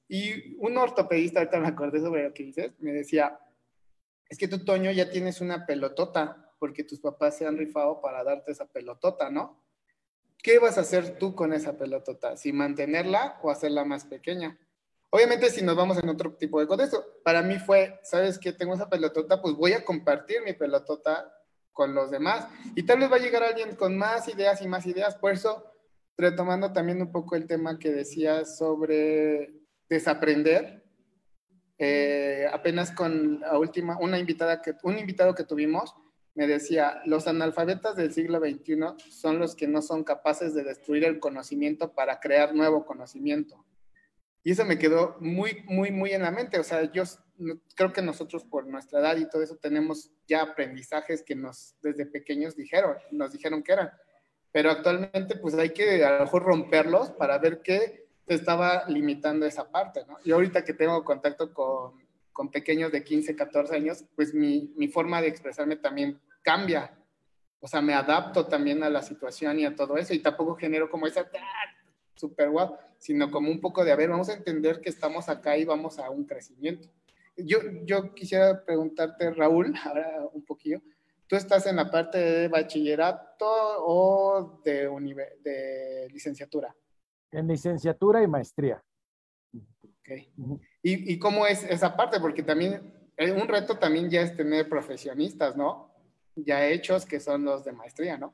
Y 0.07 0.55
un 0.57 0.77
ortopedista, 0.77 1.39
ahorita 1.39 1.59
me 1.59 1.67
acordé 1.67 1.99
sobre 1.99 2.23
lo 2.23 2.33
que 2.33 2.43
dices, 2.43 2.73
me 2.79 2.91
decía, 2.91 3.39
es 4.29 4.37
que 4.37 4.47
tú, 4.47 4.63
Toño, 4.63 4.91
ya 4.91 5.09
tienes 5.09 5.41
una 5.41 5.65
pelotota, 5.65 6.53
porque 6.59 6.83
tus 6.83 6.99
papás 6.99 7.37
se 7.37 7.45
han 7.45 7.57
rifado 7.57 8.01
para 8.01 8.23
darte 8.23 8.51
esa 8.51 8.65
pelotota, 8.65 9.29
¿no? 9.29 9.61
¿qué 10.41 10.59
vas 10.59 10.77
a 10.77 10.81
hacer 10.81 11.17
tú 11.17 11.35
con 11.35 11.53
esa 11.53 11.77
pelotota? 11.77 12.37
¿Si 12.37 12.51
mantenerla 12.51 13.39
o 13.41 13.51
hacerla 13.51 13.85
más 13.85 14.05
pequeña? 14.05 14.57
Obviamente, 15.09 15.49
si 15.49 15.61
nos 15.61 15.75
vamos 15.75 15.97
en 15.97 16.09
otro 16.09 16.33
tipo 16.33 16.59
de 16.59 16.67
contexto, 16.67 17.05
para 17.23 17.41
mí 17.41 17.59
fue, 17.59 17.99
¿sabes 18.03 18.39
qué? 18.39 18.53
Tengo 18.53 18.73
esa 18.73 18.89
pelotota, 18.89 19.41
pues 19.41 19.55
voy 19.55 19.73
a 19.73 19.83
compartir 19.83 20.41
mi 20.41 20.53
pelotota 20.53 21.33
con 21.73 21.93
los 21.93 22.11
demás. 22.11 22.47
Y 22.75 22.83
tal 22.83 22.99
vez 22.99 23.11
va 23.11 23.15
a 23.15 23.19
llegar 23.19 23.43
alguien 23.43 23.75
con 23.75 23.97
más 23.97 24.27
ideas 24.27 24.61
y 24.61 24.67
más 24.67 24.85
ideas. 24.85 25.15
Por 25.15 25.31
eso, 25.31 25.65
retomando 26.17 26.73
también 26.73 27.01
un 27.01 27.11
poco 27.11 27.35
el 27.35 27.47
tema 27.47 27.79
que 27.79 27.91
decías 27.91 28.57
sobre 28.57 29.53
desaprender, 29.89 30.83
eh, 31.77 32.47
apenas 32.51 32.91
con 32.91 33.39
la 33.39 33.57
última, 33.57 33.97
una 33.99 34.19
invitada 34.19 34.61
que, 34.61 34.75
un 34.83 34.99
invitado 34.99 35.33
que 35.33 35.43
tuvimos, 35.43 35.95
me 36.35 36.47
decía, 36.47 37.01
los 37.05 37.27
analfabetas 37.27 37.95
del 37.95 38.13
siglo 38.13 38.39
XXI 38.39 39.11
son 39.11 39.39
los 39.39 39.55
que 39.55 39.67
no 39.67 39.81
son 39.81 40.03
capaces 40.03 40.53
de 40.53 40.63
destruir 40.63 41.03
el 41.03 41.19
conocimiento 41.19 41.93
para 41.93 42.19
crear 42.19 42.55
nuevo 42.55 42.85
conocimiento. 42.85 43.65
Y 44.43 44.51
eso 44.51 44.65
me 44.65 44.79
quedó 44.79 45.17
muy, 45.19 45.63
muy, 45.65 45.91
muy 45.91 46.11
en 46.11 46.23
la 46.23 46.31
mente. 46.31 46.59
O 46.59 46.63
sea, 46.63 46.91
yo 46.91 47.03
creo 47.75 47.93
que 47.93 48.01
nosotros 48.01 48.43
por 48.43 48.65
nuestra 48.67 48.99
edad 48.99 49.17
y 49.17 49.29
todo 49.29 49.43
eso 49.43 49.55
tenemos 49.57 50.11
ya 50.27 50.41
aprendizajes 50.41 51.23
que 51.23 51.35
nos 51.35 51.75
desde 51.81 52.05
pequeños 52.05 52.55
dijeron, 52.55 52.97
nos 53.11 53.31
dijeron 53.31 53.63
que 53.63 53.73
eran. 53.73 53.91
Pero 54.51 54.71
actualmente 54.71 55.35
pues 55.37 55.53
hay 55.55 55.69
que 55.69 56.03
a 56.03 56.17
lo 56.17 56.23
mejor 56.25 56.43
romperlos 56.43 57.11
para 57.11 57.37
ver 57.37 57.61
qué 57.61 58.07
te 58.25 58.33
estaba 58.33 58.85
limitando 58.87 59.45
esa 59.45 59.71
parte, 59.71 60.01
¿no? 60.07 60.17
Y 60.23 60.31
ahorita 60.31 60.63
que 60.63 60.73
tengo 60.73 61.03
contacto 61.03 61.53
con 61.53 62.01
con 62.33 62.49
pequeños 62.49 62.91
de 62.91 63.03
15, 63.03 63.35
14 63.35 63.75
años, 63.75 64.05
pues 64.15 64.33
mi, 64.33 64.73
mi 64.75 64.87
forma 64.87 65.21
de 65.21 65.27
expresarme 65.27 65.75
también 65.75 66.19
cambia. 66.41 66.97
O 67.59 67.67
sea, 67.67 67.81
me 67.81 67.93
adapto 67.93 68.47
también 68.47 68.83
a 68.83 68.89
la 68.89 69.01
situación 69.01 69.59
y 69.59 69.65
a 69.65 69.75
todo 69.75 69.97
eso 69.97 70.13
y 70.13 70.19
tampoco 70.19 70.55
genero 70.55 70.89
como 70.89 71.07
esa 71.07 71.29
super 72.21 72.49
guau, 72.49 72.77
sino 72.97 73.29
como 73.31 73.49
un 73.49 73.59
poco 73.59 73.83
de, 73.83 73.91
a 73.91 73.95
ver, 73.95 74.09
vamos 74.09 74.29
a 74.29 74.33
entender 74.33 74.79
que 74.79 74.89
estamos 74.89 75.27
acá 75.27 75.57
y 75.57 75.65
vamos 75.65 75.97
a 75.99 76.09
un 76.09 76.25
crecimiento. 76.25 76.87
Yo, 77.35 77.59
yo 77.83 78.13
quisiera 78.13 78.63
preguntarte, 78.63 79.31
Raúl, 79.31 79.73
ahora 79.83 80.29
un 80.31 80.45
poquillo, 80.45 80.81
¿tú 81.27 81.35
estás 81.35 81.65
en 81.65 81.77
la 81.77 81.89
parte 81.89 82.17
de 82.17 82.47
bachillerato 82.47 83.47
o 83.47 84.61
de, 84.63 84.87
de 85.43 86.07
licenciatura? 86.11 86.75
En 87.31 87.47
licenciatura 87.47 88.21
y 88.21 88.27
maestría. 88.27 88.83
Ok. 89.53 90.59
¿Y, 90.83 91.17
cómo 91.19 91.47
es 91.47 91.63
esa 91.63 91.95
parte? 91.95 92.19
Porque 92.19 92.43
también 92.43 92.93
eh, 93.17 93.31
un 93.31 93.47
reto 93.47 93.77
también 93.77 94.09
ya 94.09 94.21
es 94.21 94.35
tener 94.35 94.67
profesionistas, 94.67 95.55
¿no? 95.55 95.91
Ya 96.35 96.67
hechos 96.67 97.05
que 97.05 97.19
son 97.19 97.45
los 97.45 97.63
de 97.63 97.71
maestría, 97.71 98.17
¿no? 98.17 98.33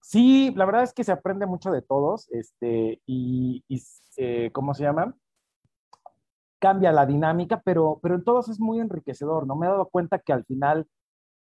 Sí, 0.00 0.52
la 0.56 0.64
verdad 0.64 0.84
es 0.84 0.92
que 0.92 1.04
se 1.04 1.12
aprende 1.12 1.46
mucho 1.46 1.70
de 1.70 1.82
todos, 1.82 2.28
este, 2.30 3.02
y, 3.06 3.64
eh, 4.16 4.50
¿cómo 4.52 4.74
se 4.74 4.84
llama? 4.84 5.14
Cambia 6.58 6.92
la 6.92 7.06
dinámica, 7.06 7.60
pero, 7.64 7.98
pero 8.02 8.14
en 8.14 8.24
todos 8.24 8.48
es 8.48 8.58
muy 8.58 8.80
enriquecedor, 8.80 9.46
¿no? 9.46 9.56
Me 9.56 9.66
he 9.66 9.70
dado 9.70 9.88
cuenta 9.88 10.18
que 10.18 10.32
al 10.32 10.44
final, 10.44 10.88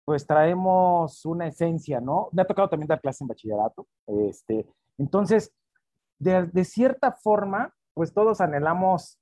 pues 0.05 0.26
traemos 0.26 1.24
una 1.24 1.46
esencia, 1.46 2.01
¿no? 2.01 2.28
Me 2.32 2.42
ha 2.42 2.46
tocado 2.46 2.68
también 2.68 2.88
dar 2.88 3.01
clase 3.01 3.24
en 3.24 3.28
bachillerato, 3.28 3.86
este, 4.07 4.66
entonces, 4.98 5.53
de, 6.18 6.46
de 6.46 6.64
cierta 6.64 7.12
forma, 7.12 7.74
pues 7.94 8.12
todos 8.12 8.40
anhelamos 8.40 9.18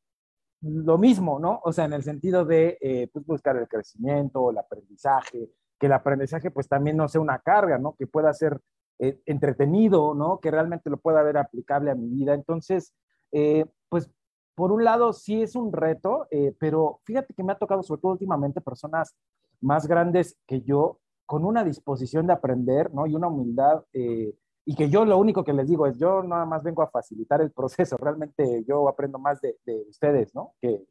lo 0.61 0.99
mismo, 0.99 1.39
¿no? 1.39 1.61
O 1.65 1.73
sea, 1.73 1.85
en 1.85 1.93
el 1.93 2.03
sentido 2.03 2.45
de 2.45 2.79
eh, 2.81 3.09
pues 3.13 3.25
buscar 3.25 3.57
el 3.57 3.69
crecimiento, 3.69 4.51
el 4.51 4.59
aprendizaje, 4.59 5.51
que 5.79 5.87
el 5.87 5.93
aprendizaje 5.93 6.51
pues 6.51 6.69
también 6.69 6.97
no 6.97 7.09
sea 7.09 7.21
una 7.21 7.39
carga, 7.39 7.79
¿no? 7.79 7.95
Que 7.95 8.07
pueda 8.07 8.33
ser 8.33 8.61
eh, 8.99 9.21
entretenido, 9.27 10.15
¿no? 10.15 10.41
Que 10.41 10.51
realmente 10.51 10.91
lo 10.91 10.99
pueda 10.99 11.23
ver 11.23 11.39
aplicable 11.39 11.91
a 11.91 11.95
mi 11.95 12.09
vida. 12.09 12.35
Entonces, 12.35 12.95
eh, 13.33 13.67
pues 13.89 14.11
por 14.55 14.73
un 14.73 14.85
lado 14.85 15.13
sí 15.13 15.43
es 15.43 15.55
un 15.55 15.73
reto, 15.73 16.27
pero 16.59 17.01
fíjate 17.05 17.33
que 17.33 17.45
me 17.45 17.53
ha 17.53 17.59
tocado 17.59 17.81
sobre 17.85 18.01
todo 18.01 18.13
últimamente 18.13 18.61
personas 18.61 19.15
más 19.61 19.87
grandes 19.87 20.37
que 20.47 20.63
yo 20.63 20.99
con 21.27 21.45
una 21.45 21.63
disposición 21.63 22.27
de 22.27 22.33
aprender, 22.33 22.93
¿no? 22.95 23.07
Y 23.07 23.15
una 23.15 23.29
humildad. 23.29 23.85
Eh, 23.93 24.35
y 24.65 24.75
que 24.75 24.89
yo 24.89 25.05
lo 25.05 25.19
único 25.19 25.45
que 25.45 25.53
les 25.53 25.69
digo 25.69 25.87
es, 25.87 25.99
yo 25.99 26.23
nada 26.23 26.47
más 26.47 26.63
vengo 26.63 26.83
a 26.83 26.91
facilitar 26.91 27.41
el 27.41 27.53
proceso, 27.53 27.97
realmente 27.99 28.65
yo 28.67 28.89
aprendo 28.89 29.19
más 29.19 29.41
de, 29.41 29.57
ustedes, 29.89 30.35
¿no? 30.35 30.55
Que, 30.61 30.87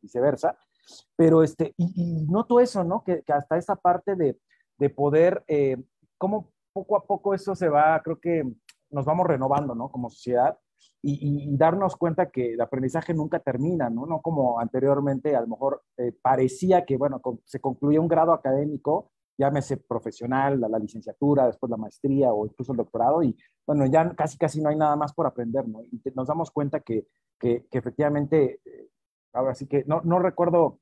viceversa. 0.00 0.56
Pero, 1.16 1.42
este, 1.42 1.74
y, 1.76 2.26
noto 2.26 2.60
eso, 2.60 2.84
¿no? 2.84 3.04
Que, 3.04 3.22
hasta 3.28 3.58
esa 3.58 3.76
parte 3.76 4.16
de, 4.16 4.90
poder, 4.90 5.44
eh, 5.46 5.76
cómo 6.18 6.50
poco 6.74 6.96
a 6.96 7.06
poco 7.06 7.32
eso 7.32 7.54
se 7.54 7.68
va, 7.68 8.00
creo 8.02 8.20
que 8.20 8.44
nos 8.90 9.06
vamos 9.06 9.26
renovando, 9.26 9.74
¿no? 9.74 9.88
Como 9.88 10.10
sociedad. 10.10 10.58
Y, 11.06 11.54
darnos 11.56 11.96
cuenta 11.96 12.30
que 12.30 12.54
el 12.54 12.60
aprendizaje 12.60 13.14
nunca 13.14 13.38
termina, 13.38 13.88
¿no? 13.90 14.06
No 14.06 14.20
como 14.20 14.58
anteriormente, 14.58 15.36
a 15.36 15.40
lo 15.40 15.46
mejor 15.46 15.82
eh, 15.98 16.12
parecía 16.20 16.84
que, 16.84 16.96
bueno, 16.96 17.20
se 17.44 17.60
concluía 17.60 18.00
un 18.00 18.08
grado 18.08 18.32
académico 18.32 19.12
llámese 19.36 19.78
profesional, 19.78 20.60
la, 20.60 20.78
licenciatura, 20.78 21.46
después 21.46 21.70
la 21.70 21.76
maestría 21.76 22.32
o 22.32 22.46
incluso 22.46 22.72
el 22.72 22.78
doctorado, 22.78 23.22
y 23.22 23.36
bueno, 23.66 23.86
ya 23.86 24.14
casi 24.14 24.38
casi 24.38 24.60
no 24.60 24.68
hay 24.68 24.76
nada 24.76 24.96
más 24.96 25.12
por 25.12 25.26
aprender, 25.26 25.66
¿no? 25.68 25.82
Y 25.82 26.00
nos 26.14 26.28
damos 26.28 26.50
cuenta 26.50 26.80
que, 26.80 27.06
que, 27.38 27.66
efectivamente, 27.70 28.60
eh, 28.64 28.88
ahora 29.32 29.54
sí 29.54 29.66
que 29.66 29.84
no, 29.86 30.02
no 30.04 30.18
recuerdo 30.18 30.80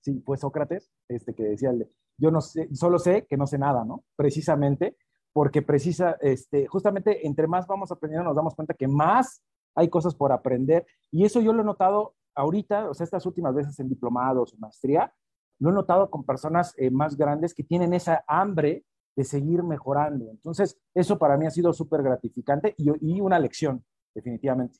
si 0.00 0.20
fue 0.20 0.36
Sócrates, 0.36 0.90
este 1.08 1.34
que 1.34 1.44
decía, 1.44 1.72
yo 2.18 2.30
no 2.30 2.40
sé, 2.40 2.68
solo 2.74 2.98
sé 2.98 3.26
que 3.26 3.36
no 3.36 3.46
sé 3.46 3.58
nada, 3.58 3.84
¿no? 3.84 4.04
Precisamente, 4.16 4.96
porque 5.32 5.62
precisa, 5.62 6.16
este, 6.20 6.66
justamente 6.66 7.26
entre 7.26 7.46
más 7.46 7.66
vamos 7.66 7.90
aprendiendo 7.92 8.28
nos 8.28 8.36
damos 8.36 8.54
cuenta 8.54 8.74
que 8.74 8.88
más 8.88 9.42
hay 9.74 9.88
cosas 9.88 10.14
por 10.14 10.32
aprender, 10.32 10.84
y 11.10 11.24
eso 11.24 11.40
yo 11.40 11.52
lo 11.52 11.62
he 11.62 11.64
notado 11.64 12.16
ahorita, 12.34 12.90
o 12.90 12.94
sea, 12.94 13.04
estas 13.04 13.24
últimas 13.26 13.54
veces 13.54 13.78
en 13.78 13.88
diplomados, 13.88 14.58
maestría, 14.58 15.12
lo 15.60 15.70
he 15.70 15.72
notado 15.72 16.10
con 16.10 16.24
personas 16.24 16.74
eh, 16.76 16.90
más 16.90 17.16
grandes 17.16 17.54
que 17.54 17.64
tienen 17.64 17.92
esa 17.94 18.24
hambre 18.26 18.84
de 19.16 19.24
seguir 19.24 19.64
mejorando. 19.64 20.30
Entonces, 20.30 20.78
eso 20.94 21.18
para 21.18 21.36
mí 21.36 21.46
ha 21.46 21.50
sido 21.50 21.72
súper 21.72 22.02
gratificante 22.02 22.74
y, 22.76 23.20
una 23.20 23.38
lección, 23.40 23.84
definitivamente. 24.14 24.78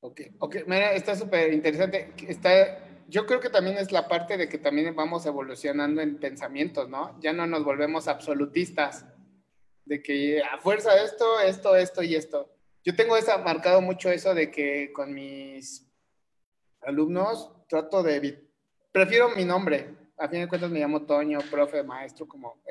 Ok, 0.00 0.20
ok, 0.38 0.56
mira, 0.66 0.92
está 0.92 1.14
súper 1.16 1.54
interesante. 1.54 2.12
Está, 2.28 2.50
yo 3.12 3.26
creo 3.26 3.40
que 3.40 3.50
también 3.50 3.76
es 3.76 3.92
la 3.92 4.08
parte 4.08 4.38
de 4.38 4.48
que 4.48 4.56
también 4.56 4.96
vamos 4.96 5.26
evolucionando 5.26 6.00
en 6.00 6.18
pensamientos, 6.18 6.88
¿no? 6.88 7.20
Ya 7.20 7.34
no 7.34 7.46
nos 7.46 7.62
volvemos 7.62 8.08
absolutistas, 8.08 9.04
de 9.84 10.02
que 10.02 10.42
a 10.42 10.58
fuerza 10.58 10.96
esto, 11.04 11.38
esto, 11.40 11.76
esto 11.76 12.02
y 12.02 12.14
esto. 12.14 12.50
Yo 12.82 12.96
tengo 12.96 13.18
esa, 13.18 13.36
marcado 13.36 13.82
mucho 13.82 14.10
eso 14.10 14.34
de 14.34 14.50
que 14.50 14.94
con 14.94 15.12
mis 15.12 15.86
alumnos 16.80 17.52
trato 17.68 18.02
de... 18.02 18.48
Prefiero 18.90 19.28
mi 19.28 19.44
nombre. 19.44 19.94
A 20.16 20.28
fin 20.28 20.40
de 20.40 20.48
cuentas 20.48 20.70
me 20.70 20.80
llamo 20.80 21.04
Toño, 21.04 21.40
profe, 21.50 21.82
maestro, 21.82 22.26
como 22.26 22.62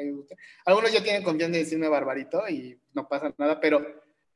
Algunos 0.66 0.92
ya 0.92 1.04
tienen 1.04 1.22
confianza 1.22 1.54
de 1.54 1.64
decirme 1.66 1.88
barbarito 1.88 2.50
y 2.50 2.80
no 2.94 3.08
pasa 3.08 3.32
nada, 3.38 3.60
pero 3.60 3.86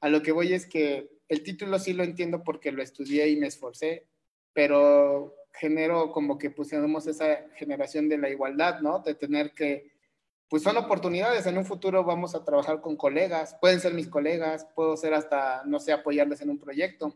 a 0.01 0.09
lo 0.09 0.21
que 0.21 0.31
voy 0.31 0.53
es 0.53 0.67
que 0.67 1.09
el 1.29 1.41
título 1.41 1.79
sí 1.79 1.93
lo 1.93 2.03
entiendo 2.03 2.43
porque 2.43 2.71
lo 2.71 2.83
estudié 2.83 3.27
y 3.29 3.37
me 3.37 3.47
esforcé, 3.47 4.05
pero 4.53 5.33
genero 5.57 6.11
como 6.11 6.37
que 6.37 6.49
pusiéramos 6.49 7.07
esa 7.07 7.47
generación 7.55 8.09
de 8.09 8.17
la 8.17 8.29
igualdad, 8.29 8.79
¿no? 8.81 8.99
De 8.99 9.15
tener 9.15 9.51
que, 9.51 9.91
pues 10.49 10.63
son 10.63 10.77
oportunidades, 10.77 11.45
en 11.45 11.57
un 11.57 11.65
futuro 11.65 12.03
vamos 12.03 12.35
a 12.35 12.43
trabajar 12.43 12.81
con 12.81 12.95
colegas, 12.95 13.55
pueden 13.59 13.79
ser 13.79 13.93
mis 13.93 14.07
colegas, 14.07 14.67
puedo 14.75 14.95
ser 14.97 15.13
hasta, 15.13 15.63
no 15.65 15.79
sé, 15.79 15.91
apoyarles 15.91 16.41
en 16.41 16.49
un 16.49 16.59
proyecto. 16.59 17.15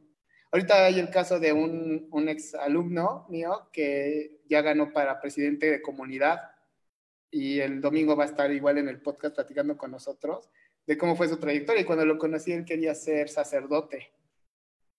Ahorita 0.51 0.85
hay 0.85 0.99
el 0.99 1.09
caso 1.09 1.39
de 1.39 1.53
un, 1.53 2.07
un 2.11 2.29
ex 2.29 2.55
alumno 2.55 3.25
mío 3.29 3.69
que 3.71 4.41
ya 4.49 4.61
ganó 4.61 4.91
para 4.91 5.21
presidente 5.21 5.69
de 5.69 5.81
comunidad 5.81 6.39
y 7.29 7.59
el 7.59 7.81
domingo 7.81 8.15
va 8.15 8.23
a 8.23 8.27
estar 8.27 8.51
igual 8.51 8.79
en 8.79 8.89
el 8.89 9.01
podcast 9.01 9.35
platicando 9.35 9.77
con 9.77 9.91
nosotros 9.91 10.49
de 10.87 10.97
cómo 10.97 11.15
fue 11.15 11.27
su 11.27 11.37
trayectoria. 11.37 11.83
Y 11.83 11.85
cuando 11.85 12.05
lo 12.05 12.17
conocí, 12.17 12.51
él 12.51 12.65
quería 12.65 12.95
ser 12.95 13.29
sacerdote 13.29 14.11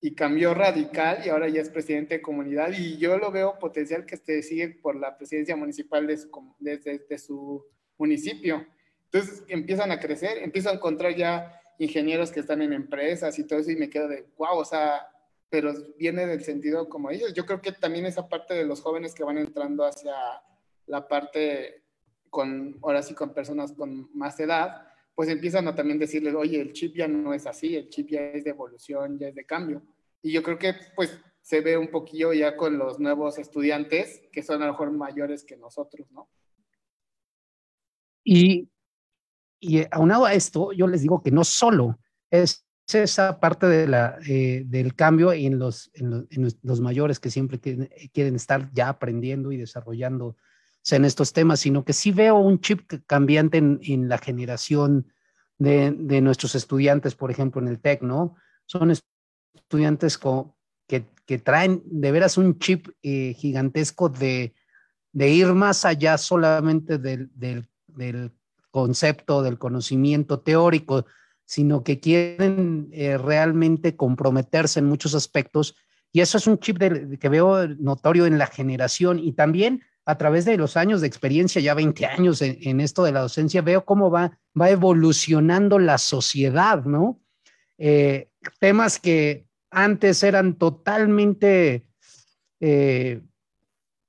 y 0.00 0.14
cambió 0.14 0.54
radical 0.54 1.20
y 1.24 1.28
ahora 1.28 1.48
ya 1.48 1.60
es 1.60 1.68
presidente 1.68 2.14
de 2.14 2.22
comunidad. 2.22 2.72
Y 2.72 2.96
yo 2.96 3.18
lo 3.18 3.30
veo 3.30 3.58
potencial 3.58 4.06
que 4.06 4.14
este 4.14 4.42
sigue 4.42 4.70
por 4.70 4.96
la 4.96 5.16
presidencia 5.16 5.56
municipal 5.56 6.06
de 6.06 6.16
su, 6.16 6.30
de 6.60 7.18
su 7.18 7.66
municipio. 7.98 8.66
Entonces 9.12 9.44
empiezan 9.48 9.90
a 9.90 10.00
crecer, 10.00 10.38
empiezo 10.38 10.70
a 10.70 10.74
encontrar 10.74 11.14
ya 11.14 11.60
ingenieros 11.78 12.30
que 12.30 12.40
están 12.40 12.62
en 12.62 12.72
empresas 12.72 13.38
y 13.38 13.46
todo 13.46 13.58
eso 13.58 13.70
y 13.70 13.76
me 13.76 13.90
quedo 13.90 14.08
de, 14.08 14.26
wow, 14.36 14.58
o 14.58 14.64
sea, 14.64 15.06
pero 15.50 15.74
viene 15.98 16.26
del 16.26 16.44
sentido 16.44 16.88
como 16.88 17.10
ellos. 17.10 17.34
Yo 17.34 17.44
creo 17.44 17.60
que 17.60 17.72
también 17.72 18.06
esa 18.06 18.28
parte 18.28 18.54
de 18.54 18.64
los 18.64 18.80
jóvenes 18.80 19.14
que 19.14 19.24
van 19.24 19.36
entrando 19.36 19.84
hacia 19.84 20.14
la 20.86 21.08
parte 21.08 21.82
con, 22.30 22.78
ahora 22.82 23.02
sí, 23.02 23.14
con 23.14 23.34
personas 23.34 23.72
con 23.72 24.08
más 24.16 24.38
edad, 24.40 24.89
pues 25.20 25.28
empiezan 25.28 25.68
a 25.68 25.74
también 25.74 25.98
decirles, 25.98 26.34
oye, 26.34 26.58
el 26.58 26.72
chip 26.72 26.96
ya 26.96 27.06
no 27.06 27.34
es 27.34 27.46
así, 27.46 27.76
el 27.76 27.90
chip 27.90 28.08
ya 28.08 28.22
es 28.22 28.42
de 28.42 28.52
evolución, 28.52 29.18
ya 29.18 29.28
es 29.28 29.34
de 29.34 29.44
cambio. 29.44 29.82
Y 30.22 30.32
yo 30.32 30.42
creo 30.42 30.58
que 30.58 30.74
pues 30.96 31.20
se 31.42 31.60
ve 31.60 31.76
un 31.76 31.90
poquillo 31.90 32.32
ya 32.32 32.56
con 32.56 32.78
los 32.78 32.98
nuevos 32.98 33.38
estudiantes 33.38 34.22
que 34.32 34.42
son 34.42 34.62
a 34.62 34.64
lo 34.64 34.72
mejor 34.72 34.92
mayores 34.92 35.44
que 35.44 35.58
nosotros, 35.58 36.10
¿no? 36.10 36.30
Y, 38.24 38.70
y 39.60 39.84
aunado 39.90 40.24
a 40.24 40.32
esto, 40.32 40.72
yo 40.72 40.86
les 40.86 41.02
digo 41.02 41.22
que 41.22 41.30
no 41.30 41.44
solo 41.44 41.98
es 42.30 42.66
esa 42.90 43.40
parte 43.40 43.66
de 43.66 43.88
la, 43.88 44.18
eh, 44.26 44.62
del 44.64 44.94
cambio 44.94 45.34
en 45.34 45.58
los, 45.58 45.90
en 45.92 46.28
los, 46.62 46.80
mayores 46.80 47.20
que 47.20 47.28
siempre 47.28 47.60
quieren, 47.60 48.36
estar 48.36 48.72
ya 48.72 48.88
aprendiendo 48.88 49.52
y 49.52 49.58
en 50.90 51.04
estos 51.04 51.32
temas, 51.32 51.60
sino 51.60 51.84
que 51.84 51.92
sí 51.92 52.10
veo 52.10 52.36
un 52.36 52.60
chip 52.60 52.90
cambiante 53.06 53.58
en, 53.58 54.08
la 54.08 54.18
generación 54.18 55.12
de, 55.58 56.20
nuestros 56.20 56.54
estudiantes, 56.54 57.14
por 57.14 57.30
ejemplo, 57.30 57.60
en 57.60 57.68
el 57.68 57.80
TEC, 57.80 58.02
¿no? 58.02 58.36
Son 58.66 58.90
estudiantes 59.54 60.18
que, 60.18 61.38
traen 61.44 61.82
de 61.86 62.10
veras 62.10 62.36
un 62.38 62.58
chip 62.58 62.88
eh, 63.02 63.34
gigantesco 63.34 64.08
de, 64.08 64.52
ir 65.12 65.46
más 65.54 65.84
allá 65.84 66.18
solamente 66.18 66.98
del 66.98 67.30
concepto, 68.70 69.42
del 69.42 69.58
conocimiento 69.58 70.40
teórico, 70.40 71.06
sino 71.44 71.82
que 71.82 72.00
quieren 72.00 72.88
eh, 72.92 73.18
realmente 73.18 73.96
comprometerse 73.96 74.80
en 74.80 74.86
muchos 74.86 75.14
aspectos. 75.14 75.74
Y 76.12 76.20
eso 76.20 76.38
es 76.38 76.46
un 76.46 76.58
chip 76.58 76.78
que 76.78 77.28
veo 77.28 77.68
notorio 77.78 78.26
en 78.26 78.38
la 78.38 78.46
generación 78.46 79.18
y 79.18 79.32
también 79.32 79.82
a 80.04 80.18
través 80.18 80.44
de 80.44 80.56
los 80.56 80.76
años 80.76 81.00
de 81.00 81.06
experiencia, 81.06 81.60
ya 81.60 81.74
20 81.74 82.06
años 82.06 82.42
en, 82.42 82.80
esto 82.80 83.04
de 83.04 83.12
la 83.12 83.20
docencia, 83.20 83.62
veo 83.62 83.84
cómo 83.84 84.10
va, 84.10 84.36
va 84.58 84.70
evolucionando 84.70 85.78
la 85.78 85.98
sociedad, 85.98 86.84
¿no? 86.84 87.20
Eh, 87.78 88.30
temas 88.58 88.98
que 88.98 89.46
antes 89.70 90.22
eran 90.22 90.54
totalmente, 90.54 91.86
eh, 92.60 93.20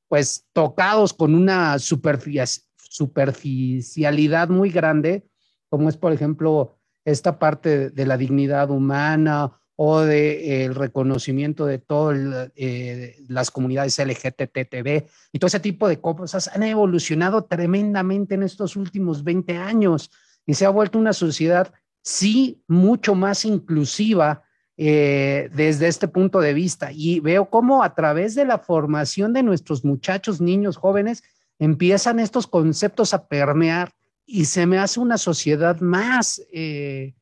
pues, 0.07 0.47
tocados 0.53 1.13
con 1.13 1.35
una 1.35 1.77
superficialidad 1.79 4.47
muy 4.49 4.71
grande, 4.71 5.27
como 5.69 5.89
es, 5.89 5.97
por 5.97 6.13
ejemplo, 6.13 6.77
esta 7.05 7.39
parte 7.39 7.89
de 7.89 8.05
la 8.05 8.17
dignidad 8.17 8.69
humana 8.69 9.60
o 9.83 10.01
de, 10.01 10.63
el 10.63 10.75
reconocimiento 10.75 11.65
de 11.65 11.79
todas 11.79 12.51
eh, 12.55 13.15
las 13.27 13.49
comunidades 13.49 13.97
LGTB 13.97 15.07
y 15.31 15.39
todo 15.39 15.47
ese 15.47 15.59
tipo 15.59 15.87
de 15.87 15.99
cosas 15.99 16.51
han 16.53 16.61
evolucionado 16.61 17.45
tremendamente 17.45 18.35
en 18.35 18.43
estos 18.43 18.75
últimos 18.75 19.23
20 19.23 19.57
años 19.57 20.11
y 20.45 20.53
se 20.53 20.67
ha 20.67 20.69
vuelto 20.69 20.99
una 20.99 21.13
sociedad, 21.13 21.73
sí, 22.03 22.61
mucho 22.67 23.15
más 23.15 23.43
inclusiva 23.43 24.43
eh, 24.77 25.49
desde 25.51 25.87
este 25.87 26.07
punto 26.07 26.41
de 26.41 26.53
vista. 26.53 26.91
Y 26.93 27.19
veo 27.19 27.49
cómo 27.49 27.83
a 27.83 27.95
través 27.95 28.35
de 28.35 28.45
la 28.45 28.59
formación 28.59 29.33
de 29.33 29.41
nuestros 29.41 29.83
muchachos, 29.83 30.39
niños, 30.39 30.77
jóvenes, 30.77 31.23
empiezan 31.57 32.19
estos 32.19 32.45
conceptos 32.45 33.15
a 33.15 33.25
permear 33.27 33.91
y 34.27 34.45
se 34.45 34.67
me 34.67 34.77
hace 34.77 34.99
una 34.99 35.17
sociedad 35.17 35.79
más 35.79 36.39
eh, 36.53 37.15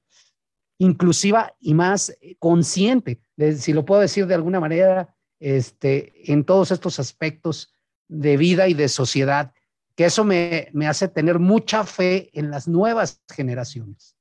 inclusiva 0.79 1.55
y 1.59 1.73
más 1.73 2.17
consciente, 2.39 3.21
si 3.57 3.73
lo 3.73 3.85
puedo 3.85 4.01
decir 4.01 4.25
de 4.25 4.35
alguna 4.35 4.59
manera, 4.59 5.15
este, 5.39 6.31
en 6.31 6.43
todos 6.43 6.71
estos 6.71 6.99
aspectos 6.99 7.75
de 8.07 8.37
vida 8.37 8.67
y 8.67 8.73
de 8.73 8.89
sociedad, 8.89 9.53
que 9.95 10.05
eso 10.05 10.23
me, 10.23 10.69
me 10.73 10.87
hace 10.87 11.07
tener 11.09 11.37
mucha 11.37 11.83
fe 11.83 12.29
en 12.33 12.49
las 12.49 12.67
nuevas 12.67 13.21
generaciones. 13.29 14.15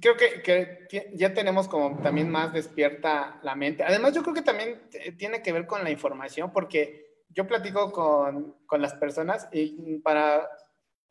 Creo 0.00 0.16
que, 0.16 0.40
que, 0.42 1.10
ya 1.14 1.34
tenemos 1.34 1.68
como 1.68 2.00
también 2.02 2.30
más 2.30 2.52
despierta 2.52 3.40
la 3.42 3.54
mente. 3.54 3.82
Además, 3.82 4.14
yo 4.14 4.22
creo 4.22 4.34
que 4.34 4.42
también 4.42 4.80
tiene 5.18 5.42
que 5.42 5.52
ver 5.52 5.66
con 5.66 5.84
la 5.84 5.90
información, 5.90 6.52
porque 6.52 7.24
yo 7.28 7.46
platico 7.46 7.92
con, 7.92 8.56
con, 8.66 8.80
las 8.80 8.94
personas 8.94 9.48
y 9.52 9.98
para, 9.98 10.48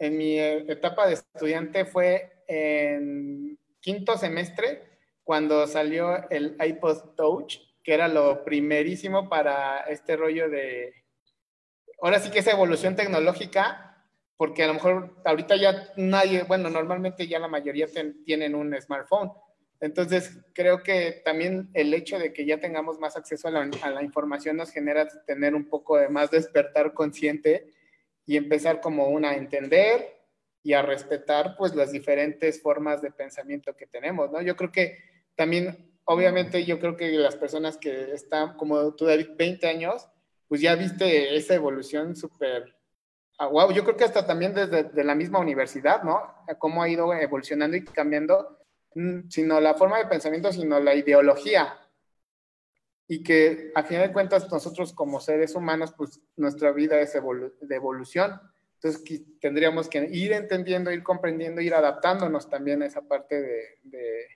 en 0.02 0.18
mi 0.18 0.40
etapa 0.40 1.06
de 1.06 1.14
estudiante 1.14 1.86
fue 1.86 2.44
en 2.48 3.60
quinto 3.80 4.18
semestre 4.18 4.82
cuando 5.24 5.68
salió 5.68 6.28
el 6.32 6.58
iPod 6.60 7.14
Touch, 7.16 7.58
que 7.84 7.94
era 7.94 8.08
lo 8.08 8.44
primerísimo 8.44 9.30
para 9.30 9.82
este 9.82 10.18
rollo 10.18 10.50
de 10.50 10.96
ahora 12.02 12.20
sí 12.20 12.32
que 12.32 12.40
esa 12.40 12.52
evolución 12.52 12.96
tecnológica, 12.96 14.04
porque 14.38 14.64
a 14.64 14.68
lo 14.68 14.74
mejor 14.74 15.22
ahorita 15.24 15.56
ya 15.56 15.90
nadie, 15.98 16.44
bueno, 16.44 16.72
normalmente 16.72 17.28
ya 17.28 17.38
la 17.38 17.48
mayoría 17.48 17.86
tienen 18.26 18.56
un 18.56 18.76
smartphone. 18.82 19.32
Entonces, 19.82 20.40
creo 20.56 20.82
que 20.82 21.22
también 21.24 21.70
el 21.76 21.94
hecho 21.94 22.18
de 22.18 22.34
que 22.34 22.48
ya 22.48 22.60
tengamos 22.60 23.00
más 23.00 23.16
acceso 23.18 23.50
a 23.50 23.52
la, 23.52 23.70
a 23.84 23.90
la 23.92 24.02
información 24.02 24.58
nos 24.58 24.72
genera 24.72 25.08
tener 25.28 25.54
un 25.54 25.70
poco 25.70 25.98
de 25.98 26.10
más 26.10 26.32
despertar 26.32 26.94
consciente 26.96 27.72
y 28.26 28.38
empezar 28.38 28.82
como 28.82 29.08
una 29.10 29.32
a 29.32 29.36
entender 29.36 30.22
y 30.64 30.74
a 30.74 30.82
respetar 30.82 31.56
pues 31.58 31.76
las 31.76 31.92
diferentes 31.92 32.62
formas 32.62 33.02
de 33.02 33.12
pensamiento 33.12 33.76
que 33.76 33.88
tenemos, 33.88 34.32
¿no? 34.32 34.42
Yo 34.42 34.56
creo 34.56 34.72
que 34.72 34.98
también, 35.36 35.92
obviamente, 36.06 36.66
yo 36.66 36.80
creo 36.80 36.96
que 36.96 37.12
las 37.12 37.36
personas 37.36 37.78
que 37.78 38.14
están, 38.14 38.56
como 38.58 38.94
tú, 38.94 39.06
David, 39.06 39.30
20 39.38 39.68
años, 39.68 40.08
pues 40.48 40.62
ya 40.62 40.76
viste 40.76 41.36
esa 41.36 41.56
evolución 41.56 42.16
súper, 42.16 42.76
wow, 43.40 43.70
ah, 43.70 43.74
yo 43.74 43.84
creo 43.84 43.96
que 43.96 44.04
hasta 44.04 44.26
también 44.26 44.54
desde 44.54 44.84
de 44.84 45.04
la 45.04 45.16
misma 45.16 45.40
universidad, 45.40 46.04
¿no? 46.04 46.22
Cómo 46.60 46.84
ha 46.84 46.90
ido 46.90 47.12
evolucionando 47.14 47.78
y 47.78 47.84
cambiando, 47.84 48.60
mm, 48.94 49.30
sino 49.30 49.60
la 49.60 49.74
forma 49.74 49.98
de 49.98 50.06
pensamiento, 50.06 50.52
sino 50.52 50.80
la 50.80 50.94
ideología. 50.94 51.81
Y 53.12 53.24
que 53.24 53.72
a 53.76 53.84
final 53.84 54.08
de 54.08 54.14
cuentas 54.14 54.50
nosotros 54.52 54.94
como 54.94 55.20
seres 55.20 55.56
humanos, 55.56 55.94
pues 55.98 56.22
nuestra 56.38 56.72
vida 56.72 57.00
es 57.00 57.14
de 57.14 57.76
evolución 57.76 58.40
entonces 58.84 59.24
tendríamos 59.40 59.88
que 59.88 60.10
ir 60.12 60.34
entendiendo, 60.34 60.92
ir 60.92 61.04
comprendiendo, 61.04 61.62
ir 61.62 61.76
adaptándonos 61.76 62.50
también 62.50 62.82
a 62.82 62.88
esa 62.88 63.04
parte 63.04 63.40
de, 63.40 64.28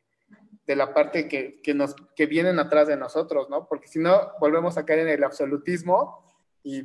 de, 0.67 0.75
la 0.75 0.93
parte 0.93 1.27
que, 1.27 1.61
que, 1.63 1.73
nos, 1.73 1.95
que 2.15 2.27
vienen 2.27 2.59
atrás 2.59 2.87
de 2.87 2.95
nosotros, 2.95 3.49
¿no? 3.49 3.67
Porque 3.67 3.87
si 3.87 3.97
no, 3.97 4.33
volvemos 4.39 4.77
a 4.77 4.85
caer 4.85 4.99
en 4.99 5.07
el 5.07 5.23
absolutismo 5.23 6.23
y 6.61 6.83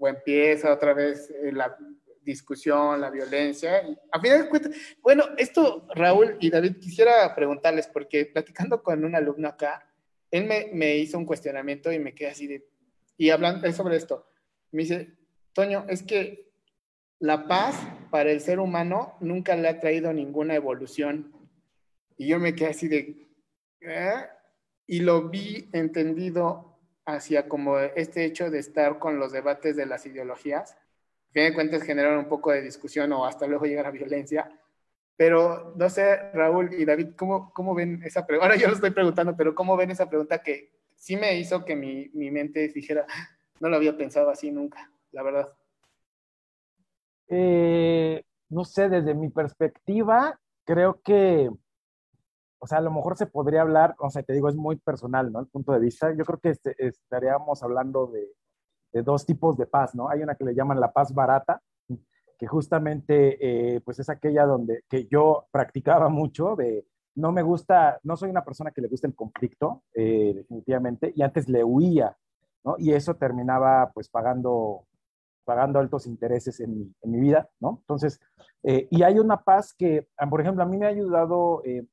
empieza 0.00 0.72
otra 0.72 0.94
vez 0.94 1.30
eh, 1.30 1.52
la 1.52 1.76
discusión, 2.22 2.98
la 2.98 3.10
violencia. 3.10 3.82
A 4.10 4.18
final 4.18 4.44
de 4.44 4.48
cuentas, 4.48 4.72
bueno, 5.02 5.24
esto 5.36 5.86
Raúl 5.94 6.38
y 6.40 6.48
David 6.48 6.78
quisiera 6.80 7.34
preguntarles, 7.34 7.88
porque 7.88 8.24
platicando 8.24 8.82
con 8.82 9.04
un 9.04 9.14
alumno 9.14 9.48
acá, 9.48 9.86
él 10.36 10.70
me, 10.72 10.96
hizo 10.96 11.18
un 11.18 11.24
cuestionamiento 11.24 11.92
y 11.92 11.98
me 11.98 12.14
quedé 12.14 12.30
así 12.30 12.46
de, 12.46 12.68
y 13.16 13.30
hablando 13.30 13.70
sobre 13.72 13.96
esto, 13.96 14.28
me 14.72 14.82
dice, 14.82 15.14
Toño, 15.52 15.86
es 15.88 16.02
que 16.02 16.50
la 17.18 17.48
paz 17.48 17.76
para 18.10 18.30
el 18.30 18.40
ser 18.40 18.60
humano 18.60 19.16
nunca 19.20 19.56
le 19.56 19.68
ha 19.68 19.80
traído 19.80 20.12
ninguna 20.12 20.54
evolución. 20.54 21.32
Y 22.16 22.28
yo 22.28 22.38
me 22.38 22.54
quedé 22.54 22.70
así 22.70 22.88
de... 22.88 23.28
¿eh? 23.80 24.26
Y 24.86 25.00
lo 25.00 25.28
vi 25.28 25.68
entendido 25.72 26.78
hacia 27.06 27.48
como 27.48 27.78
este 27.78 28.24
hecho 28.24 28.50
de 28.50 28.58
estar 28.58 28.98
con 28.98 29.18
los 29.18 29.32
debates 29.32 29.76
de 29.76 29.86
las 29.86 30.04
ideologías. 30.06 30.76
que 31.32 31.40
de 31.40 31.54
cuentas 31.54 31.82
generan 31.82 32.18
un 32.18 32.28
poco 32.28 32.50
de 32.50 32.62
discusión 32.62 33.12
o 33.12 33.24
hasta 33.24 33.46
luego 33.46 33.64
llegar 33.64 33.86
a 33.86 33.90
violencia. 33.90 34.50
Pero 35.16 35.74
no 35.76 35.88
sé, 35.88 36.30
Raúl 36.32 36.74
y 36.74 36.84
David, 36.84 37.14
¿cómo, 37.16 37.52
cómo 37.54 37.74
ven 37.74 38.02
esa 38.04 38.26
pregunta? 38.26 38.46
Ahora 38.46 38.60
yo 38.60 38.68
lo 38.68 38.74
estoy 38.74 38.90
preguntando, 38.90 39.36
pero 39.36 39.54
¿cómo 39.54 39.76
ven 39.76 39.90
esa 39.90 40.08
pregunta 40.08 40.42
que 40.42 40.72
sí 40.94 41.16
me 41.16 41.38
hizo 41.38 41.64
que 41.64 41.74
mi, 41.74 42.10
mi 42.12 42.30
mente 42.30 42.68
dijera, 42.68 43.06
no 43.60 43.68
lo 43.68 43.76
había 43.76 43.96
pensado 43.96 44.30
así 44.30 44.50
nunca, 44.50 44.90
la 45.12 45.22
verdad? 45.22 45.56
Eh, 47.28 48.22
no 48.48 48.64
sé, 48.64 48.88
desde 48.88 49.14
mi 49.14 49.28
perspectiva, 49.28 50.38
creo 50.64 51.00
que, 51.02 51.50
o 52.58 52.66
sea, 52.66 52.78
a 52.78 52.82
lo 52.82 52.90
mejor 52.90 53.16
se 53.16 53.26
podría 53.26 53.62
hablar, 53.62 53.94
o 53.98 54.10
sea, 54.10 54.22
te 54.22 54.32
digo, 54.32 54.48
es 54.48 54.56
muy 54.56 54.76
personal, 54.76 55.32
¿no? 55.32 55.40
El 55.40 55.46
punto 55.46 55.72
de 55.72 55.80
vista. 55.80 56.14
Yo 56.14 56.24
creo 56.24 56.38
que 56.38 56.50
este, 56.50 56.74
estaríamos 56.78 57.62
hablando 57.62 58.06
de, 58.08 58.28
dos 59.02 59.26
tipos 59.26 59.58
de 59.58 59.66
paz, 59.66 59.94
¿no? 59.94 60.08
Hay 60.08 60.22
una 60.22 60.36
que 60.36 60.44
le 60.44 60.54
llaman 60.54 60.80
la 60.80 60.90
paz 60.90 61.12
barata, 61.12 61.60
que 62.38 62.46
justamente, 62.46 63.38
eh, 63.40 63.80
pues 63.80 63.98
es 63.98 64.08
aquella 64.08 64.44
donde, 64.44 64.84
que 64.88 65.06
yo 65.06 65.46
practicaba 65.50 66.08
mucho 66.08 66.54
de, 66.56 66.86
no 67.14 67.32
me 67.32 67.42
gusta, 67.42 67.98
no 68.02 68.16
soy 68.16 68.30
una 68.30 68.44
persona 68.44 68.70
que 68.70 68.82
le 68.82 68.88
gusta 68.88 69.06
el 69.06 69.14
conflicto, 69.14 69.82
eh, 69.94 70.32
definitivamente, 70.34 71.12
y 71.14 71.22
antes 71.22 71.48
le 71.48 71.64
huía, 71.64 72.16
¿no? 72.64 72.76
Y 72.78 72.92
eso 72.92 73.14
terminaba, 73.14 73.90
pues, 73.94 74.08
pagando 74.08 74.86
pagando 75.46 75.78
altos 75.78 76.06
intereses 76.06 76.58
en 76.58 76.76
mi, 76.76 76.94
en 77.02 77.10
mi 77.10 77.20
vida, 77.20 77.48
¿no? 77.60 77.78
Entonces, 77.82 78.20
eh, 78.64 78.88
y 78.90 79.04
hay 79.04 79.18
una 79.20 79.42
paz 79.42 79.72
que, 79.72 80.08
ah, 80.18 80.28
por 80.28 80.40
ejemplo, 80.40 80.64
a 80.64 80.66
mí 80.66 80.76
me 80.76 80.86
ha 80.86 80.90
ayudado, 80.90 81.62
eh, 81.64 81.86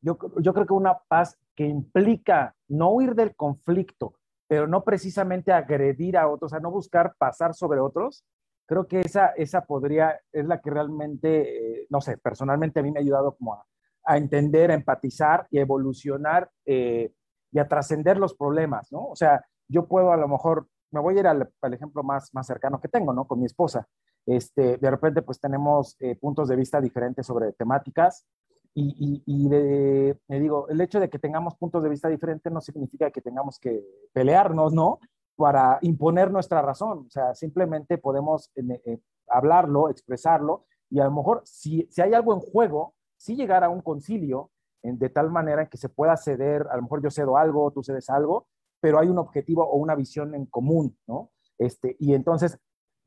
yo, 0.00 0.16
yo 0.40 0.54
creo 0.54 0.64
que 0.64 0.72
una 0.72 0.96
paz 1.08 1.36
que 1.56 1.66
implica 1.66 2.54
no 2.68 2.90
huir 2.90 3.16
del 3.16 3.34
conflicto, 3.34 4.14
pero 4.46 4.68
no 4.68 4.84
precisamente 4.84 5.52
agredir 5.52 6.16
a 6.16 6.28
otros, 6.28 6.52
o 6.52 6.54
sea, 6.54 6.60
no 6.60 6.70
buscar 6.70 7.16
pasar 7.18 7.52
sobre 7.52 7.80
otros, 7.80 8.24
creo 8.66 8.86
que 8.86 9.00
esa, 9.00 9.28
esa 9.28 9.64
podría, 9.64 10.20
es 10.32 10.44
la 10.46 10.60
que 10.60 10.70
realmente, 10.70 11.82
eh, 11.82 11.86
no 11.90 12.00
sé, 12.00 12.18
personalmente 12.18 12.80
a 12.80 12.82
mí 12.82 12.90
me 12.90 12.98
ha 12.98 13.02
ayudado 13.02 13.36
como 13.36 13.54
a, 13.54 13.64
a 14.04 14.16
entender, 14.16 14.70
a 14.70 14.74
empatizar 14.74 15.46
y 15.50 15.58
a 15.58 15.62
evolucionar 15.62 16.50
y 16.64 17.58
a 17.58 17.68
trascender 17.68 18.18
los 18.18 18.34
problemas, 18.34 18.92
¿no? 18.92 19.06
O 19.06 19.16
sea, 19.16 19.44
yo 19.68 19.86
puedo 19.86 20.12
a 20.12 20.16
lo 20.16 20.28
mejor 20.28 20.68
me 20.90 21.00
voy 21.00 21.16
a 21.16 21.20
ir 21.20 21.26
al, 21.26 21.48
ejemplo 21.72 22.02
más, 22.02 22.32
más 22.32 22.46
cercano 22.46 22.80
que 22.80 22.88
tengo, 22.88 23.12
¿no? 23.12 23.26
Con 23.26 23.40
mi 23.40 23.46
esposa. 23.46 23.86
Este, 24.24 24.76
de 24.76 24.90
repente, 24.90 25.22
pues 25.22 25.40
tenemos 25.40 25.96
eh, 26.00 26.16
puntos 26.16 26.48
de 26.48 26.56
vista 26.56 26.80
diferentes 26.80 27.26
sobre 27.26 27.52
temáticas 27.52 28.26
y, 28.74 29.22
y, 29.24 29.48
me 29.48 30.40
digo, 30.40 30.68
el 30.68 30.80
hecho 30.82 31.00
de 31.00 31.08
que 31.08 31.18
tengamos 31.18 31.54
puntos 31.54 31.82
de 31.82 31.88
vista 31.88 32.08
diferentes 32.08 32.52
no 32.52 32.60
significa 32.60 33.10
que 33.10 33.22
tengamos 33.22 33.58
que 33.58 33.82
pelearnos, 34.12 34.74
¿no? 34.74 34.98
Para 35.36 35.78
imponer 35.82 36.30
nuestra 36.30 36.62
razón. 36.62 37.04
O 37.06 37.10
sea, 37.10 37.34
simplemente 37.34 37.98
podemos 37.98 38.50
eh, 38.56 39.00
hablarlo, 39.28 39.90
expresarlo 39.90 40.64
y 40.90 41.00
a 41.00 41.04
lo 41.04 41.10
mejor 41.10 41.42
si, 41.44 41.86
si 41.90 42.00
hay 42.00 42.14
algo 42.14 42.32
en 42.34 42.40
juego, 42.40 42.94
sí 43.16 43.34
llegar 43.34 43.64
a 43.64 43.68
un 43.68 43.82
concilio 43.82 44.50
en, 44.82 44.98
de 44.98 45.08
tal 45.08 45.30
manera 45.30 45.68
que 45.68 45.76
se 45.76 45.88
pueda 45.88 46.16
ceder, 46.16 46.66
a 46.70 46.76
lo 46.76 46.82
mejor 46.82 47.02
yo 47.02 47.10
cedo 47.10 47.36
algo, 47.36 47.70
tú 47.72 47.82
cedes 47.82 48.08
algo, 48.10 48.46
pero 48.80 48.98
hay 48.98 49.08
un 49.08 49.18
objetivo 49.18 49.64
o 49.64 49.76
una 49.76 49.94
visión 49.94 50.34
en 50.34 50.46
común, 50.46 50.96
¿no? 51.06 51.30
Este, 51.58 51.96
y 51.98 52.14
entonces, 52.14 52.58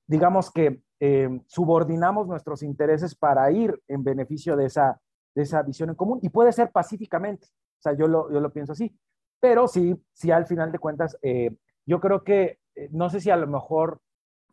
digamos 0.08 0.52
que 0.52 0.82
eh, 1.00 1.30
subordinamos 1.48 2.28
nuestros 2.28 2.64
intereses 2.64 3.16
para 3.16 3.50
ir 3.52 3.80
en 3.88 4.04
beneficio 4.04 4.56
de 4.58 4.66
esa, 4.66 5.00
de 5.36 5.44
esa 5.44 5.62
visión 5.62 5.90
en 5.90 5.96
común 5.96 6.20
y 6.22 6.30
puede 6.30 6.52
ser 6.52 6.72
pacíficamente, 6.72 7.48
o 7.48 7.82
sea, 7.82 7.94
yo 7.94 8.08
lo, 8.08 8.32
yo 8.32 8.40
lo 8.40 8.52
pienso 8.52 8.74
así, 8.74 8.98
pero 9.40 9.68
sí, 9.68 9.96
sí 10.12 10.32
al 10.32 10.48
final 10.48 10.72
de 10.72 10.80
cuentas, 10.80 11.18
eh, 11.22 11.56
yo 11.90 12.00
creo 12.00 12.24
que, 12.24 12.60
eh, 12.76 12.90
no 12.92 13.10
sé 13.10 13.20
si 13.20 13.32
a 13.32 13.36
lo 13.36 13.48
mejor, 13.48 14.00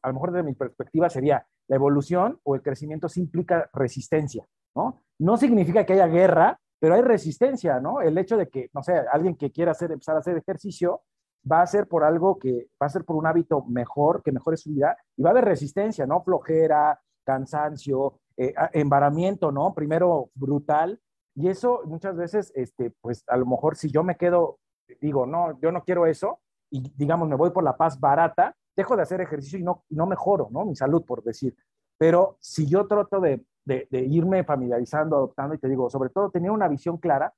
a 0.00 0.08
lo 0.08 0.14
mejor 0.14 0.32
desde 0.32 0.46
mi 0.46 0.54
perspectiva 0.54 1.10
sería 1.10 1.46
la 1.68 1.76
evolución 1.76 2.40
o 2.44 2.54
el 2.54 2.62
crecimiento 2.62 3.10
sí 3.10 3.20
implica 3.20 3.68
resistencia, 3.74 4.46
¿no? 4.74 5.02
No 5.18 5.36
significa 5.36 5.84
que 5.84 5.92
haya 5.92 6.06
guerra, 6.06 6.58
pero 6.80 6.94
hay 6.94 7.02
resistencia, 7.02 7.78
¿no? 7.78 8.00
El 8.00 8.16
hecho 8.16 8.38
de 8.38 8.48
que, 8.48 8.70
no 8.72 8.82
sé, 8.82 8.94
alguien 9.12 9.36
que 9.36 9.52
quiera 9.52 9.72
hacer, 9.72 9.92
empezar 9.92 10.16
a 10.16 10.20
hacer 10.20 10.38
ejercicio, 10.38 11.02
va 11.50 11.60
a 11.60 11.66
ser 11.66 11.86
por 11.88 12.04
algo 12.04 12.38
que, 12.38 12.68
va 12.82 12.86
a 12.86 12.90
ser 12.90 13.04
por 13.04 13.16
un 13.16 13.26
hábito 13.26 13.62
mejor, 13.66 14.22
que 14.22 14.32
mejore 14.32 14.56
su 14.56 14.70
vida, 14.70 14.96
y 15.14 15.22
va 15.22 15.30
a 15.30 15.32
haber 15.32 15.44
resistencia, 15.44 16.06
¿no? 16.06 16.22
Flojera, 16.22 16.98
cansancio, 17.22 18.18
eh, 18.38 18.54
embaramiento, 18.72 19.52
¿no? 19.52 19.74
Primero 19.74 20.30
brutal, 20.34 21.00
y 21.34 21.48
eso 21.48 21.82
muchas 21.84 22.16
veces, 22.16 22.50
este, 22.54 22.92
pues 23.02 23.24
a 23.26 23.36
lo 23.36 23.44
mejor 23.44 23.76
si 23.76 23.90
yo 23.90 24.02
me 24.02 24.16
quedo, 24.16 24.58
digo, 25.02 25.26
no, 25.26 25.60
yo 25.60 25.70
no 25.70 25.84
quiero 25.84 26.06
eso, 26.06 26.40
y 26.70 26.92
digamos, 26.96 27.28
me 27.28 27.36
voy 27.36 27.50
por 27.50 27.64
la 27.64 27.76
paz 27.76 27.98
barata, 27.98 28.54
dejo 28.76 28.96
de 28.96 29.02
hacer 29.02 29.20
ejercicio 29.20 29.58
y 29.58 29.62
no, 29.62 29.84
no 29.90 30.06
mejoro, 30.06 30.48
¿no? 30.50 30.64
Mi 30.64 30.76
salud, 30.76 31.04
por 31.04 31.22
decir. 31.22 31.56
Pero 31.98 32.36
si 32.40 32.66
yo 32.66 32.86
trato 32.86 33.20
de 33.20 33.44
de, 33.66 34.06
irme 34.08 34.44
familiarizando, 34.44 35.16
adoptando, 35.16 35.54
y 35.54 35.58
te 35.58 35.68
digo, 35.68 35.90
sobre 35.90 36.10
todo 36.10 36.30
tener 36.30 36.50
una 36.50 36.68
visión 36.68 36.98
clara, 36.98 37.34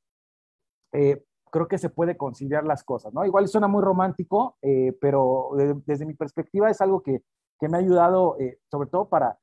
eh, 0.93 1.25
creo 1.51 1.67
que 1.67 1.79
se 1.79 1.89
puede 1.89 2.17
conciliar 2.17 2.65
las 2.65 2.85
cosas, 2.85 3.13
¿no? 3.15 3.25
Igual 3.25 3.49
suena 3.49 3.67
muy 3.67 3.83
romántico, 3.83 4.57
eh, 4.63 4.97
pero 5.01 5.51
desde 5.87 6.05
mi 6.05 6.15
perspectiva 6.15 6.71
es 6.71 6.81
algo 6.81 7.03
que, 7.03 7.23
que 7.59 7.69
me 7.69 7.79
ha 7.79 7.81
ayudado, 7.81 8.37
eh, 8.39 8.59
sobre 8.71 8.91
todo 8.91 9.09
para, 9.09 9.39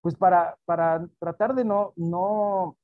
pues 0.00 0.16
para, 0.16 0.58
para 0.64 1.06
tratar 1.20 1.54
de 1.54 1.64
no, 1.64 1.92
no, 1.94 2.76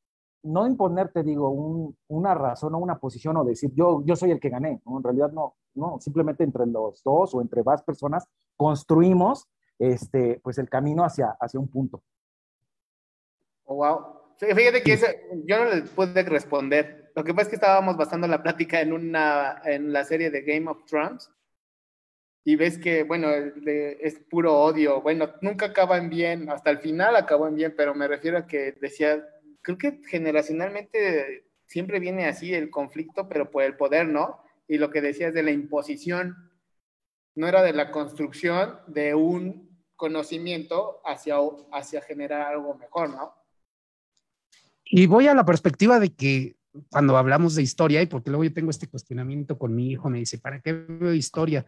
no 0.44 0.66
imponerte, 0.68 1.24
digo, 1.24 1.50
un, 1.50 1.96
una 2.06 2.34
razón 2.34 2.74
o 2.76 2.78
una 2.78 2.98
posición 2.98 3.36
o 3.36 3.44
decir, 3.44 3.72
yo, 3.74 4.02
yo 4.04 4.14
soy 4.14 4.30
el 4.30 4.38
que 4.38 4.50
gané, 4.50 4.80
¿no? 4.86 4.98
En 4.98 5.02
realidad 5.02 5.32
no, 5.32 5.56
no, 5.78 5.98
simplemente 6.00 6.44
entre 6.44 6.66
los 6.66 7.02
dos 7.02 7.34
o 7.34 7.40
entre 7.40 7.62
más 7.62 7.82
personas 7.82 8.26
construimos 8.56 9.46
este, 9.78 10.40
pues 10.42 10.58
el 10.58 10.68
camino 10.68 11.04
hacia, 11.04 11.36
hacia 11.40 11.60
un 11.60 11.68
punto. 11.68 12.02
Oh, 13.64 13.76
wow. 13.76 14.18
Fíjate 14.38 14.82
que 14.82 14.96
yo 15.46 15.58
no 15.58 15.70
le 15.70 15.82
pude 15.82 16.22
responder. 16.22 17.10
Lo 17.14 17.24
que 17.24 17.32
pasa 17.34 17.42
es 17.42 17.48
que 17.48 17.56
estábamos 17.56 17.96
basando 17.96 18.28
la 18.28 18.42
plática 18.42 18.80
en, 18.80 18.92
una, 18.92 19.60
en 19.64 19.92
la 19.92 20.04
serie 20.04 20.30
de 20.30 20.42
Game 20.42 20.70
of 20.70 20.84
Thrones 20.84 21.30
y 22.44 22.56
ves 22.56 22.78
que, 22.78 23.02
bueno, 23.02 23.28
es 23.30 24.20
puro 24.30 24.58
odio. 24.58 25.02
Bueno, 25.02 25.28
nunca 25.42 25.66
acaba 25.66 25.98
en 25.98 26.08
bien, 26.08 26.48
hasta 26.50 26.70
el 26.70 26.78
final 26.78 27.16
acabó 27.16 27.48
en 27.48 27.56
bien, 27.56 27.74
pero 27.76 27.94
me 27.94 28.08
refiero 28.08 28.38
a 28.38 28.46
que 28.46 28.72
decía, 28.80 29.22
creo 29.60 29.76
que 29.76 30.00
generacionalmente 30.06 31.44
siempre 31.66 31.98
viene 32.00 32.26
así 32.26 32.54
el 32.54 32.70
conflicto, 32.70 33.28
pero 33.28 33.50
por 33.50 33.64
el 33.64 33.76
poder, 33.76 34.06
¿no? 34.06 34.40
Y 34.68 34.78
lo 34.78 34.90
que 34.90 35.00
decías 35.00 35.34
de 35.34 35.42
la 35.42 35.50
imposición. 35.50 36.36
no 37.34 37.48
era 37.48 37.62
de 37.62 37.72
la 37.72 37.90
construcción 37.90 38.80
de 38.86 39.14
un 39.14 39.68
conocimiento 39.96 41.00
hacia, 41.04 41.36
hacia 41.72 42.02
generar 42.02 42.42
algo 42.42 42.74
mejor, 42.74 43.10
¿no? 43.10 43.34
Y 44.84 45.06
voy 45.06 45.26
a 45.26 45.34
la 45.34 45.44
perspectiva 45.44 46.00
de 46.00 46.14
que 46.14 46.56
cuando 46.90 47.16
hablamos 47.16 47.54
de 47.54 47.62
historia, 47.62 48.02
y 48.02 48.06
porque 48.06 48.30
luego 48.30 48.44
yo 48.44 48.52
tengo 48.52 48.70
este 48.70 48.88
cuestionamiento 48.88 49.58
con 49.58 49.74
mi 49.74 49.90
hijo, 49.90 50.08
me 50.08 50.18
dice, 50.18 50.38
¿para 50.38 50.60
qué 50.60 50.72
veo 50.72 51.12
historia? 51.12 51.66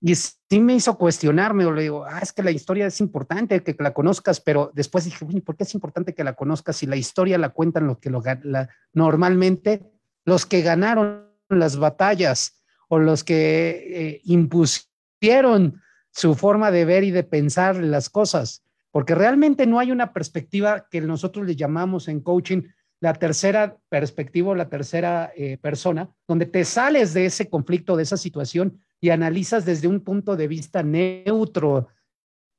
Y 0.00 0.14
sí 0.16 0.60
me 0.60 0.74
hizo 0.74 0.98
cuestionarme, 0.98 1.64
o 1.64 1.72
le 1.72 1.82
digo, 1.82 2.04
ah, 2.04 2.18
es 2.20 2.32
que 2.32 2.42
la 2.42 2.50
historia 2.50 2.86
es 2.86 3.00
importante 3.00 3.62
que 3.62 3.76
la 3.78 3.94
conozcas, 3.94 4.40
pero 4.40 4.72
después 4.74 5.04
dije, 5.04 5.24
¿por 5.42 5.56
qué 5.56 5.62
es 5.62 5.74
importante 5.74 6.14
que 6.14 6.24
la 6.24 6.34
conozcas 6.34 6.76
si 6.76 6.86
la 6.86 6.96
historia 6.96 7.38
la 7.38 7.50
cuentan 7.50 7.86
los 7.86 7.98
que 7.98 8.10
lo, 8.10 8.20
la, 8.42 8.68
normalmente 8.92 9.92
los 10.24 10.44
que 10.44 10.62
ganaron 10.62 11.31
las 11.52 11.76
batallas 11.76 12.62
o 12.88 12.98
los 12.98 13.24
que 13.24 13.70
eh, 13.88 14.20
impusieron 14.24 15.80
su 16.10 16.34
forma 16.34 16.70
de 16.70 16.84
ver 16.84 17.04
y 17.04 17.10
de 17.10 17.24
pensar 17.24 17.76
las 17.76 18.10
cosas? 18.10 18.62
Porque 18.90 19.14
realmente 19.14 19.66
no 19.66 19.78
hay 19.78 19.90
una 19.90 20.12
perspectiva 20.12 20.86
que 20.90 21.00
nosotros 21.00 21.46
le 21.46 21.56
llamamos 21.56 22.08
en 22.08 22.20
coaching 22.20 22.62
la 23.00 23.14
tercera 23.14 23.78
perspectiva 23.88 24.50
o 24.50 24.54
la 24.54 24.68
tercera 24.68 25.32
eh, 25.34 25.58
persona, 25.58 26.08
donde 26.28 26.46
te 26.46 26.64
sales 26.64 27.12
de 27.14 27.26
ese 27.26 27.48
conflicto, 27.48 27.96
de 27.96 28.04
esa 28.04 28.16
situación 28.16 28.78
y 29.00 29.10
analizas 29.10 29.64
desde 29.64 29.88
un 29.88 30.00
punto 30.00 30.36
de 30.36 30.46
vista 30.46 30.84
neutro 30.84 31.88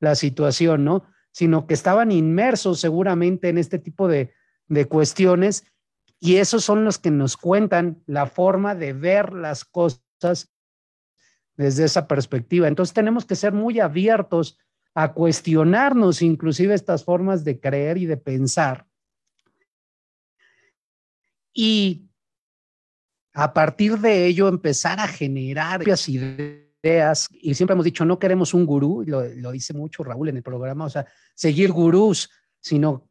la 0.02 0.16
situación, 0.16 0.84
¿no? 0.84 1.06
Sino 1.32 1.66
que 1.66 1.74
estaban 1.74 2.12
inmersos 2.12 2.82
seguramente 2.82 3.48
en 3.48 3.58
este 3.58 3.80
tipo 3.80 4.10
de, 4.10 4.34
de 4.68 4.86
cuestiones 4.86 5.64
y 6.24 6.38
esos 6.38 6.64
son 6.64 6.86
los 6.86 7.00
que 7.00 7.12
nos 7.12 7.36
cuentan 7.36 8.02
la 8.06 8.28
forma 8.28 8.76
de 8.76 8.94
ver 8.94 9.34
las 9.34 9.66
cosas 9.66 10.54
desde 11.58 11.84
esa 11.84 12.08
perspectiva. 12.08 12.70
Entonces 12.70 12.94
tenemos 12.94 13.26
que 13.26 13.36
ser 13.36 13.52
muy 13.52 13.82
abiertos 13.82 14.58
a 14.94 15.12
cuestionarnos 15.12 16.22
inclusive 16.22 16.76
estas 16.76 17.04
formas 17.04 17.44
de 17.44 17.60
creer 17.60 17.98
y 17.98 18.06
de 18.06 18.16
pensar. 18.16 18.88
Y 21.54 22.10
a 23.34 23.54
partir 23.54 23.98
de 23.98 24.26
ello 24.26 24.48
empezar 24.48 25.02
a 25.02 25.10
generar 25.10 25.82
ideas. 25.82 27.28
Y 27.34 27.54
siempre 27.54 27.74
hemos 27.74 27.84
dicho, 27.84 28.06
no 28.06 28.18
queremos 28.18 28.54
un 28.54 28.66
gurú, 28.66 29.04
lo, 29.06 29.26
lo 29.28 29.52
dice 29.52 29.74
mucho 29.74 30.06
Raúl 30.06 30.30
en 30.30 30.38
el 30.38 30.44
programa, 30.44 30.86
o 30.86 30.90
sea, 30.90 31.06
seguir 31.36 31.74
gurús, 31.74 32.30
sino 32.62 33.10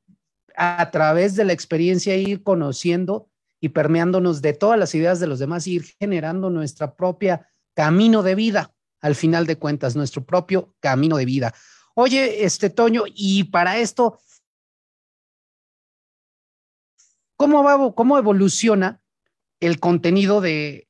a 0.56 0.90
través 0.90 1.36
de 1.36 1.44
la 1.44 1.52
experiencia 1.52 2.16
ir 2.16 2.42
conociendo 2.42 3.28
y 3.60 3.70
permeándonos 3.70 4.42
de 4.42 4.52
todas 4.52 4.78
las 4.78 4.94
ideas 4.94 5.20
de 5.20 5.26
los 5.26 5.38
demás, 5.38 5.66
ir 5.66 5.84
generando 5.98 6.50
nuestra 6.50 6.94
propia 6.94 7.48
camino 7.74 8.22
de 8.22 8.34
vida, 8.34 8.74
al 9.00 9.14
final 9.14 9.46
de 9.46 9.56
cuentas, 9.56 9.96
nuestro 9.96 10.24
propio 10.24 10.74
camino 10.80 11.16
de 11.16 11.24
vida. 11.24 11.54
Oye, 11.94 12.44
este 12.44 12.70
Toño, 12.70 13.04
y 13.06 13.44
para 13.44 13.78
esto, 13.78 14.18
¿cómo, 17.36 17.62
va, 17.62 17.94
cómo 17.94 18.18
evoluciona 18.18 19.00
el 19.60 19.78
contenido 19.78 20.40
de 20.40 20.88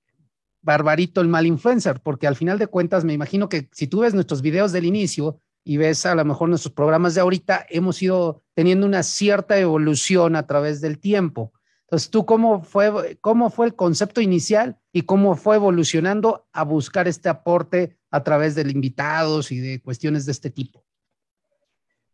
Barbarito 0.62 1.20
el 1.20 1.28
mal 1.28 1.44
influencer, 1.44 2.00
porque 2.00 2.26
al 2.26 2.36
final 2.36 2.58
de 2.58 2.68
cuentas 2.68 3.04
me 3.04 3.12
imagino 3.12 3.48
que 3.48 3.68
si 3.72 3.88
tú 3.88 4.00
ves 4.00 4.14
nuestros 4.14 4.42
videos 4.42 4.72
del 4.72 4.84
inicio 4.84 5.40
y 5.64 5.76
ves 5.76 6.06
a 6.06 6.14
lo 6.14 6.24
mejor 6.24 6.48
nuestros 6.48 6.74
programas 6.74 7.14
de 7.14 7.20
ahorita, 7.20 7.66
hemos 7.68 8.02
ido 8.02 8.42
teniendo 8.54 8.86
una 8.86 9.02
cierta 9.02 9.58
evolución 9.58 10.36
a 10.36 10.46
través 10.46 10.80
del 10.80 10.98
tiempo. 10.98 11.52
Entonces, 11.82 12.10
¿tú 12.10 12.24
cómo 12.24 12.62
fue, 12.62 13.18
cómo 13.20 13.50
fue 13.50 13.66
el 13.66 13.76
concepto 13.76 14.20
inicial 14.20 14.78
y 14.92 15.02
cómo 15.02 15.36
fue 15.36 15.56
evolucionando 15.56 16.48
a 16.52 16.64
buscar 16.64 17.06
este 17.06 17.28
aporte 17.28 17.98
a 18.10 18.22
través 18.24 18.54
de 18.54 18.62
invitados 18.62 19.52
y 19.52 19.60
de 19.60 19.80
cuestiones 19.82 20.24
de 20.26 20.32
este 20.32 20.50
tipo? 20.50 20.84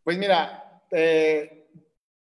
Pues 0.03 0.18
mira, 0.18 0.82
eh, 0.90 1.68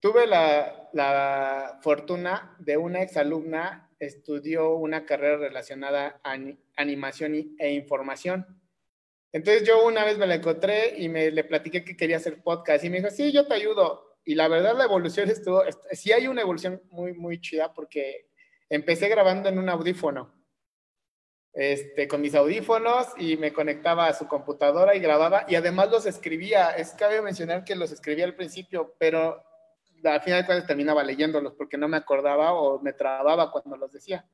tuve 0.01 0.27
la, 0.27 0.91
la 0.93 1.79
fortuna 1.83 2.55
de 2.59 2.77
una 2.77 3.03
exalumna 3.03 3.89
estudió 3.99 4.75
una 4.75 5.05
carrera 5.05 5.39
relacionada 5.39 6.21
a 6.23 6.37
animación 6.77 7.57
e 7.59 7.73
información. 7.73 8.58
Entonces 9.33 9.67
yo 9.67 9.85
una 9.85 10.05
vez 10.05 10.19
me 10.19 10.27
la 10.27 10.37
encontré 10.37 10.95
y 10.97 11.09
me 11.09 11.31
le 11.31 11.45
platiqué 11.45 11.85
que 11.85 11.97
quería 11.97 12.17
hacer 12.17 12.43
podcast 12.43 12.85
y 12.85 12.91
me 12.91 12.99
dijo, 12.99 13.11
sí, 13.11 13.31
yo 13.31 13.47
te 13.47 13.55
ayudo. 13.55 14.17
Y 14.25 14.35
la 14.35 14.49
verdad 14.49 14.77
la 14.77 14.85
evolución 14.85 15.31
estuvo, 15.31 15.63
sí 15.93 16.13
hay 16.13 16.29
una 16.29 16.43
evolución 16.43 16.83
muy, 16.91 17.13
muy 17.13 17.41
chida 17.41 17.73
porque 17.73 18.29
empecé 18.69 19.09
grabando 19.09 19.49
en 19.49 19.59
un 19.59 19.69
audífono, 19.69 20.35
este, 21.53 22.07
con 22.09 22.21
mis 22.21 22.35
audífonos 22.35 23.09
y 23.17 23.37
me 23.37 23.53
conectaba 23.53 24.07
a 24.07 24.15
su 24.15 24.29
computadora 24.29 24.95
y 24.95 25.01
grababa 25.01 25.45
y 25.49 25.55
además 25.55 25.91
los 25.91 26.07
escribía. 26.07 26.71
Es 26.71 26.93
cabe 26.93 27.21
mencionar 27.21 27.65
que 27.65 27.75
los 27.75 27.93
escribía 27.93 28.25
al 28.25 28.37
principio, 28.37 28.95
pero 28.99 29.43
al 30.05 30.21
final 30.21 30.41
de 30.41 30.47
cuentas 30.47 30.67
terminaba 30.67 31.03
leyéndolos 31.03 31.55
porque 31.55 31.77
no 31.77 31.89
me 31.89 31.97
acordaba 31.97 32.53
o 32.53 32.81
me 32.81 32.93
trababa 32.93 33.51
cuando 33.51 33.77
los 33.77 33.93
decía. 33.93 34.27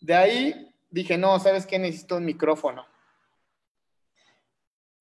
De 0.00 0.14
ahí 0.14 0.74
dije, 0.90 1.18
no, 1.18 1.38
¿sabes 1.38 1.66
qué? 1.66 1.78
Necesito 1.78 2.16
un 2.16 2.24
micrófono. 2.24 2.86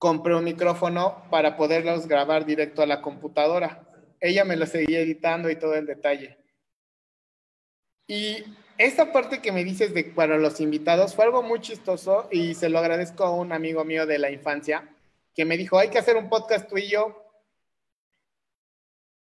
Compré 0.03 0.35
un 0.35 0.43
micrófono 0.43 1.23
para 1.29 1.55
poderlos 1.55 2.09
grabar 2.09 2.45
directo 2.45 2.81
a 2.81 2.85
la 2.85 3.01
computadora. 3.01 3.87
Ella 4.19 4.43
me 4.43 4.57
lo 4.57 4.65
seguía 4.65 4.99
editando 4.99 5.49
y 5.49 5.55
todo 5.55 5.75
el 5.75 5.85
detalle. 5.85 6.37
Y 8.05 8.43
esta 8.77 9.13
parte 9.13 9.41
que 9.41 9.53
me 9.53 9.63
dices 9.63 9.93
de 9.93 10.03
para 10.03 10.37
los 10.37 10.59
invitados 10.59 11.15
fue 11.15 11.23
algo 11.23 11.41
muy 11.41 11.61
chistoso 11.61 12.27
y 12.31 12.53
se 12.53 12.67
lo 12.67 12.79
agradezco 12.79 13.23
a 13.23 13.33
un 13.33 13.53
amigo 13.53 13.85
mío 13.85 14.05
de 14.05 14.19
la 14.19 14.29
infancia 14.29 14.93
que 15.33 15.45
me 15.45 15.55
dijo, 15.55 15.79
hay 15.79 15.87
que 15.87 15.99
hacer 15.99 16.17
un 16.17 16.27
podcast 16.27 16.67
tú 16.67 16.77
y 16.77 16.89
yo 16.89 17.23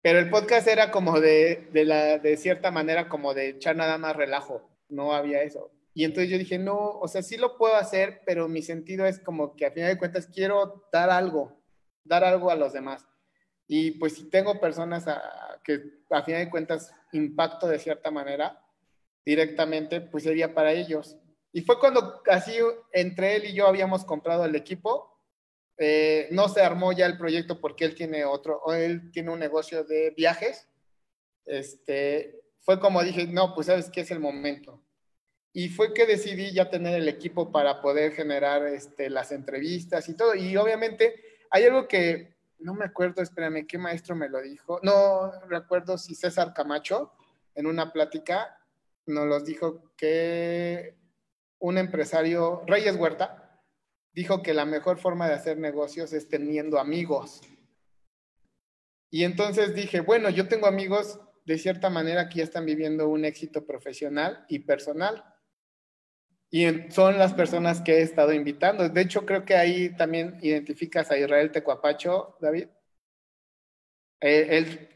pero 0.03 0.18
el 0.18 0.30
podcast 0.30 0.66
era 0.66 0.91
como 0.91 1.20
de, 1.20 1.68
de, 1.70 1.85
la, 1.85 2.18
de 2.18 2.37
cierta 2.37 2.72
manera, 2.72 3.09
como 3.09 3.35
de 3.35 3.51
echar 3.51 3.76
nada 3.76 3.99
más 3.99 4.16
relajo. 4.16 4.68
No 4.89 5.12
había 5.12 5.45
eso. 5.45 5.70
Y 5.95 6.05
entonces 6.05 6.30
yo 6.30 6.38
dije, 6.38 6.59
no, 6.59 6.76
o 6.76 7.09
sea, 7.09 7.22
sí 7.22 7.36
lo 7.36 7.59
puedo 7.59 7.74
hacer, 7.76 8.22
pero 8.24 8.49
mi 8.49 8.62
sentido 8.62 9.05
es 9.07 9.18
como 9.18 9.57
que 9.57 9.66
a 9.66 9.70
final 9.70 9.90
de 9.90 9.99
cuentas 9.99 10.26
quiero 10.26 10.88
dar 10.93 11.11
algo, 11.11 11.62
dar 12.05 12.24
algo 12.24 12.51
a 12.51 12.57
los 12.57 12.72
demás. 12.72 13.07
Y 13.66 13.93
pues 13.93 14.14
si 14.14 14.28
tengo 14.30 14.61
personas 14.61 15.05
que 15.64 15.82
a 16.11 16.22
final 16.22 16.45
de 16.45 16.51
cuentas 16.51 16.93
impacto 17.12 17.66
de 17.68 17.78
cierta 17.78 18.11
manera 18.11 18.64
directamente, 19.24 20.01
pues 20.01 20.24
sería 20.24 20.55
para 20.55 20.72
ellos. 20.72 21.16
Y 21.53 21.61
fue 21.61 21.78
cuando 21.78 22.22
así 22.30 22.57
entre 22.93 23.36
él 23.36 23.45
y 23.47 23.55
yo 23.55 23.66
habíamos 23.66 24.05
comprado 24.05 24.45
el 24.45 24.57
equipo 24.57 25.12
eh, 25.78 26.28
no 26.30 26.49
se 26.49 26.61
armó 26.61 26.93
ya 26.93 27.07
el 27.07 27.18
proyecto 27.18 27.61
porque 27.61 27.84
él 27.84 27.95
tiene 27.95 28.24
otro, 28.24 28.61
él 28.72 29.11
tiene 29.11 29.30
un 29.30 29.38
negocio 29.38 29.84
de 29.84 30.11
viajes. 30.16 30.68
Este, 31.45 32.40
fue 32.61 32.78
como 32.78 33.03
dije, 33.03 33.26
no, 33.26 33.55
pues 33.55 33.66
sabes 33.66 33.90
que 33.90 34.03
es 34.03 34.11
el 34.11 34.20
momento. 34.20 34.80
Y 35.53 35.68
fue 35.68 35.92
que 35.92 36.07
decidí 36.07 36.53
ya 36.53 36.70
tener 36.70 36.94
el 36.94 37.09
equipo 37.09 37.53
para 37.53 37.82
poder 37.82 38.12
generar 38.12 38.66
este, 38.66 39.11
las 39.11 39.32
entrevistas 39.32 40.09
y 40.09 40.16
todo. 40.16 40.34
Y 40.34 40.57
obviamente 40.57 41.22
hay 41.50 41.64
algo 41.64 41.86
que 41.86 42.32
no 42.59 42.74
me 42.74 42.84
acuerdo, 42.84 43.22
espérame, 43.22 43.66
qué 43.66 43.76
maestro 43.76 44.14
me 44.14 44.28
lo 44.28 44.40
dijo. 44.40 44.80
No 44.82 45.32
recuerdo 45.48 45.98
si 45.98 46.14
César 46.14 46.55
Camacho 46.55 47.12
en 47.55 47.66
una 47.66 47.92
plática 47.92 48.57
nos 49.07 49.26
los 49.26 49.44
dijo 49.44 49.92
que 49.96 50.96
un 51.59 51.78
empresario, 51.78 52.62
Reyes 52.66 52.96
Huerta, 52.96 53.61
dijo 54.12 54.42
que 54.42 54.55
la 54.55 54.64
mejor 54.64 54.98
forma 54.98 55.28
de 55.28 55.34
hacer 55.34 55.59
negocios 55.59 56.12
es 56.12 56.28
teniendo 56.28 56.78
amigos. 56.78 57.40
Y 59.11 59.24
entonces 59.24 59.74
dije, 59.74 60.00
bueno, 60.00 60.30
yo 60.30 60.48
tengo 60.48 60.66
amigos 60.66 61.20
de 61.44 61.59
cierta 61.59 61.90
manera 61.90 62.28
que 62.28 62.38
ya 62.38 62.44
están 62.44 62.64
viviendo 62.64 63.09
un 63.09 63.24
éxito 63.24 63.66
profesional 63.66 64.44
y 64.48 64.61
personal. 64.61 65.24
Y 66.55 66.90
son 66.90 67.18
las 67.18 67.32
personas 67.32 67.80
que 67.80 67.94
he 67.94 68.03
estado 68.03 68.34
invitando. 68.34 68.86
De 68.86 69.00
hecho, 69.00 69.24
creo 69.24 69.46
que 69.46 69.55
ahí 69.55 69.88
también 69.96 70.36
identificas 70.42 71.11
a 71.11 71.16
Israel 71.16 71.50
Tecuapacho, 71.50 72.36
David. 72.42 72.66
Eh, 74.20 74.59
él, 74.59 74.88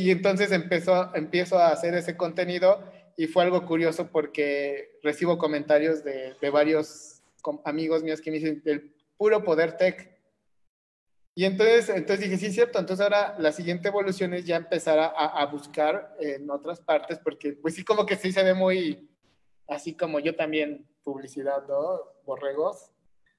y 0.00 0.10
entonces 0.10 0.50
empezó, 0.52 1.14
empiezo 1.14 1.58
a 1.58 1.68
hacer 1.68 1.92
ese 1.92 2.16
contenido 2.16 2.82
y 3.14 3.26
fue 3.26 3.44
algo 3.44 3.66
curioso 3.66 4.08
porque 4.10 4.98
recibo 5.02 5.36
comentarios 5.36 6.02
de, 6.02 6.34
de 6.40 6.50
varios 6.50 7.22
amigos 7.66 8.02
míos 8.02 8.22
que 8.22 8.30
me 8.30 8.38
dicen 8.38 8.62
el 8.64 8.94
puro 9.18 9.44
poder 9.44 9.76
tech. 9.76 10.10
Y 11.34 11.44
entonces, 11.44 11.90
entonces 11.90 12.24
dije, 12.24 12.38
sí, 12.38 12.50
cierto. 12.54 12.78
Entonces 12.78 13.04
ahora 13.04 13.36
la 13.38 13.52
siguiente 13.52 13.88
evolución 13.88 14.32
es 14.32 14.46
ya 14.46 14.56
empezar 14.56 14.98
a, 14.98 15.08
a, 15.08 15.44
buscar 15.44 16.16
en 16.18 16.48
otras 16.48 16.80
partes, 16.80 17.18
porque 17.18 17.52
pues 17.52 17.74
sí 17.74 17.84
como 17.84 18.06
que 18.06 18.16
sí 18.16 18.32
se 18.32 18.42
ve 18.42 18.54
muy, 18.54 19.05
así 19.68 19.94
como 19.94 20.20
yo 20.20 20.34
también, 20.36 20.86
publicidad, 21.02 21.66
¿no? 21.68 22.00
Borregos. 22.24 22.90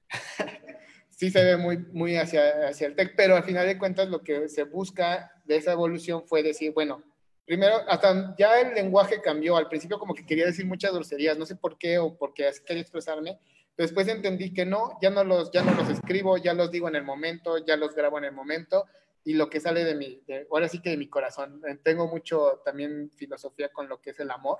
sí 1.10 1.30
se 1.30 1.44
ve 1.44 1.56
muy, 1.56 1.78
muy 1.92 2.16
hacia, 2.16 2.68
hacia 2.68 2.86
el 2.86 2.96
tech, 2.96 3.14
pero 3.16 3.36
al 3.36 3.44
final 3.44 3.66
de 3.66 3.78
cuentas 3.78 4.08
lo 4.08 4.22
que 4.22 4.48
se 4.48 4.64
busca 4.64 5.32
de 5.44 5.56
esa 5.56 5.72
evolución 5.72 6.26
fue 6.26 6.42
decir, 6.42 6.72
bueno, 6.72 7.02
primero, 7.44 7.76
hasta 7.88 8.34
ya 8.38 8.60
el 8.60 8.74
lenguaje 8.74 9.20
cambió. 9.20 9.56
Al 9.56 9.68
principio 9.68 9.98
como 9.98 10.14
que 10.14 10.26
quería 10.26 10.46
decir 10.46 10.66
muchas 10.66 10.92
groserías, 10.92 11.36
no 11.38 11.46
sé 11.46 11.56
por 11.56 11.78
qué 11.78 11.98
o 11.98 12.16
porque 12.16 12.46
así 12.46 12.62
quería 12.64 12.82
expresarme, 12.82 13.38
Después 13.78 14.08
entendí 14.08 14.52
que 14.52 14.66
no, 14.66 14.98
ya 15.00 15.08
no 15.08 15.22
los, 15.22 15.52
ya 15.52 15.62
no 15.62 15.72
los 15.72 15.88
escribo, 15.88 16.36
ya 16.36 16.52
los 16.52 16.72
digo 16.72 16.88
en 16.88 16.96
el 16.96 17.04
momento, 17.04 17.64
ya 17.64 17.76
los 17.76 17.94
grabo 17.94 18.18
en 18.18 18.24
el 18.24 18.32
momento 18.32 18.86
y 19.24 19.34
lo 19.34 19.48
que 19.48 19.60
sale 19.60 19.84
de 19.84 19.94
mi, 19.94 20.20
ahora 20.50 20.68
sí 20.68 20.82
que 20.82 20.90
de 20.90 20.96
mi 20.96 21.08
corazón. 21.08 21.62
Tengo 21.84 22.08
mucho 22.08 22.60
también 22.64 23.08
filosofía 23.14 23.68
con 23.68 23.88
lo 23.88 24.00
que 24.00 24.10
es 24.10 24.18
el 24.18 24.32
amor, 24.32 24.58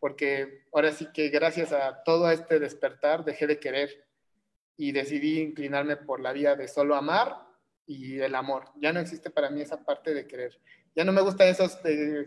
porque 0.00 0.64
ahora 0.72 0.92
sí 0.92 1.08
que 1.12 1.28
gracias 1.28 1.72
a 1.72 2.02
todo 2.04 2.30
este 2.30 2.58
despertar 2.58 3.24
dejé 3.24 3.46
de 3.46 3.58
querer 3.58 4.06
y 4.76 4.92
decidí 4.92 5.40
inclinarme 5.40 5.96
por 5.96 6.20
la 6.20 6.32
vía 6.32 6.54
de 6.54 6.68
solo 6.68 6.94
amar 6.94 7.46
y 7.86 8.18
el 8.20 8.34
amor. 8.34 8.64
Ya 8.76 8.92
no 8.92 9.00
existe 9.00 9.30
para 9.30 9.50
mí 9.50 9.62
esa 9.62 9.84
parte 9.84 10.12
de 10.12 10.26
querer. 10.26 10.60
Ya 10.94 11.04
no 11.04 11.12
me 11.12 11.22
gustan 11.22 11.48
esos 11.48 11.82
de 11.82 12.26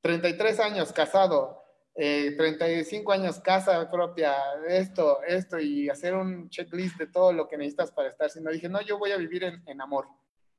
33 0.00 0.60
años 0.60 0.92
casado, 0.92 1.62
35 1.94 3.12
eh, 3.12 3.16
años 3.16 3.40
casa 3.40 3.88
propia, 3.90 4.34
esto, 4.68 5.22
esto, 5.22 5.60
y 5.60 5.88
hacer 5.88 6.14
un 6.14 6.48
checklist 6.50 6.98
de 6.98 7.06
todo 7.06 7.32
lo 7.32 7.46
que 7.46 7.56
necesitas 7.56 7.92
para 7.92 8.08
estar, 8.08 8.28
sino 8.30 8.50
dije, 8.50 8.68
no, 8.68 8.80
yo 8.82 8.98
voy 8.98 9.12
a 9.12 9.16
vivir 9.16 9.44
en, 9.44 9.80
amor. 9.80 10.08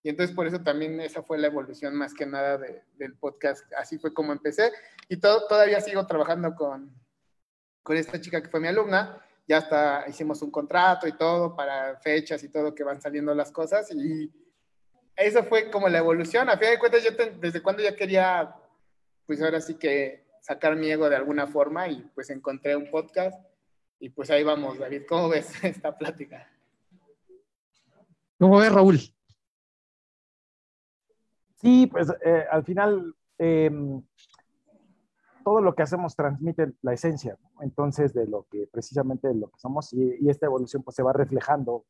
Y 0.06 0.10
entonces 0.10 0.36
por 0.36 0.46
eso 0.46 0.62
también 0.62 1.02
esa 1.02 1.24
fue 1.24 1.40
la 1.40 1.48
evolución 1.48 1.96
más 1.96 2.14
que 2.14 2.28
nada 2.28 2.60
del 2.60 3.16
podcast. 3.16 3.66
Así 3.76 3.98
fue 3.98 4.14
como 4.14 4.34
empecé. 4.34 4.72
Y 5.10 5.18
todo, 5.18 5.48
todavía 5.48 5.82
sigo 5.82 6.06
trabajando 6.06 6.54
con, 6.54 6.96
con 7.82 7.98
esta 7.98 8.22
chica 8.22 8.40
que 8.40 8.50
fue 8.50 8.60
mi 8.60 8.68
alumna. 8.68 9.20
Ya 9.48 9.58
hasta 9.58 10.06
hicimos 10.08 10.44
un 10.44 10.52
contrato 10.52 11.08
y 11.08 11.18
todo 11.18 11.56
para 11.56 11.98
fechas 12.02 12.44
y 12.44 12.50
todo 12.50 12.76
que 12.76 12.84
van 12.84 13.02
saliendo 13.02 13.34
las 13.34 13.52
cosas. 13.52 13.92
Y 13.96 14.32
eso 15.16 15.44
fue 15.44 15.72
como 15.72 15.90
la 15.90 15.98
evolución. 15.98 16.50
A 16.50 16.58
fin 16.60 16.70
de 16.70 16.78
cuentas, 16.78 17.04
yo 17.04 17.10
desde 17.42 17.64
cuando 17.64 17.82
ya 17.82 17.96
quería, 17.96 18.56
pues 19.26 19.42
ahora 19.42 19.60
sí 19.60 19.74
que 19.74 20.24
sacar 20.40 20.76
mi 20.76 20.92
ego 20.92 21.10
de 21.10 21.16
alguna 21.16 21.48
forma 21.48 21.88
y 21.88 22.02
pues 22.14 22.30
encontré 22.30 22.76
un 22.76 22.92
podcast 22.92 23.44
y 24.00 24.10
pues 24.10 24.30
ahí 24.30 24.44
vamos, 24.44 24.78
David. 24.78 25.02
¿Cómo 25.10 25.30
ves 25.30 25.52
esta 25.64 25.98
plática? 25.98 26.48
¿Cómo 28.38 28.60
ves, 28.60 28.72
Raúl? 28.72 29.15
Sí, 31.56 31.88
pues 31.88 32.12
eh, 32.24 32.46
al 32.52 32.64
final 32.64 33.16
em, 33.38 34.02
todo 35.44 35.62
lo 35.62 35.76
que 35.76 35.84
hacemos 35.84 36.16
transmite 36.16 36.74
la 36.82 36.94
esencia, 36.94 37.38
entonces 37.62 38.14
de 38.14 38.28
lo 38.28 38.46
que 38.50 38.68
precisamente 38.72 39.28
de 39.28 39.36
lo 39.36 39.48
que 39.48 39.60
somos 39.60 39.94
y, 39.94 40.30
esta 40.30 40.46
evolución 40.46 40.84
pues 40.84 40.96
se 40.96 41.04
va 41.04 41.14
reflejando, 41.14 41.86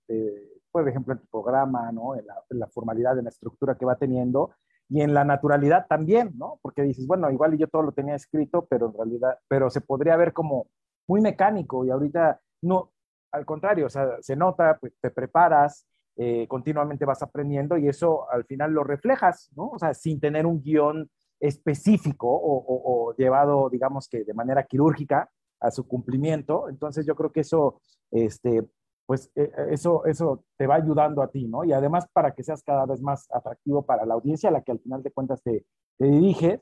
por 0.71 0.87
ejemplo, 0.87 1.13
en 1.13 1.19
tu 1.19 1.27
programa, 1.27 1.91
¿no? 1.91 2.15
En 2.15 2.27
la, 2.27 2.35
en 2.49 2.59
la, 2.59 2.67
formalidad, 2.67 3.17
en 3.17 3.23
la 3.23 3.29
estructura 3.29 3.75
que 3.75 3.85
va 3.85 3.95
teniendo 3.95 4.51
y 4.89 5.01
en 5.01 5.13
la 5.13 5.23
naturalidad 5.23 5.87
también, 5.87 6.33
¿no? 6.37 6.59
Porque 6.61 6.83
dices, 6.83 7.07
bueno, 7.07 7.31
igual 7.31 7.57
yo 7.57 7.67
todo 7.67 7.81
lo 7.81 7.91
tenía 7.91 8.15
escrito, 8.15 8.65
pero 8.69 8.87
en 8.87 8.93
realidad, 8.93 9.39
pero 9.47 9.69
se 9.69 9.81
podría 9.81 10.15
ver 10.17 10.33
como 10.33 10.67
muy 11.07 11.21
mecánico 11.21 11.85
y 11.85 11.91
ahorita 11.91 12.39
no, 12.61 12.91
al 13.31 13.45
contrario, 13.45 13.87
o 13.87 13.89
sea, 13.89 14.17
se 14.21 14.35
nota, 14.35 14.77
pues 14.79 14.93
te 14.99 15.11
preparas, 15.11 15.85
eh, 16.17 16.47
continuamente 16.47 17.05
vas 17.05 17.21
aprendiendo 17.21 17.77
y 17.77 17.87
eso 17.87 18.29
al 18.31 18.45
final 18.45 18.71
lo 18.71 18.83
reflejas, 18.83 19.49
¿no? 19.55 19.69
O 19.69 19.79
sea, 19.79 19.93
sin 19.93 20.19
tener 20.19 20.45
un 20.45 20.61
guion 20.61 21.09
específico 21.39 22.27
o, 22.29 23.13
llevado, 23.17 23.69
digamos 23.69 24.07
que 24.07 24.23
de 24.23 24.33
manera 24.33 24.63
quirúrgica 24.63 25.29
a 25.59 25.71
su 25.71 25.87
cumplimiento. 25.87 26.69
Entonces 26.69 27.05
yo 27.05 27.15
creo 27.15 27.31
que 27.31 27.41
eso, 27.41 27.81
este, 28.11 28.63
pues 29.05 29.29
eh, 29.35 29.51
eh, 29.57 29.67
eso, 29.71 30.05
eso 30.05 30.45
te 30.57 30.67
va 30.67 30.75
ayudando 30.75 31.21
a 31.21 31.29
ti, 31.29 31.47
¿no? 31.47 31.63
Y 31.65 31.73
además 31.73 32.07
para 32.13 32.31
que 32.33 32.43
seas 32.43 32.63
cada 32.63 32.85
vez 32.85 33.01
más 33.01 33.27
atractivo 33.31 33.85
para 33.85 34.05
la 34.05 34.13
audiencia 34.13 34.49
a 34.49 34.53
la 34.53 34.61
que 34.61 34.71
al 34.71 34.79
final 34.79 35.03
de 35.03 35.11
cuentas 35.11 35.43
te, 35.43 35.65
te 35.97 36.05
diriges. 36.05 36.61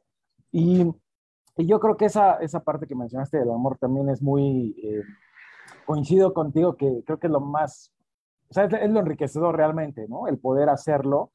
Y, 0.51 0.81
y, 1.57 1.65
yo 1.67 1.79
creo 1.79 1.95
que 1.95 2.05
esa, 2.05 2.37
esa 2.37 2.61
parte 2.63 2.87
que 2.87 2.95
mencionaste 2.95 3.37
del 3.37 3.51
amor 3.51 3.77
también 3.77 4.09
es 4.09 4.21
muy, 4.21 4.75
coincido 5.85 6.33
contigo 6.33 6.75
que 6.75 7.03
creo 7.05 7.19
que 7.19 7.29
lo 7.29 7.39
más, 7.39 7.92
o 8.61 8.67
sea, 8.69 8.79
es, 8.81 8.91
lo 8.91 8.99
enriquecedor 8.99 9.55
realmente, 9.55 10.07
¿no? 10.07 10.27
El 10.27 10.37
poder 10.37 10.69
hacerlo 10.69 11.31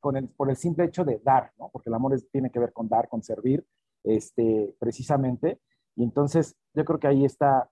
con 0.00 0.16
el, 0.16 0.28
por 0.28 0.50
el 0.50 0.56
simple 0.56 0.84
hecho 0.84 1.04
de 1.04 1.20
dar, 1.24 1.52
¿no? 1.58 1.70
Porque 1.72 1.88
el 1.88 1.94
amor 1.94 2.14
tiene 2.30 2.50
que 2.50 2.58
ver 2.58 2.72
con 2.72 2.88
dar, 2.88 3.08
con 3.08 3.22
servir, 3.22 3.64
este, 4.04 4.74
precisamente. 4.78 5.60
Y 5.96 6.04
entonces 6.04 6.56
yo 6.74 6.84
creo 6.84 6.98
que 6.98 7.06
ahí 7.06 7.24
está 7.24 7.70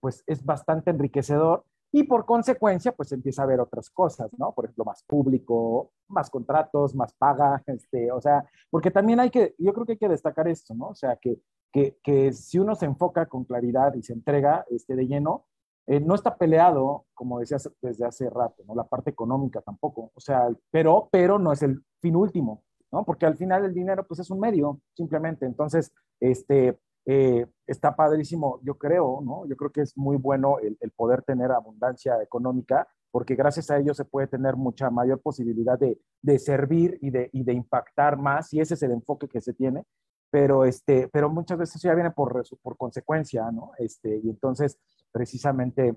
pues 0.00 0.24
es 0.26 0.44
bastante 0.44 0.90
enriquecedor 0.90 1.64
y 1.92 2.04
por 2.04 2.24
consecuencia, 2.24 2.92
pues 2.92 3.12
empieza 3.12 3.42
a 3.42 3.44
haber 3.44 3.60
otras 3.60 3.90
cosas, 3.90 4.30
¿no? 4.38 4.52
Por 4.52 4.64
ejemplo, 4.64 4.84
más 4.84 5.04
público, 5.04 5.92
más 6.08 6.30
contratos, 6.30 6.94
más 6.94 7.12
paga, 7.12 7.62
este, 7.66 8.10
o 8.10 8.20
sea, 8.20 8.44
porque 8.70 8.90
también 8.90 9.20
hay 9.20 9.30
que, 9.30 9.54
yo 9.58 9.74
creo 9.74 9.84
que 9.84 9.92
hay 9.92 9.98
que 9.98 10.08
destacar 10.08 10.48
esto, 10.48 10.74
¿no? 10.74 10.88
O 10.88 10.94
sea, 10.94 11.16
que, 11.16 11.38
que, 11.70 11.98
que 12.02 12.32
si 12.32 12.58
uno 12.58 12.74
se 12.74 12.86
enfoca 12.86 13.26
con 13.26 13.44
claridad 13.44 13.94
y 13.94 14.02
se 14.02 14.14
entrega 14.14 14.64
este, 14.70 14.96
de 14.96 15.06
lleno, 15.06 15.46
eh, 15.86 16.00
no 16.00 16.14
está 16.14 16.36
peleado, 16.36 17.06
como 17.14 17.40
decías 17.40 17.68
desde 17.80 18.06
hace 18.06 18.30
rato, 18.30 18.62
¿no? 18.66 18.74
La 18.74 18.84
parte 18.84 19.10
económica 19.10 19.60
tampoco, 19.60 20.10
o 20.14 20.20
sea, 20.20 20.48
pero, 20.70 21.08
pero 21.10 21.38
no 21.38 21.52
es 21.52 21.62
el 21.62 21.84
fin 22.00 22.16
último, 22.16 22.62
¿no? 22.92 23.04
Porque 23.04 23.26
al 23.26 23.36
final 23.36 23.64
el 23.64 23.74
dinero, 23.74 24.06
pues 24.06 24.20
es 24.20 24.30
un 24.30 24.38
medio, 24.38 24.80
simplemente. 24.94 25.46
Entonces, 25.46 25.92
este, 26.20 26.78
eh, 27.04 27.46
está 27.66 27.96
padrísimo, 27.96 28.60
yo 28.62 28.76
creo, 28.76 29.20
¿no? 29.22 29.44
Yo 29.46 29.56
creo 29.56 29.72
que 29.72 29.80
es 29.80 29.96
muy 29.96 30.16
bueno 30.16 30.58
el, 30.60 30.76
poder 30.92 31.22
tener 31.22 31.50
abundancia 31.50 32.22
económica, 32.22 32.86
porque 33.10 33.34
gracias 33.34 33.70
a 33.70 33.78
ello 33.78 33.92
se 33.92 34.04
puede 34.04 34.28
tener 34.28 34.56
mucha 34.56 34.88
mayor 34.88 35.20
posibilidad 35.20 35.78
de, 35.78 35.98
de 36.22 36.38
servir 36.38 36.98
y 37.00 37.10
de, 37.10 37.28
y 37.32 37.42
de, 37.42 37.54
impactar 37.54 38.16
más, 38.16 38.52
y 38.52 38.60
ese 38.60 38.74
es 38.74 38.82
el 38.82 38.92
enfoque 38.92 39.28
que 39.28 39.40
se 39.40 39.52
tiene, 39.52 39.84
pero, 40.30 40.64
este, 40.64 41.08
pero 41.08 41.28
muchas 41.28 41.58
veces 41.58 41.76
eso 41.76 41.88
ya 41.88 41.94
viene 41.94 42.10
por, 42.12 42.42
por 42.62 42.76
consecuencia, 42.76 43.50
¿no? 43.50 43.72
Este, 43.78 44.20
y 44.22 44.30
entonces, 44.30 44.78
precisamente, 45.12 45.96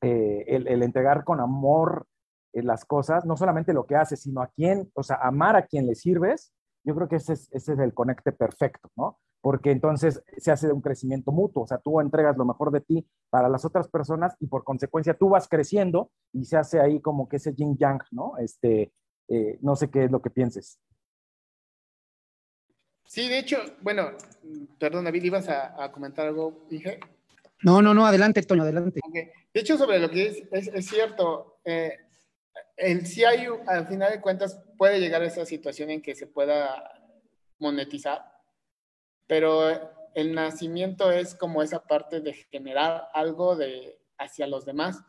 eh, 0.00 0.44
el, 0.46 0.82
entregar 0.82 1.24
con 1.24 1.40
amor 1.40 2.06
eh, 2.52 2.62
las 2.62 2.84
cosas, 2.84 3.24
no 3.24 3.36
solamente 3.36 3.72
lo 3.72 3.86
que 3.86 3.96
haces, 3.96 4.22
sino 4.22 4.42
a 4.42 4.48
quién, 4.48 4.90
o 4.94 5.02
sea, 5.02 5.16
amar 5.16 5.56
a 5.56 5.66
quien 5.66 5.86
le 5.86 5.94
sirves, 5.94 6.52
yo 6.84 6.94
creo 6.94 7.08
que 7.08 7.16
ese 7.16 7.32
es, 7.32 7.48
ese 7.52 7.72
es 7.72 7.78
el 7.78 7.94
conecte 7.94 8.32
perfecto, 8.32 8.90
¿no? 8.96 9.18
porque 9.44 9.70
entonces 9.70 10.22
se 10.38 10.50
hace 10.50 10.72
un 10.72 10.80
crecimiento 10.80 11.30
mutuo, 11.30 11.64
o 11.64 11.66
sea, 11.66 11.76
tú 11.76 12.00
entregas 12.00 12.34
lo 12.38 12.46
mejor 12.46 12.70
de 12.70 12.80
ti 12.80 13.06
para 13.28 13.46
las 13.46 13.66
otras 13.66 13.88
personas 13.88 14.34
y 14.40 14.46
por 14.46 14.64
consecuencia 14.64 15.12
tú 15.12 15.28
vas 15.28 15.48
creciendo 15.48 16.10
y 16.32 16.46
se 16.46 16.56
hace 16.56 16.80
ahí 16.80 16.98
como 17.02 17.28
que 17.28 17.36
ese 17.36 17.52
yin 17.52 17.76
yang, 17.76 18.00
¿no? 18.10 18.38
Este, 18.38 18.90
eh, 19.28 19.58
no 19.60 19.76
sé 19.76 19.90
qué 19.90 20.04
es 20.04 20.10
lo 20.10 20.22
que 20.22 20.30
pienses. 20.30 20.80
Sí, 23.04 23.28
de 23.28 23.38
hecho, 23.38 23.58
bueno, 23.82 24.12
perdón, 24.78 25.04
David, 25.04 25.24
ibas 25.24 25.46
a, 25.50 25.92
comentar 25.92 26.26
algo, 26.26 26.64
dije. 26.70 26.98
No, 27.62 27.80
no, 27.80 27.94
no, 27.94 28.06
adelante, 28.06 28.42
Toño, 28.42 28.62
adelante. 28.62 29.00
De 29.12 29.60
hecho, 29.60 29.78
sobre 29.78 29.98
lo 29.98 30.10
que 30.10 30.26
es, 30.50 30.68
es, 30.72 30.86
cierto, 30.86 31.60
eh, 31.64 31.96
el, 32.76 33.04
hay, 33.26 33.46
al 33.66 33.86
final 33.86 34.12
de 34.12 34.20
cuentas, 34.20 34.60
puede 34.76 35.00
llegar 35.00 35.22
a 35.22 35.26
esa 35.26 35.46
situación 35.46 35.90
en 35.90 36.02
que 36.02 36.14
se 36.14 36.26
pueda 36.26 37.00
monetizar, 37.58 38.22
pero 39.26 39.70
el 40.14 40.34
nacimiento 40.34 41.10
es 41.10 41.34
como 41.34 41.62
esa 41.62 41.86
parte 41.86 42.20
de 42.20 42.34
generar 42.34 43.08
algo 43.14 43.56
de, 43.56 43.98
hacia 44.18 44.46
los 44.46 44.64
demás. 44.64 45.02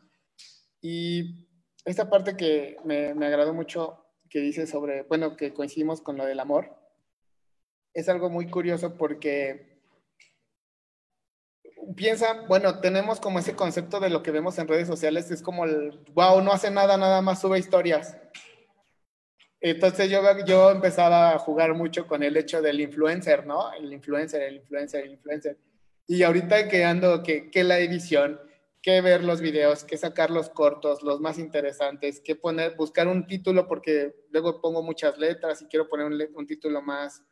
Y 0.80 1.46
esta 1.84 2.08
parte 2.08 2.36
que 2.36 2.76
me, 2.84 3.14
me 3.14 3.26
agradó 3.26 3.52
mucho 3.52 4.06
que 4.28 4.40
dice 4.40 4.66
sobre, 4.66 5.02
bueno, 5.02 5.36
que 5.36 5.52
coincidimos 5.52 6.00
con 6.00 6.16
lo 6.16 6.24
del 6.24 6.40
amor, 6.40 6.76
es 7.94 8.08
algo 8.08 8.28
muy 8.28 8.48
curioso 8.50 8.96
porque 8.96 9.75
piensa, 11.94 12.44
bueno, 12.48 12.80
tenemos 12.80 13.20
como 13.20 13.38
ese 13.38 13.54
concepto 13.54 14.00
de 14.00 14.10
lo 14.10 14.22
que 14.22 14.30
vemos 14.30 14.58
en 14.58 14.68
redes 14.68 14.88
sociales, 14.88 15.30
es 15.30 15.42
como 15.42 15.64
el, 15.64 16.00
wow, 16.14 16.40
no 16.42 16.52
hace 16.52 16.70
nada, 16.70 16.96
nada 16.96 17.22
más 17.22 17.40
sube 17.40 17.58
historias. 17.58 18.16
Entonces 19.60 20.10
yo, 20.10 20.20
yo 20.46 20.70
empezaba 20.70 21.32
a 21.32 21.38
jugar 21.38 21.74
mucho 21.74 22.06
con 22.06 22.22
el 22.22 22.36
hecho 22.36 22.62
del 22.62 22.80
influencer, 22.80 23.46
¿no? 23.46 23.72
El 23.72 23.92
influencer, 23.92 24.42
el 24.42 24.56
influencer, 24.56 25.04
el 25.04 25.12
influencer. 25.12 25.58
Y 26.06 26.22
ahorita 26.22 26.68
que 26.68 26.84
ando, 26.84 27.22
que, 27.22 27.50
que 27.50 27.64
la 27.64 27.78
edición, 27.78 28.40
que 28.80 29.00
ver 29.00 29.24
los 29.24 29.40
videos, 29.40 29.82
que 29.82 29.96
sacar 29.96 30.30
los 30.30 30.50
cortos, 30.50 31.02
los 31.02 31.20
más 31.20 31.38
interesantes, 31.38 32.20
que 32.20 32.36
poner, 32.36 32.76
buscar 32.76 33.08
un 33.08 33.26
título, 33.26 33.66
porque 33.66 34.14
luego 34.30 34.60
pongo 34.60 34.82
muchas 34.82 35.18
letras 35.18 35.62
y 35.62 35.66
quiero 35.66 35.88
poner 35.88 36.06
un, 36.06 36.22
un 36.34 36.46
título 36.46 36.80
más, 36.82 37.24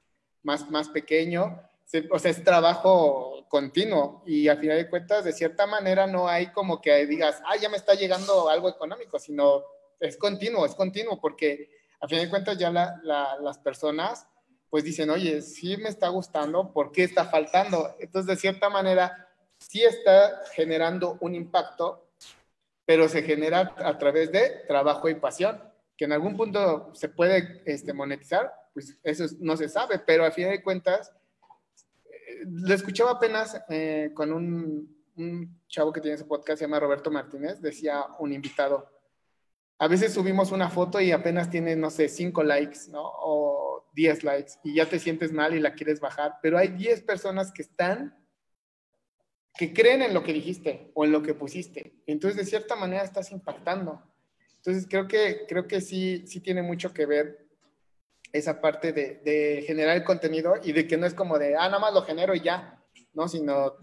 más, 0.43 0.69
más 0.71 0.89
pequeño. 0.89 1.61
O 2.11 2.18
sea, 2.18 2.30
es 2.30 2.42
trabajo 2.42 3.47
continuo 3.49 4.22
y 4.26 4.49
a 4.49 4.57
final 4.57 4.76
de 4.76 4.88
cuentas, 4.88 5.24
de 5.24 5.32
cierta 5.32 5.66
manera, 5.66 6.07
no 6.07 6.28
hay 6.28 6.49
como 6.49 6.80
que 6.80 7.07
digas, 7.07 7.40
ah, 7.47 7.57
ya 7.57 7.68
me 7.68 7.76
está 7.76 7.95
llegando 7.95 8.49
algo 8.49 8.68
económico, 8.68 9.18
sino 9.18 9.62
es 10.01 10.16
continuo, 10.16 10.66
es 10.66 10.74
continuo, 10.74 11.20
porque 11.20 11.70
a 12.01 12.09
fin 12.09 12.18
de 12.18 12.28
cuentas 12.28 12.59
ya 12.59 12.70
las 12.70 13.59
personas 13.59 14.26
pues 14.74 14.82
dicen, 14.82 15.09
oye, 15.09 15.40
sí 15.40 15.76
me 15.76 15.88
está 15.88 16.09
gustando, 16.09 16.72
¿por 16.72 16.90
qué 16.90 17.05
está 17.05 17.26
faltando? 17.26 17.95
Entonces, 18.01 18.26
de 18.26 18.36
cierta 18.36 18.68
manera, 18.68 19.28
sí 19.57 19.84
está 19.84 20.42
generando 20.53 21.16
un 21.20 21.36
impacto, 21.36 22.09
pero 22.84 23.09
se 23.09 23.22
genera 23.22 23.72
a 23.78 23.97
través 23.99 24.32
de 24.32 24.64
trabajo 24.66 25.09
y 25.09 25.14
pasión, 25.14 25.62
que 25.97 26.07
en 26.07 26.12
algún 26.12 26.36
punto 26.36 26.90
se 26.92 27.09
puede 27.09 27.62
este, 27.66 27.92
monetizar, 27.92 28.53
pues 28.72 28.99
eso 29.05 29.26
no 29.38 29.57
se 29.57 29.68
sabe, 29.68 30.01
pero 30.01 30.24
a 30.24 30.32
fin 30.32 30.49
de 30.49 30.61
cuentas, 30.61 31.12
lo 32.47 32.74
escuchaba 32.74 33.12
apenas 33.12 33.61
eh, 33.68 34.11
con 34.14 34.32
un, 34.32 34.95
chavo 35.68 35.93
que 35.93 36.01
tiene 36.01 36.16
ese 36.16 36.24
podcast, 36.24 36.59
se 36.59 36.64
llama 36.64 36.80
Roberto 36.80 37.11
Martínez, 37.11 37.61
decía 37.61 38.05
un 38.18 38.32
invitado, 38.32 38.91
a 39.78 39.87
veces 39.87 40.12
subimos 40.12 40.51
una 40.51 40.70
foto 40.70 41.01
y 41.01 41.12
apenas 41.12 41.51
tiene, 41.51 41.76
no 41.76 41.91
sé, 41.91 42.09
5 42.09 42.43
likes, 42.43 42.80
¿no? 42.91 43.03
O 43.03 43.91
10 43.95 44.24
likes 44.24 44.53
y 44.64 44.74
ya 44.74 44.89
te 44.89 44.99
sientes 44.99 45.32
mal 45.32 45.55
y 45.55 45.61
la 45.61 45.74
quieres 45.74 46.01
bajar, 46.01 46.39
pero 46.43 46.59
hay 46.59 46.68
10 46.68 47.03
personas 47.03 47.53
que 47.53 47.62
están, 47.62 48.16
que 49.57 49.72
creen 49.72 50.03
en 50.03 50.14
lo 50.14 50.24
que 50.24 50.32
dijiste 50.32 50.91
o 50.95 51.05
en 51.05 51.12
lo 51.12 51.22
que 51.22 51.35
pusiste. 51.35 52.03
Entonces, 52.07 52.37
de 52.37 52.45
cierta 52.45 52.74
manera, 52.74 53.05
estás 53.05 53.30
impactando. 53.30 54.03
Entonces, 54.57 54.87
creo 54.89 55.07
que, 55.07 55.45
creo 55.49 55.68
que 55.68 55.80
sí, 55.80 56.26
sí 56.26 56.41
tiene 56.41 56.62
mucho 56.62 56.93
que 56.93 57.07
ver 57.07 57.43
esa 58.35 58.61
parte 58.61 58.93
de, 58.93 59.20
de 59.24 59.62
generar 59.64 59.97
el 59.97 60.03
contenido 60.03 60.55
y 60.61 60.72
de 60.72 60.89
que 60.89 60.97
no 60.97 61.07
es 61.07 61.14
como 61.14 61.39
de, 61.39 61.55
ah, 61.55 61.68
nada 61.68 61.78
más 61.78 61.95
lo 61.95 62.03
genero 62.03 62.35
y 62.35 62.41
ya, 62.41 62.82
¿no? 63.12 63.28
Sino 63.28 63.76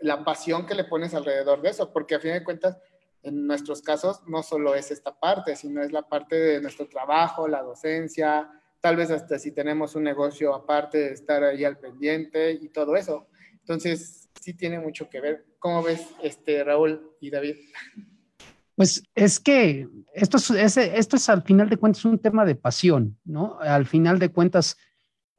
la 0.00 0.22
pasión 0.22 0.66
que 0.66 0.74
le 0.74 0.84
pones 0.84 1.14
alrededor 1.14 1.62
de 1.62 1.70
eso, 1.70 1.90
porque 1.94 2.14
a 2.14 2.20
fin 2.20 2.34
de 2.34 2.44
cuentas, 2.44 2.76
en 3.22 3.46
nuestros 3.46 3.80
casos 3.80 4.20
no 4.26 4.42
solo 4.42 4.74
es 4.74 4.90
esta 4.90 5.18
parte, 5.18 5.56
sino 5.56 5.82
es 5.82 5.92
la 5.92 6.02
parte 6.02 6.36
de 6.36 6.60
nuestro 6.60 6.86
trabajo, 6.88 7.48
la 7.48 7.62
docencia, 7.62 8.50
tal 8.80 8.96
vez 8.96 9.10
hasta 9.10 9.38
si 9.38 9.52
tenemos 9.52 9.94
un 9.94 10.04
negocio 10.04 10.54
aparte 10.54 10.98
de 10.98 11.12
estar 11.12 11.42
ahí 11.42 11.64
al 11.64 11.78
pendiente 11.78 12.52
y 12.52 12.68
todo 12.68 12.96
eso. 12.96 13.28
Entonces, 13.52 14.28
sí 14.38 14.52
tiene 14.52 14.78
mucho 14.78 15.08
que 15.08 15.22
ver. 15.22 15.46
¿Cómo 15.58 15.82
ves, 15.82 16.06
este, 16.22 16.62
Raúl 16.62 17.16
y 17.18 17.30
David? 17.30 17.56
Pues 18.76 19.02
es 19.14 19.40
que 19.40 19.88
esto 20.12 20.36
es, 20.36 21.28
al 21.28 21.42
final 21.42 21.68
de 21.68 21.78
cuentas 21.78 22.04
un 22.04 22.18
tema 22.18 22.44
de 22.44 22.54
pasión, 22.54 23.18
¿no? 23.24 23.58
Al 23.60 23.86
final 23.86 24.18
de 24.18 24.30
cuentas, 24.30 24.76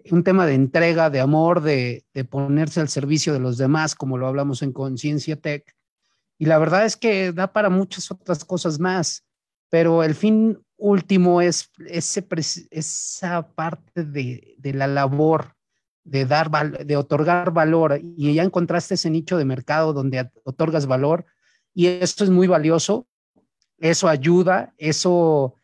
un 0.10 0.24
tema 0.24 0.46
de 0.46 0.56
entrega, 0.56 1.10
de 1.10 1.20
amor, 1.20 1.62
de, 1.62 2.04
ponerse 2.30 2.82
al 2.82 2.90
servicio 2.90 3.34
de 3.34 3.40
los 3.40 3.58
demás, 3.58 3.96
como 3.96 4.18
lo 4.18 4.28
hablamos 4.28 4.64
en 4.64 4.74
Conciencia 4.74 5.36
Tech. 5.36 5.76
Y 6.40 6.46
la 6.46 6.58
verdad 6.58 6.86
es 6.86 6.98
que 6.98 7.32
da 7.32 7.54
para 7.54 7.70
muchas 7.70 8.12
otras 8.12 8.44
cosas 8.44 8.80
más, 8.80 9.24
pero 9.70 10.04
el 10.04 10.16
fin 10.16 10.60
último 10.78 11.42
es 11.42 11.72
esa 12.72 13.48
parte 13.54 14.04
de, 14.04 14.56
de 14.58 14.74
la 14.74 14.88
labor, 14.88 15.56
de, 16.04 16.26
dar, 16.26 16.50
de 16.86 16.98
otorgar 16.98 17.52
valor. 17.52 18.00
Y 18.02 18.34
ya 18.34 18.44
encontraste 18.44 18.96
ese 18.96 19.10
nicho 19.12 19.38
de 19.38 19.46
mercado 19.46 19.94
donde 19.94 20.32
otorgas 20.44 20.88
valor 20.88 21.26
y 21.74 21.86
esto 21.86 22.24
es 22.24 22.32
muy 22.32 22.48
valioso. 22.48 23.08
Eso 23.80 24.08
ayuda, 24.08 24.74
eso 24.78 25.56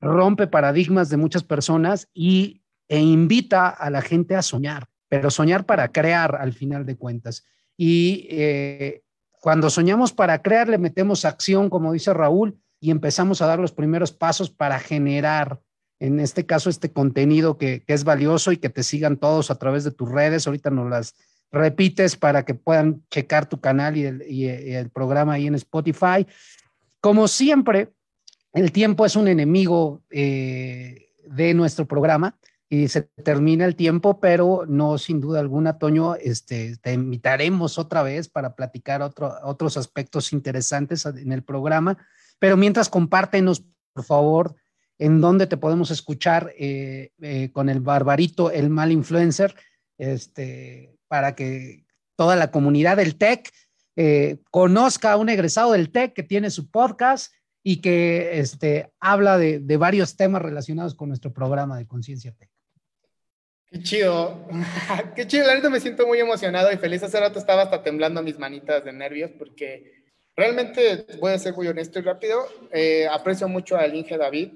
rompe 0.00 0.46
paradigmas 0.46 1.08
de 1.08 1.16
muchas 1.16 1.42
personas 1.42 2.08
y 2.12 2.62
e 2.88 3.00
invita 3.00 3.68
a 3.68 3.90
la 3.90 4.02
gente 4.02 4.36
a 4.36 4.42
soñar, 4.42 4.88
pero 5.08 5.30
soñar 5.30 5.66
para 5.66 5.88
crear 5.88 6.36
al 6.36 6.52
final 6.52 6.86
de 6.86 6.96
cuentas. 6.96 7.44
Y 7.76 8.26
eh, 8.30 9.02
cuando 9.40 9.70
soñamos 9.70 10.12
para 10.12 10.42
crear, 10.42 10.68
le 10.68 10.78
metemos 10.78 11.24
acción, 11.24 11.68
como 11.68 11.92
dice 11.92 12.14
Raúl, 12.14 12.58
y 12.80 12.90
empezamos 12.90 13.42
a 13.42 13.46
dar 13.46 13.58
los 13.58 13.72
primeros 13.72 14.12
pasos 14.12 14.50
para 14.50 14.78
generar, 14.78 15.60
en 15.98 16.20
este 16.20 16.46
caso, 16.46 16.70
este 16.70 16.92
contenido 16.92 17.58
que, 17.58 17.82
es 17.86 18.04
valioso 18.04 18.52
y 18.52 18.58
que 18.58 18.68
te 18.68 18.82
sigan 18.82 19.16
todos 19.16 19.50
a 19.50 19.58
través 19.58 19.84
de 19.84 19.90
tus 19.90 20.10
redes. 20.10 20.46
Ahorita 20.46 20.70
nos 20.70 20.90
las 20.90 21.14
repites 21.50 22.16
para 22.16 22.44
que 22.44 22.54
puedan 22.54 23.04
checar 23.10 23.48
tu 23.48 23.60
canal 23.60 23.96
y 23.96 24.46
el, 24.46 24.90
programa 24.90 25.34
ahí 25.34 25.46
en 25.46 25.54
Spotify. 25.54 26.26
Como 27.00 27.28
siempre, 27.28 27.92
el 28.52 28.72
tiempo 28.72 29.04
es 29.04 29.16
un 29.16 29.28
enemigo 29.28 30.02
eh, 30.10 31.10
de 31.26 31.54
nuestro 31.54 31.86
programa 31.86 32.38
y 32.68 32.88
se 32.88 33.02
termina 33.02 33.64
el 33.64 33.76
tiempo, 33.76 34.18
pero 34.18 34.64
no 34.66 34.98
sin 34.98 35.20
duda 35.20 35.40
alguna, 35.40 35.78
Toño, 35.78 36.16
este, 36.16 36.76
te 36.78 36.92
invitaremos 36.92 37.78
otra 37.78 38.02
vez 38.02 38.28
para 38.28 38.56
platicar 38.56 39.02
otros 39.02 39.76
aspectos 39.76 40.32
interesantes 40.32 41.06
en 41.06 41.32
el 41.32 41.42
programa, 41.44 41.96
pero 42.38 42.56
mientras 42.56 42.88
compártenos, 42.88 43.64
por 43.92 44.04
favor, 44.04 44.56
en 44.98 45.20
dónde 45.20 45.46
te 45.46 45.56
podemos 45.56 45.90
escuchar 45.90 46.52
eh, 46.58 47.12
eh, 47.20 47.50
con 47.52 47.68
el 47.68 47.80
barbarito, 47.80 48.50
el 48.50 48.70
mal 48.70 48.90
influencer, 48.90 49.54
este, 49.98 50.96
para 51.08 51.34
que 51.34 51.84
toda 52.16 52.34
la 52.36 52.50
comunidad 52.50 52.96
del 52.96 53.16
TEC 53.16 53.52
eh, 53.96 54.38
conozca 54.50 55.12
a 55.12 55.16
un 55.16 55.28
egresado 55.28 55.72
del 55.72 55.90
TEC 55.90 56.12
que 56.12 56.22
tiene 56.22 56.50
su 56.50 56.70
podcast 56.70 57.34
y 57.62 57.80
que 57.80 58.38
este, 58.38 58.92
habla 59.00 59.38
de, 59.38 59.58
de 59.58 59.76
varios 59.76 60.16
temas 60.16 60.42
relacionados 60.42 60.94
con 60.94 61.08
nuestro 61.08 61.32
programa 61.32 61.76
de 61.76 61.86
Conciencia 61.86 62.32
TEC. 62.32 62.50
Qué 63.68 63.82
chido, 63.82 64.46
qué 65.16 65.26
chido, 65.26 65.46
la 65.46 65.54
neta 65.54 65.68
me 65.70 65.80
siento 65.80 66.06
muy 66.06 66.20
emocionado 66.20 66.70
y 66.72 66.76
feliz. 66.76 67.02
Hace 67.02 67.18
rato 67.18 67.38
estaba 67.38 67.62
hasta 67.62 67.82
temblando 67.82 68.22
mis 68.22 68.38
manitas 68.38 68.84
de 68.84 68.92
nervios 68.92 69.32
porque 69.36 70.04
realmente, 70.36 71.06
voy 71.18 71.32
a 71.32 71.38
ser 71.38 71.54
muy 71.54 71.66
honesto 71.66 71.98
y 71.98 72.02
rápido, 72.02 72.46
eh, 72.70 73.08
aprecio 73.10 73.48
mucho 73.48 73.76
al 73.76 73.94
Inge 73.94 74.16
David, 74.16 74.52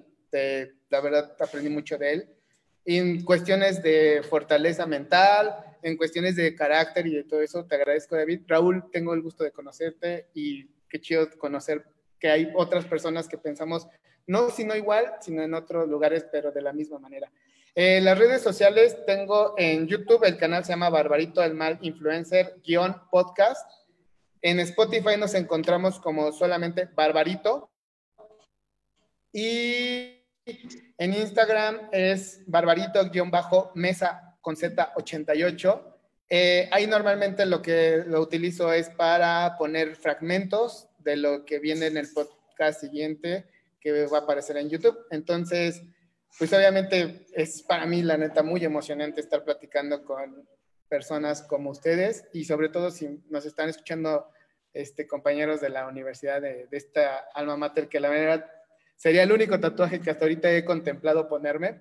la 0.91 1.01
verdad 1.01 1.34
aprendí 1.41 1.70
mucho 1.70 1.99
de 1.99 2.12
él, 2.12 2.28
en 2.84 3.24
cuestiones 3.24 3.82
de 3.82 4.22
fortaleza 4.28 4.86
mental, 4.86 5.70
en 5.83 5.97
cuestiones 5.97 6.37
de 6.37 6.55
carácter 6.55 7.07
y 7.07 7.14
de 7.14 7.24
todo 7.24 7.41
eso, 7.41 7.64
te 7.64 7.74
agradezco 7.74 8.16
David. 8.16 8.43
Raúl, 8.47 8.91
tengo 8.91 9.14
el 9.14 9.22
gusto 9.22 9.45
de 9.45 9.53
conocerte 9.53 10.28
y 10.35 10.66
qué 10.89 11.01
chido 11.01 11.28
conocer 11.39 11.85
que 12.18 12.28
hay 12.31 12.53
otras 12.55 12.85
personas 12.85 13.28
que 13.28 13.39
pensamos, 13.39 13.89
no 14.26 14.51
sino 14.51 14.76
igual, 14.76 15.14
sino 15.20 15.43
en 15.43 15.55
otros 15.55 15.89
lugares, 15.89 16.26
pero 16.31 16.53
de 16.53 16.62
la 16.62 16.72
misma 16.72 16.99
manera. 16.99 17.33
En 17.74 18.05
las 18.05 18.18
redes 18.18 18.43
sociales 18.43 18.97
tengo 19.07 19.55
en 19.57 19.87
YouTube, 19.87 20.24
el 20.24 20.37
canal 20.37 20.64
se 20.64 20.72
llama 20.72 20.91
Barbarito 20.91 21.43
el 21.43 21.55
Mal 21.55 21.78
Influencer 21.83 22.57
guion 22.64 22.97
podcast. 23.11 23.70
En 24.43 24.61
Spotify 24.61 25.16
nos 25.18 25.35
encontramos 25.35 26.01
como 26.01 26.33
solamente 26.33 26.89
Barbarito. 26.95 27.70
Y 29.33 30.20
en 30.99 31.14
Instagram 31.14 31.89
es 31.93 32.43
Barbarito-mesa 32.47 34.30
con 34.41 34.57
Z88. 34.57 35.82
Eh, 36.28 36.68
ahí 36.72 36.86
normalmente 36.86 37.45
lo 37.47 37.61
que 37.61 38.05
lo 38.07 38.20
utilizo 38.20 38.72
es 38.72 38.88
para 38.91 39.57
poner 39.59 39.97
fragmentos 39.97 40.88
de 40.99 41.16
lo 41.16 41.45
que 41.45 41.59
viene 41.59 41.86
en 41.86 41.97
el 41.97 42.09
podcast 42.12 42.80
siguiente 42.80 43.47
que 43.80 44.07
va 44.07 44.18
a 44.18 44.20
aparecer 44.22 44.57
en 44.57 44.68
YouTube. 44.68 44.97
Entonces, 45.11 45.82
pues 46.38 46.53
obviamente 46.53 47.26
es 47.34 47.62
para 47.62 47.86
mí 47.86 48.03
la 48.03 48.16
neta 48.16 48.43
muy 48.43 48.64
emocionante 48.64 49.20
estar 49.20 49.45
platicando 49.45 50.05
con 50.05 50.47
personas 50.88 51.43
como 51.43 51.70
ustedes 51.70 52.24
y 52.32 52.45
sobre 52.45 52.68
todo 52.68 52.91
si 52.91 53.22
nos 53.30 53.47
están 53.47 53.68
escuchando 53.68 54.26
este, 54.72 55.07
compañeros 55.07 55.61
de 55.61 55.70
la 55.70 55.86
universidad 55.86 56.41
de, 56.43 56.68
esta 56.70 57.18
alma 57.34 57.57
mater 57.57 57.88
que 57.88 58.01
la 58.01 58.09
verdad 58.09 58.47
sería 58.97 59.22
el 59.22 59.32
único 59.32 59.59
tatuaje 59.59 60.01
que 60.01 60.11
hasta 60.11 60.24
ahorita 60.24 60.53
he 60.53 60.64
contemplado 60.64 61.28
ponerme 61.28 61.80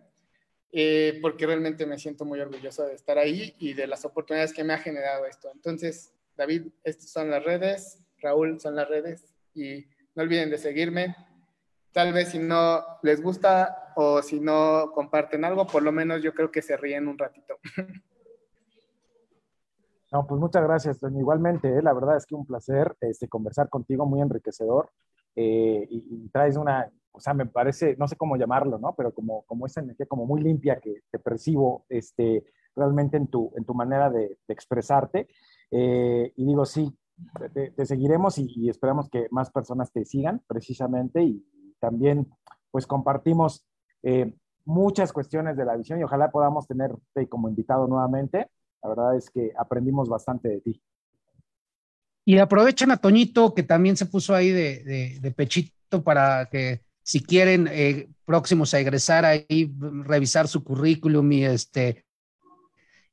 eh, 0.71 1.19
porque 1.21 1.45
realmente 1.45 1.85
me 1.85 1.97
siento 1.97 2.25
muy 2.25 2.39
orgulloso 2.39 2.85
de 2.85 2.93
estar 2.93 3.17
ahí 3.17 3.55
y 3.59 3.73
de 3.73 3.87
las 3.87 4.05
oportunidades 4.05 4.53
que 4.53 4.63
me 4.63 4.73
ha 4.73 4.77
generado 4.77 5.25
esto. 5.25 5.49
Entonces, 5.53 6.13
David, 6.37 6.67
estas 6.83 7.09
son 7.09 7.29
las 7.29 7.43
redes, 7.43 7.99
Raúl 8.19 8.59
son 8.59 8.75
las 8.75 8.87
redes 8.87 9.33
y 9.53 9.85
no 10.15 10.23
olviden 10.23 10.49
de 10.49 10.57
seguirme, 10.57 11.15
Tal 11.91 12.13
vez 12.13 12.29
si 12.29 12.39
no 12.39 12.83
les 13.01 13.21
gusta 13.21 13.93
o 13.95 14.21
si 14.21 14.39
no 14.39 14.91
comparten 14.93 15.43
algo, 15.43 15.65
por 15.65 15.81
lo 15.81 15.91
menos 15.91 16.21
yo 16.21 16.33
creo 16.33 16.51
que 16.51 16.61
se 16.61 16.77
ríen 16.77 17.07
un 17.07 17.17
ratito. 17.17 17.55
No, 20.11 20.25
pues 20.25 20.41
muchas 20.41 20.63
gracias, 20.63 21.03
Igualmente, 21.03 21.67
¿eh? 21.67 21.83
la 21.83 21.93
verdad 21.93 22.17
es 22.17 22.25
que 22.25 22.33
un 22.33 22.43
placer 22.43 22.95
este, 22.99 23.27
conversar 23.27 23.69
contigo, 23.69 24.07
muy 24.07 24.21
enriquecedor. 24.21 24.89
Eh, 25.35 25.85
y, 25.87 26.27
traes 26.29 26.57
una, 26.57 26.91
o 27.11 27.19
sea, 27.19 27.33
me 27.33 27.45
parece, 27.45 27.95
no 27.97 28.07
sé 28.07 28.15
cómo 28.15 28.37
llamarlo, 28.37 28.79
¿no? 28.79 28.95
Pero 28.95 29.13
como, 29.13 29.43
como 29.43 29.65
esa 29.65 29.81
energía 29.81 30.05
como 30.05 30.25
muy 30.25 30.41
limpia 30.41 30.79
que 30.79 31.01
te 31.11 31.19
percibo 31.19 31.85
este, 31.89 32.43
realmente 32.75 33.17
en 33.17 33.27
tu, 33.27 33.51
en 33.55 33.65
tu 33.65 33.73
manera 33.73 34.09
de, 34.09 34.37
expresarte. 34.47 35.27
Eh, 35.71 36.33
y 36.35 36.45
digo, 36.45 36.65
sí, 36.65 36.91
te, 37.53 37.85
seguiremos 37.85 38.37
y, 38.37 38.69
esperamos 38.69 39.09
que 39.09 39.27
más 39.31 39.51
personas 39.51 39.91
te 39.91 40.05
sigan 40.05 40.41
precisamente 40.47 41.23
y, 41.23 41.45
también 41.79 42.27
pues 42.71 42.85
compartimos 42.85 43.65
eh, 44.03 44.35
muchas 44.65 45.13
cuestiones 45.13 45.55
de 45.55 45.63
la 45.63 45.77
visión 45.77 45.97
y 45.97 46.03
ojalá 46.03 46.29
podamos 46.29 46.67
tenerte 46.67 47.29
como 47.29 47.47
invitado 47.47 47.87
nuevamente. 47.87 48.49
La 48.83 48.89
verdad 48.89 49.15
es 49.15 49.29
que 49.29 49.53
aprendimos 49.57 50.09
bastante 50.09 50.49
de 50.49 50.59
ti. 50.59 50.83
Y 52.25 52.37
aprovechen 52.37 52.91
a 52.91 52.97
Toñito, 52.97 53.55
que 53.55 53.63
también 53.63 53.97
se 53.97 54.05
puso 54.05 54.35
ahí 54.35 54.51
de, 54.51 55.33
pechito 55.35 56.03
para 56.03 56.47
que 56.51 56.81
si 57.09 57.21
quieren 57.21 57.67
eh, 57.71 58.07
próximos 58.23 58.71
a 58.75 58.79
egresar 58.79 59.25
ahí, 59.25 59.73
revisar 59.79 60.47
su 60.47 60.63
currículum 60.63 61.31
y 61.31 61.43
este 61.43 62.05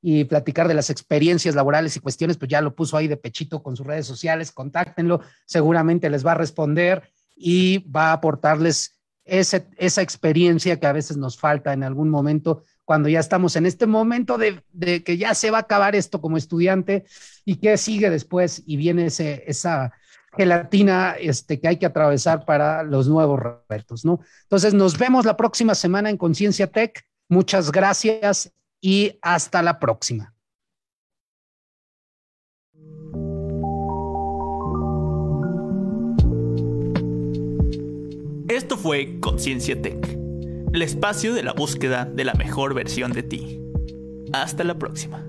y 0.03 0.25
platicar 0.25 0.69
de 0.69 0.75
las 0.75 0.91
experiencias 0.91 1.55
laborales 1.55 1.97
y 1.97 2.01
cuestiones, 2.01 2.37
pues 2.37 2.51
ya 2.51 2.61
lo 2.61 2.75
puso 2.75 2.99
ahí 2.99 3.09
de 3.09 3.17
pechito 3.17 3.63
con 3.63 3.75
sus 3.75 3.87
redes 3.87 4.05
sociales, 4.05 4.53
contáctenlo, 4.53 5.23
seguramente 5.47 6.11
les 6.11 6.27
va 6.27 6.33
a 6.33 6.35
responder 6.35 7.11
y 7.35 7.79
va 7.91 8.11
a 8.11 8.13
aportarles 8.13 9.01
esa 9.25 10.03
experiencia 10.03 10.79
que 10.79 10.87
a 10.87 10.93
veces 10.93 11.17
nos 11.17 11.39
falta 11.39 11.73
en 11.73 11.83
algún 11.83 12.11
momento 12.11 12.65
cuando 12.85 13.09
ya 13.09 13.21
estamos 13.21 13.57
en 13.57 13.65
este 13.65 13.87
momento 13.87 14.37
de, 14.37 14.63
que 15.05 15.17
ya 15.17 15.35
se 15.35 15.51
va 15.51 15.57
a 15.57 15.63
acabar 15.63 15.97
esto 15.97 16.21
como 16.21 16.37
estudiante 16.37 17.07
y 17.47 17.57
qué 17.57 17.79
sigue 17.79 18.11
después 18.11 18.63
y 18.67 18.77
viene 18.77 19.07
ese, 19.07 19.43
esa 19.47 19.95
gelatina 20.37 21.17
este, 21.19 21.61
que 21.61 21.69
hay 21.69 21.79
que 21.79 21.87
atravesar 21.87 22.45
para 22.45 22.83
los 22.83 23.09
nuevos 23.09 23.41
retos, 23.69 24.05
¿no? 24.05 24.21
Entonces 24.43 24.75
nos 24.75 24.99
vemos 24.99 25.25
la 25.25 25.37
próxima 25.37 25.75
semana 25.75 26.11
en 26.11 26.17
Conciencia 26.17 26.67
Tech. 26.67 27.07
Muchas 27.29 27.73
gracias 27.73 28.53
y 28.81 29.19
hasta 29.23 29.63
la 29.63 29.79
próxima. 29.79 30.33
Esto 38.49 38.77
fue 38.79 39.19
Conciencia 39.21 39.81
Tech, 39.81 40.07
el 40.73 40.83
espacio 40.83 41.35
de 41.35 41.43
la 41.43 41.53
búsqueda 41.53 42.05
de 42.05 42.25
la 42.25 42.35
mejor 42.35 42.75
versión 42.75 43.13
de 43.13 43.23
ti. 43.25 43.61
Hasta 44.33 44.63
la 44.65 44.79
próxima. 44.79 45.27